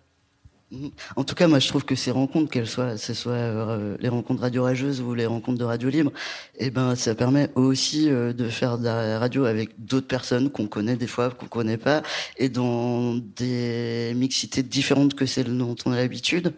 En 1.16 1.24
tout 1.24 1.36
cas, 1.36 1.48
moi, 1.48 1.60
je 1.60 1.68
trouve 1.68 1.86
que 1.86 1.96
ces 1.96 2.12
rencontres, 2.12 2.50
qu'elles 2.50 2.68
soient, 2.68 2.98
ce 2.98 3.14
soit 3.14 3.32
euh, 3.34 3.96
les 4.00 4.10
rencontres 4.10 4.42
radio 4.42 4.64
rageuses 4.64 5.02
ou 5.02 5.14
les 5.14 5.26
rencontres 5.26 5.60
de 5.60 5.64
radio 5.64 5.90
libre, 5.90 6.12
eh 6.58 6.70
ben, 6.70 6.96
ça 6.96 7.16
permet 7.16 7.50
aussi 7.56 8.10
euh, 8.10 8.34
de 8.34 8.50
faire 8.50 8.78
de 8.78 8.86
la 8.86 9.20
radio 9.20 9.46
avec 9.46 9.72
d'autres 9.78 10.08
personnes 10.08 10.50
qu'on 10.50 10.68
connaît 10.68 10.96
des 10.96 11.08
fois, 11.08 11.30
qu'on 11.30 11.48
connaît 11.48 11.78
pas, 11.78 12.02
et 12.38 12.50
dans 12.50 13.16
des 13.16 14.14
mixités 14.16 14.64
différentes 14.64 15.14
que 15.14 15.26
celles 15.26 15.56
dont 15.58 15.76
on 15.86 15.92
a 15.92 15.98
l'habitude. 15.98 16.54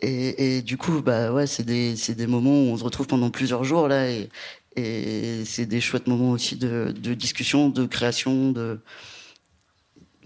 Et, 0.00 0.56
et 0.56 0.62
du 0.62 0.76
coup, 0.76 1.02
bah 1.02 1.32
ouais, 1.32 1.46
c'est 1.46 1.64
des, 1.64 1.96
c'est 1.96 2.14
des 2.14 2.26
moments 2.26 2.52
où 2.62 2.72
on 2.72 2.76
se 2.76 2.84
retrouve 2.84 3.06
pendant 3.06 3.30
plusieurs 3.30 3.64
jours 3.64 3.88
là, 3.88 4.10
et, 4.10 4.30
et 4.76 5.44
c'est 5.44 5.66
des 5.66 5.80
chouettes 5.80 6.06
moments 6.06 6.30
aussi 6.30 6.56
de, 6.56 6.94
de 6.96 7.14
discussion, 7.14 7.68
de 7.68 7.84
création, 7.86 8.52
de, 8.52 8.80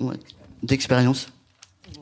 ouais, 0.00 0.16
d'expérience. 0.62 1.28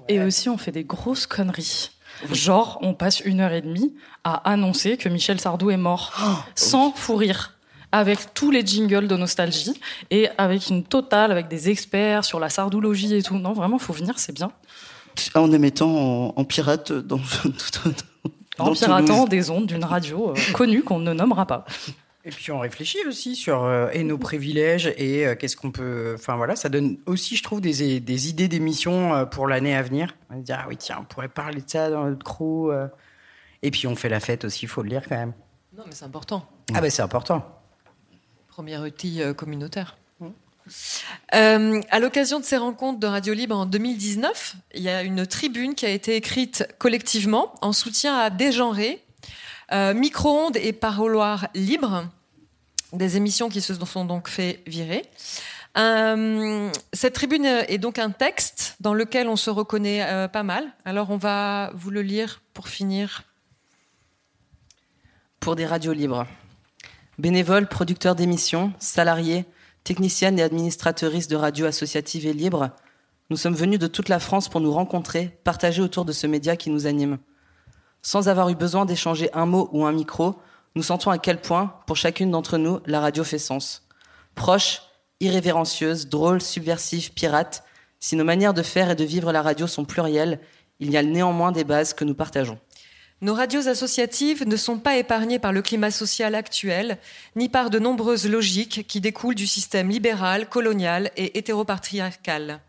Et 0.09 0.21
aussi, 0.21 0.49
on 0.49 0.59
fait 0.59 0.73
des 0.73 0.85
grosses 0.85 1.27
conneries. 1.27 1.91
Genre, 2.31 2.79
on 2.83 2.95
passe 2.95 3.21
une 3.21 3.41
heure 3.41 3.53
et 3.53 3.63
demie 3.63 3.95
à 4.25 4.35
annoncer 4.51 4.97
que 4.97 5.09
Michel 5.09 5.41
Sardou 5.41 5.71
est 5.71 5.77
mort, 5.77 6.13
sans 6.55 6.93
fou 6.93 7.17
rire, 7.17 7.57
avec 7.91 8.33
tous 8.35 8.51
les 8.51 8.65
jingles 8.65 9.09
de 9.09 9.17
nostalgie 9.17 9.75
et 10.11 10.29
avec 10.39 10.69
une 10.69 10.85
totale, 10.85 11.33
avec 11.33 11.49
des 11.49 11.69
experts 11.69 12.25
sur 12.25 12.39
la 12.39 12.49
sardoologie 12.49 13.15
et 13.15 13.23
tout. 13.23 13.39
Non, 13.39 13.53
vraiment, 13.53 13.79
faut 13.79 13.93
venir, 13.93 14.19
c'est 14.19 14.33
bien. 14.35 14.53
En 15.35 15.51
émettant 15.53 15.91
en, 15.91 16.33
en 16.37 16.45
pirate 16.45 16.93
dans, 16.93 17.19
En 18.59 18.67
dans 18.67 18.73
piratant 18.73 19.07
Toulouse. 19.07 19.29
des 19.29 19.51
ondes 19.51 19.67
d'une 19.67 19.85
radio 19.85 20.31
euh, 20.31 20.53
connue 20.53 20.83
qu'on 20.83 20.99
ne 21.01 21.13
nommera 21.13 21.47
pas. 21.47 21.65
Et 22.25 22.31
puis 22.31 22.53
on 22.53 22.61
réfléchit 22.61 23.05
aussi 23.07 23.35
sur 23.35 23.65
euh, 23.65 23.89
et 23.93 24.05
nos 24.05 24.17
privilèges 24.17 24.93
et 24.97 25.27
euh, 25.27 25.35
qu'est-ce 25.35 25.57
qu'on 25.57 25.73
peut. 25.73 26.13
Enfin 26.15 26.37
voilà, 26.37 26.55
ça 26.55 26.69
donne 26.69 26.99
aussi, 27.07 27.37
je 27.37 27.43
trouve, 27.43 27.61
des, 27.61 27.99
des 27.99 28.29
idées 28.29 28.47
d'émissions 28.49 29.15
euh, 29.15 29.25
pour 29.25 29.49
l'année 29.49 29.75
à 29.75 29.83
venir. 29.83 30.15
On 30.31 30.37
va 30.37 30.41
dire 30.41 30.59
ah 30.63 30.67
oui 30.69 30.77
tiens, 30.77 30.99
on 31.01 31.05
pourrait 31.05 31.29
parler 31.29 31.61
de 31.61 31.69
ça 31.69 31.91
dans 31.91 32.05
notre 32.05 32.25
crew. 32.25 32.71
euh. 32.71 32.87
Et 33.63 33.71
puis 33.71 33.87
on 33.87 33.97
fait 33.97 34.09
la 34.09 34.21
fête 34.21 34.45
aussi, 34.45 34.67
il 34.67 34.69
faut 34.69 34.83
le 34.83 34.89
dire 34.89 35.03
quand 35.09 35.17
même. 35.17 35.33
Non, 35.77 35.85
mais 35.87 35.93
c'est 35.95 36.05
important. 36.05 36.47
Ah 36.75 36.81
ben 36.81 36.91
c'est 36.91 37.03
important. 37.03 37.45
Premier 38.49 38.79
outil 38.79 39.21
communautaire. 39.37 39.97
Euh, 41.35 41.81
à 41.91 41.99
l'occasion 41.99 42.41
de 42.41 42.45
ces 42.45 42.57
rencontres 42.57 43.01
de 43.01 43.07
Radio 43.07 43.35
Libre 43.35 43.57
en 43.57 43.67
2019, 43.67 44.57
il 44.75 44.83
y 44.83 44.89
a 44.89 45.03
une 45.03 45.27
tribune 45.27 45.75
qui 45.75 45.87
a 45.87 45.91
été 45.91 46.17
écrite 46.17 46.67
collectivement 46.79 47.55
en 47.63 47.73
soutien 47.73 48.17
à 48.17 48.31
Dégenré, 48.31 49.03
euh, 49.73 49.95
Micro-ondes 49.95 50.57
et 50.57 50.73
Paroloir 50.73 51.49
Libre, 51.55 52.09
des 52.93 53.17
émissions 53.17 53.49
qui 53.49 53.61
se 53.61 53.75
sont 53.75 54.05
donc 54.05 54.29
fait 54.29 54.63
virer. 54.67 55.05
Euh, 55.79 56.71
cette 56.93 57.15
tribune 57.15 57.47
est 57.47 57.79
donc 57.79 57.99
un 57.99 58.11
texte 58.11 58.77
dans 58.81 58.93
lequel 58.93 59.29
on 59.29 59.37
se 59.37 59.49
reconnaît 59.49 60.03
euh, 60.05 60.29
pas 60.29 60.43
mal. 60.43 60.67
Alors 60.85 61.11
on 61.11 61.17
va 61.17 61.71
vous 61.75 61.91
le 61.91 62.03
lire 62.03 62.43
pour 62.53 62.69
finir. 62.69 63.23
Pour 65.41 65.57
des 65.57 65.67
radios 65.67 65.93
libres. 65.93 66.27
Bénévoles, 67.19 67.67
producteurs 67.67 68.15
d'émissions, 68.15 68.73
salariés, 68.79 69.45
techniciennes 69.85 70.39
et 70.39 70.43
administratrices 70.43 71.29
de 71.29 71.37
radios 71.37 71.67
associatives 71.67 72.27
et 72.27 72.33
libres, 72.33 72.71
nous 73.31 73.37
sommes 73.37 73.55
venus 73.55 73.79
de 73.79 73.87
toute 73.87 74.11
la 74.11 74.21
France 74.21 74.49
pour 74.51 74.61
nous 74.61 74.73
rencontrer, 74.73 75.39
partager 75.45 75.81
autour 75.81 76.05
de 76.05 76.13
ce 76.13 76.27
média 76.27 76.57
qui 76.57 76.69
nous 76.69 76.87
anime. 76.87 77.19
Sans 78.03 78.29
avoir 78.29 78.49
eu 78.49 78.57
besoin 78.57 78.85
d'échanger 78.85 79.31
un 79.33 79.47
mot 79.47 79.69
ou 79.73 79.87
un 79.87 79.93
micro, 79.93 80.35
nous 80.75 80.83
sentons 80.83 81.11
à 81.11 81.19
quel 81.19 81.41
point, 81.41 81.75
pour 81.87 81.97
chacune 81.97 82.31
d'entre 82.31 82.59
nous, 82.59 82.81
la 82.87 83.01
radio 83.01 83.23
fait 83.23 83.39
sens. 83.39 83.87
Proche, 84.35 84.83
irrévérencieuse, 85.21 86.09
drôle, 86.09 86.41
subversive, 86.41 87.13
pirate, 87.13 87.63
si 88.01 88.17
nos 88.17 88.25
manières 88.25 88.55
de 88.55 88.63
faire 88.63 88.91
et 88.91 88.97
de 88.97 89.05
vivre 89.05 89.31
la 89.31 89.43
radio 89.43 89.69
sont 89.69 89.85
plurielles, 89.85 90.41
il 90.81 90.91
y 90.91 90.97
a 90.97 91.03
néanmoins 91.05 91.53
des 91.53 91.63
bases 91.63 91.95
que 91.95 92.05
nous 92.05 92.15
partageons. 92.15 92.59
Nos 93.23 93.35
radios 93.35 93.69
associatives 93.69 94.49
ne 94.49 94.57
sont 94.57 94.81
pas 94.81 94.97
épargnées 94.97 95.39
par 95.39 95.53
le 95.53 95.63
climat 95.63 95.93
social 95.93 96.35
actuel, 96.35 96.99
ni 97.37 97.49
par 97.49 97.71
de 97.71 97.79
nombreuses 97.79 98.29
logiques 98.29 98.85
qui 98.89 99.01
découlent 99.01 99.37
du 99.37 99.47
système 99.47 99.91
libéral, 99.91 100.49
colonial 100.49 101.13
et 101.17 101.39
hétéropatriarcal. 101.39 102.61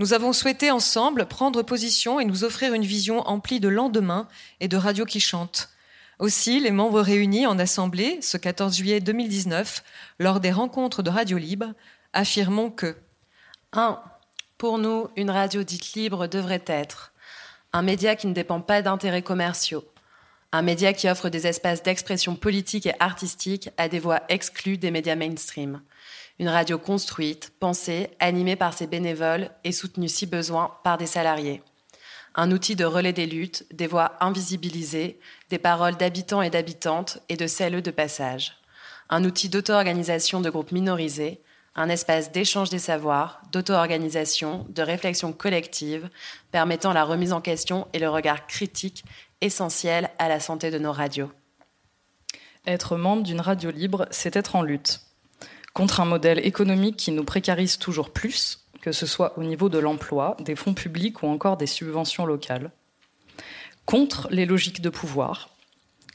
Nous 0.00 0.12
avons 0.12 0.32
souhaité 0.32 0.72
ensemble 0.72 1.26
prendre 1.26 1.62
position 1.62 2.18
et 2.18 2.24
nous 2.24 2.42
offrir 2.42 2.74
une 2.74 2.84
vision 2.84 3.20
emplie 3.20 3.60
de 3.60 3.68
lendemain 3.68 4.26
et 4.58 4.66
de 4.66 4.76
radios 4.76 5.04
qui 5.04 5.20
chantent. 5.20 5.68
Aussi, 6.18 6.58
les 6.58 6.72
membres 6.72 7.02
réunis 7.02 7.46
en 7.46 7.60
assemblée 7.60 8.18
ce 8.20 8.36
14 8.36 8.76
juillet 8.76 8.98
2019, 8.98 9.84
lors 10.18 10.40
des 10.40 10.50
rencontres 10.50 11.04
de 11.04 11.10
Radio 11.10 11.38
Libre, 11.38 11.72
affirmons 12.14 12.72
que 12.72 12.96
1. 13.74 14.00
Pour 14.58 14.78
nous, 14.78 15.06
une 15.14 15.30
radio 15.30 15.62
dite 15.62 15.92
libre 15.92 16.26
devrait 16.26 16.64
être 16.66 17.10
un 17.72 17.82
média 17.82 18.16
qui 18.16 18.26
ne 18.26 18.34
dépend 18.34 18.60
pas 18.60 18.82
d'intérêts 18.82 19.22
commerciaux, 19.22 19.84
un 20.52 20.62
média 20.62 20.92
qui 20.92 21.08
offre 21.08 21.28
des 21.28 21.46
espaces 21.46 21.82
d'expression 21.82 22.34
politique 22.34 22.86
et 22.86 22.94
artistique 22.98 23.70
à 23.76 23.88
des 23.88 24.00
voix 24.00 24.22
exclues 24.28 24.78
des 24.78 24.90
médias 24.90 25.14
mainstream, 25.14 25.80
une 26.40 26.48
radio 26.48 26.78
construite, 26.78 27.52
pensée, 27.60 28.10
animée 28.18 28.56
par 28.56 28.72
ses 28.72 28.86
bénévoles 28.86 29.50
et 29.62 29.72
soutenue 29.72 30.08
si 30.08 30.26
besoin 30.26 30.72
par 30.82 30.98
des 30.98 31.06
salariés. 31.06 31.62
Un 32.34 32.50
outil 32.50 32.76
de 32.76 32.84
relais 32.84 33.12
des 33.12 33.26
luttes, 33.26 33.66
des 33.72 33.86
voix 33.86 34.12
invisibilisées, 34.20 35.20
des 35.50 35.58
paroles 35.58 35.96
d'habitants 35.96 36.42
et 36.42 36.50
d'habitantes 36.50 37.18
et 37.28 37.36
de 37.36 37.46
celles 37.46 37.82
de 37.82 37.90
passage. 37.90 38.56
Un 39.08 39.24
outil 39.24 39.48
d'auto-organisation 39.48 40.40
de 40.40 40.50
groupes 40.50 40.72
minorisés, 40.72 41.40
un 41.74 41.88
espace 41.88 42.32
d'échange 42.32 42.70
des 42.70 42.78
savoirs, 42.78 43.42
d'auto-organisation, 43.52 44.66
de 44.68 44.82
réflexion 44.82 45.32
collective, 45.32 46.08
permettant 46.50 46.92
la 46.92 47.04
remise 47.04 47.32
en 47.32 47.40
question 47.40 47.86
et 47.92 47.98
le 47.98 48.10
regard 48.10 48.46
critique 48.46 49.04
essentiel 49.40 50.10
à 50.18 50.28
la 50.28 50.40
santé 50.40 50.70
de 50.70 50.78
nos 50.78 50.92
radios. 50.92 51.30
Être 52.66 52.96
membre 52.96 53.22
d'une 53.22 53.40
radio 53.40 53.70
libre, 53.70 54.06
c'est 54.10 54.36
être 54.36 54.56
en 54.56 54.62
lutte 54.62 55.00
contre 55.72 56.00
un 56.00 56.04
modèle 56.04 56.44
économique 56.44 56.96
qui 56.96 57.12
nous 57.12 57.24
précarise 57.24 57.78
toujours 57.78 58.10
plus, 58.10 58.66
que 58.80 58.92
ce 58.92 59.06
soit 59.06 59.38
au 59.38 59.42
niveau 59.42 59.68
de 59.68 59.78
l'emploi, 59.78 60.36
des 60.40 60.56
fonds 60.56 60.74
publics 60.74 61.22
ou 61.22 61.26
encore 61.26 61.56
des 61.56 61.66
subventions 61.66 62.26
locales, 62.26 62.70
contre 63.86 64.28
les 64.30 64.46
logiques 64.46 64.80
de 64.80 64.90
pouvoir, 64.90 65.50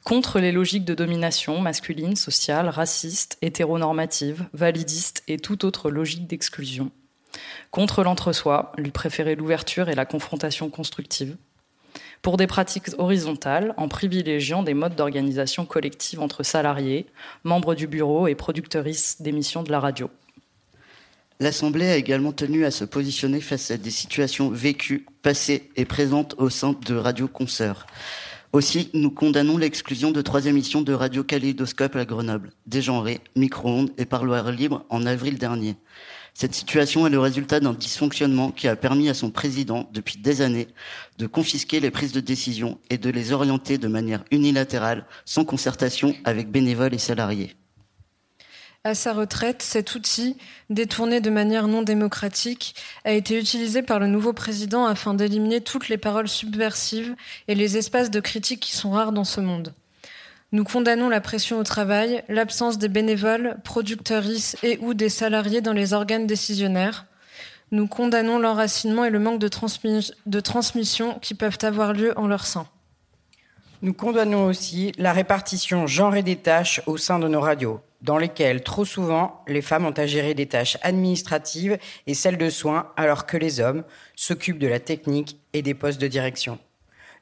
contre 0.06 0.40
les 0.40 0.52
logiques 0.52 0.86
de 0.86 0.94
domination 0.94 1.60
masculine, 1.60 2.16
sociale, 2.16 2.70
raciste, 2.70 3.40
hétéronormative, 3.42 4.46
validiste 4.54 5.24
et 5.28 5.38
toute 5.38 5.64
autre 5.64 5.90
logique 5.90 6.28
d'exclusion, 6.28 6.92
contre 7.72 8.04
l'entre-soi, 8.04 8.72
lui 8.78 8.92
préférer 8.92 9.36
l'ouverture 9.36 9.90
et 9.90 9.96
la 9.96 10.06
confrontation 10.06 10.70
constructive, 10.70 11.36
pour 12.22 12.38
des 12.38 12.46
pratiques 12.46 12.90
horizontales 13.00 13.74
en 13.78 13.88
privilégiant 13.88 14.62
des 14.62 14.76
modes 14.76 14.96
d'organisation 14.96 15.66
collective 15.66 16.22
entre 16.22 16.44
salariés, 16.44 17.08
membres 17.44 17.74
du 17.74 17.88
bureau 17.88 18.28
et 18.28 18.36
productrices 18.36 19.22
d'émissions 19.24 19.64
de 19.64 19.72
la 19.72 19.80
radio. 19.80 20.12
L'Assemblée 21.40 21.90
a 21.90 21.98
également 21.98 22.32
tenu 22.32 22.64
à 22.64 22.72
se 22.72 22.86
positionner 22.86 23.42
face 23.42 23.72
à 23.72 23.78
des 23.78 23.92
situations 23.92 24.50
vécues, 24.50 25.08
passées 25.24 25.72
et 25.76 25.86
présentes 25.86 26.36
au 26.38 26.50
sein 26.52 26.76
de 26.86 26.96
Radio 26.96 27.28
Concert. 27.28 27.88
Aussi, 28.56 28.90
nous 28.94 29.12
condamnons 29.12 29.58
l'exclusion 29.58 30.12
de 30.12 30.22
trois 30.22 30.46
émissions 30.46 30.82
de 30.82 30.94
Radio 30.94 31.26
Kaléidoscope 31.26 31.98
à 31.98 32.06
Grenoble, 32.06 32.54
Dégenré, 32.68 33.20
Micro-ondes 33.36 33.92
et 33.98 34.06
Parloir 34.06 34.50
libre 34.50 34.86
en 34.90 35.06
avril 35.06 35.38
dernier. 35.38 35.76
Cette 36.34 36.56
situation 36.56 37.06
est 37.06 37.10
le 37.10 37.20
résultat 37.20 37.60
d'un 37.60 37.74
dysfonctionnement 37.74 38.52
qui 38.52 38.70
a 38.70 38.78
permis 38.78 39.10
à 39.10 39.14
son 39.14 39.30
président, 39.30 39.90
depuis 39.92 40.20
des 40.20 40.42
années, 40.42 40.70
de 41.18 41.28
confisquer 41.28 41.82
les 41.82 41.92
prises 41.92 42.14
de 42.14 42.22
décision 42.22 42.80
et 42.90 42.98
de 42.98 43.10
les 43.10 43.34
orienter 43.34 43.78
de 43.78 43.90
manière 43.90 44.24
unilatérale, 44.32 45.06
sans 45.26 45.44
concertation 45.44 46.16
avec 46.24 46.50
bénévoles 46.50 46.94
et 46.94 46.98
salariés. 46.98 47.58
À 48.86 48.94
sa 48.94 49.14
retraite, 49.14 49.64
cet 49.64 49.96
outil, 49.96 50.38
détourné 50.70 51.20
de 51.20 51.32
manière 51.32 51.68
non 51.68 51.82
démocratique, 51.82 52.76
a 53.04 53.14
été 53.14 53.36
utilisé 53.40 53.82
par 53.82 53.98
le 53.98 54.06
nouveau 54.06 54.32
président 54.32 54.86
afin 54.86 55.16
d'éliminer 55.16 55.60
toutes 55.60 55.90
les 55.90 55.98
paroles 55.98 56.28
subversives 56.28 57.16
et 57.48 57.56
les 57.56 57.78
espaces 57.78 58.12
de 58.12 58.20
critique 58.20 58.60
qui 58.60 58.76
sont 58.76 58.92
rares 58.92 59.12
dans 59.12 59.24
ce 59.24 59.42
monde. 59.42 59.74
Nous 60.52 60.64
condamnons 60.64 61.10
la 61.10 61.20
pression 61.20 61.58
au 61.58 61.64
travail, 61.64 62.24
l'absence 62.30 62.78
des 62.78 62.88
bénévoles, 62.88 63.58
producteuristes 63.64 64.60
et 64.62 64.78
ou 64.84 64.94
des 64.94 65.10
salariés 65.10 65.62
dans 65.62 65.74
les 65.74 65.94
organes 65.94 66.28
décisionnaires. 66.28 67.08
Nous 67.72 67.88
condamnons 67.88 68.38
l'enracinement 68.38 69.04
et 69.04 69.10
le 69.10 69.18
manque 69.18 69.40
de 69.40 70.40
transmission 70.40 71.18
qui 71.24 71.34
peuvent 71.34 71.58
avoir 71.64 71.94
lieu 71.94 72.14
en 72.20 72.28
leur 72.28 72.46
sein. 72.46 72.68
Nous 73.82 73.94
condamnons 73.94 74.46
aussi 74.46 74.92
la 75.00 75.12
répartition 75.12 75.88
genrée 75.88 76.24
des 76.24 76.38
tâches 76.38 76.82
au 76.86 76.98
sein 76.98 77.18
de 77.18 77.28
nos 77.28 77.42
radios, 77.42 77.82
dans 78.06 78.18
lesquelles 78.18 78.64
trop 78.64 78.86
souvent 78.86 79.44
les 79.48 79.62
femmes 79.62 79.86
ont 79.86 79.92
à 79.92 80.06
gérer 80.06 80.34
des 80.34 80.46
tâches 80.46 80.78
administratives 80.82 81.78
et 82.08 82.14
celles 82.14 82.38
de 82.38 82.50
soins, 82.50 82.92
alors 82.96 83.26
que 83.26 83.36
les 83.36 83.60
hommes 83.60 83.84
s'occupent 84.16 84.60
de 84.60 84.68
la 84.68 84.80
technique 84.80 85.40
et 85.54 85.62
des 85.62 85.74
postes 85.74 86.00
de 86.00 86.08
direction. 86.08 86.60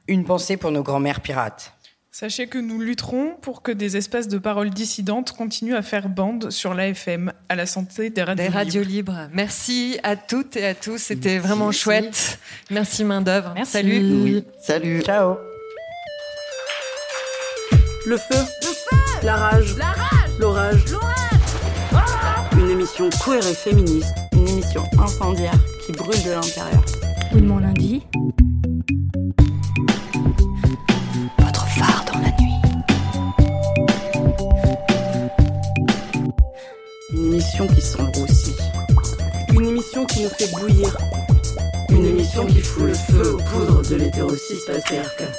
Une 0.06 0.24
pensée 0.24 0.56
pour 0.58 0.70
nos 0.70 0.82
grands-mères 0.82 1.20
pirates. 1.20 1.72
Sachez 2.12 2.46
que 2.46 2.58
nous 2.58 2.80
lutterons 2.80 3.34
pour 3.40 3.62
que 3.62 3.72
des 3.72 3.96
espaces 3.96 4.28
de 4.28 4.38
parole 4.38 4.70
dissidentes 4.70 5.32
continuent 5.32 5.74
à 5.74 5.82
faire 5.82 6.08
bande 6.08 6.50
sur 6.50 6.72
l'AFM, 6.72 7.32
à 7.48 7.56
la 7.56 7.66
santé 7.66 8.10
des 8.10 8.22
radios, 8.22 8.44
des 8.44 8.48
radios 8.50 8.82
libres. 8.84 9.28
Merci 9.32 9.98
à 10.04 10.14
toutes 10.14 10.56
et 10.56 10.64
à 10.64 10.74
tous, 10.74 10.98
c'était 10.98 11.38
vraiment 11.38 11.72
chouette. 11.72 12.38
Merci 12.70 13.02
main 13.02 13.20
d'œuvre. 13.20 13.52
Merci. 13.56 13.72
Salut. 13.72 14.22
Oui. 14.22 14.44
Salut. 14.60 15.02
Ciao. 15.02 15.38
Le 18.06 18.16
feu. 18.16 18.36
La 19.24 19.34
rage. 19.34 19.74
L'orage. 20.38 20.84
Une 22.56 22.70
émission 22.70 23.08
queer 23.24 23.46
et 23.46 23.54
féministe, 23.54 24.14
une 24.32 24.48
émission 24.48 24.82
incendiaire 24.98 25.58
qui 25.84 25.92
brûle 25.92 26.22
de 26.24 26.30
l'intérieur. 26.30 26.82
Oui, 27.32 27.42
mon 27.42 27.58
lundi. 27.58 28.02
Votre 31.38 31.66
phare 31.66 32.04
dans 32.12 32.18
la 32.18 32.30
nuit. 32.40 32.54
Une 37.12 37.32
émission 37.32 37.66
qui 37.68 38.22
aussi. 38.22 38.56
Une 39.52 39.66
émission 39.66 40.04
qui 40.06 40.24
nous 40.24 40.30
fait 40.30 40.50
bouillir. 40.52 40.96
Une 41.90 42.06
émission 42.06 42.44
qui 42.46 42.60
fout 42.60 42.84
le 42.84 42.94
feu 42.94 43.34
aux 43.34 43.38
poudres 43.38 43.88
de 43.88 43.96
l'hétérosis 43.96 44.64
patriarcat. 44.66 45.30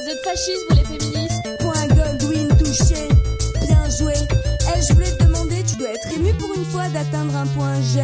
Vous 0.00 0.08
êtes 0.08 0.24
fascistes, 0.24 0.64
vous 0.68 0.76
les 0.76 0.84
féministes 0.84 1.09
pour 6.38 6.54
une 6.54 6.64
fois 6.64 6.88
d'atteindre 6.88 7.36
un 7.36 7.46
point 7.46 7.80
G. 7.80 8.00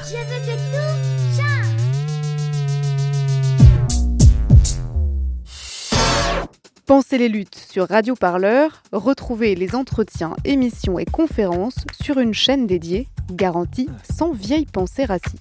Pensez 6.87 7.19
les 7.19 7.29
luttes 7.29 7.55
sur 7.71 7.89
Radio 7.89 8.15
Parleur, 8.17 8.83
retrouvez 8.93 9.55
les 9.55 9.77
entretiens, 9.77 10.35
émissions 10.45 10.99
et 10.99 11.05
conférences 11.05 11.85
sur 12.03 12.19
une 12.19 12.35
chaîne 12.35 12.67
dédiée, 12.67 13.07
garantie 13.31 13.89
sans 14.13 14.33
vieille 14.33 14.67
pensée 14.67 15.05
raciste. 15.05 15.39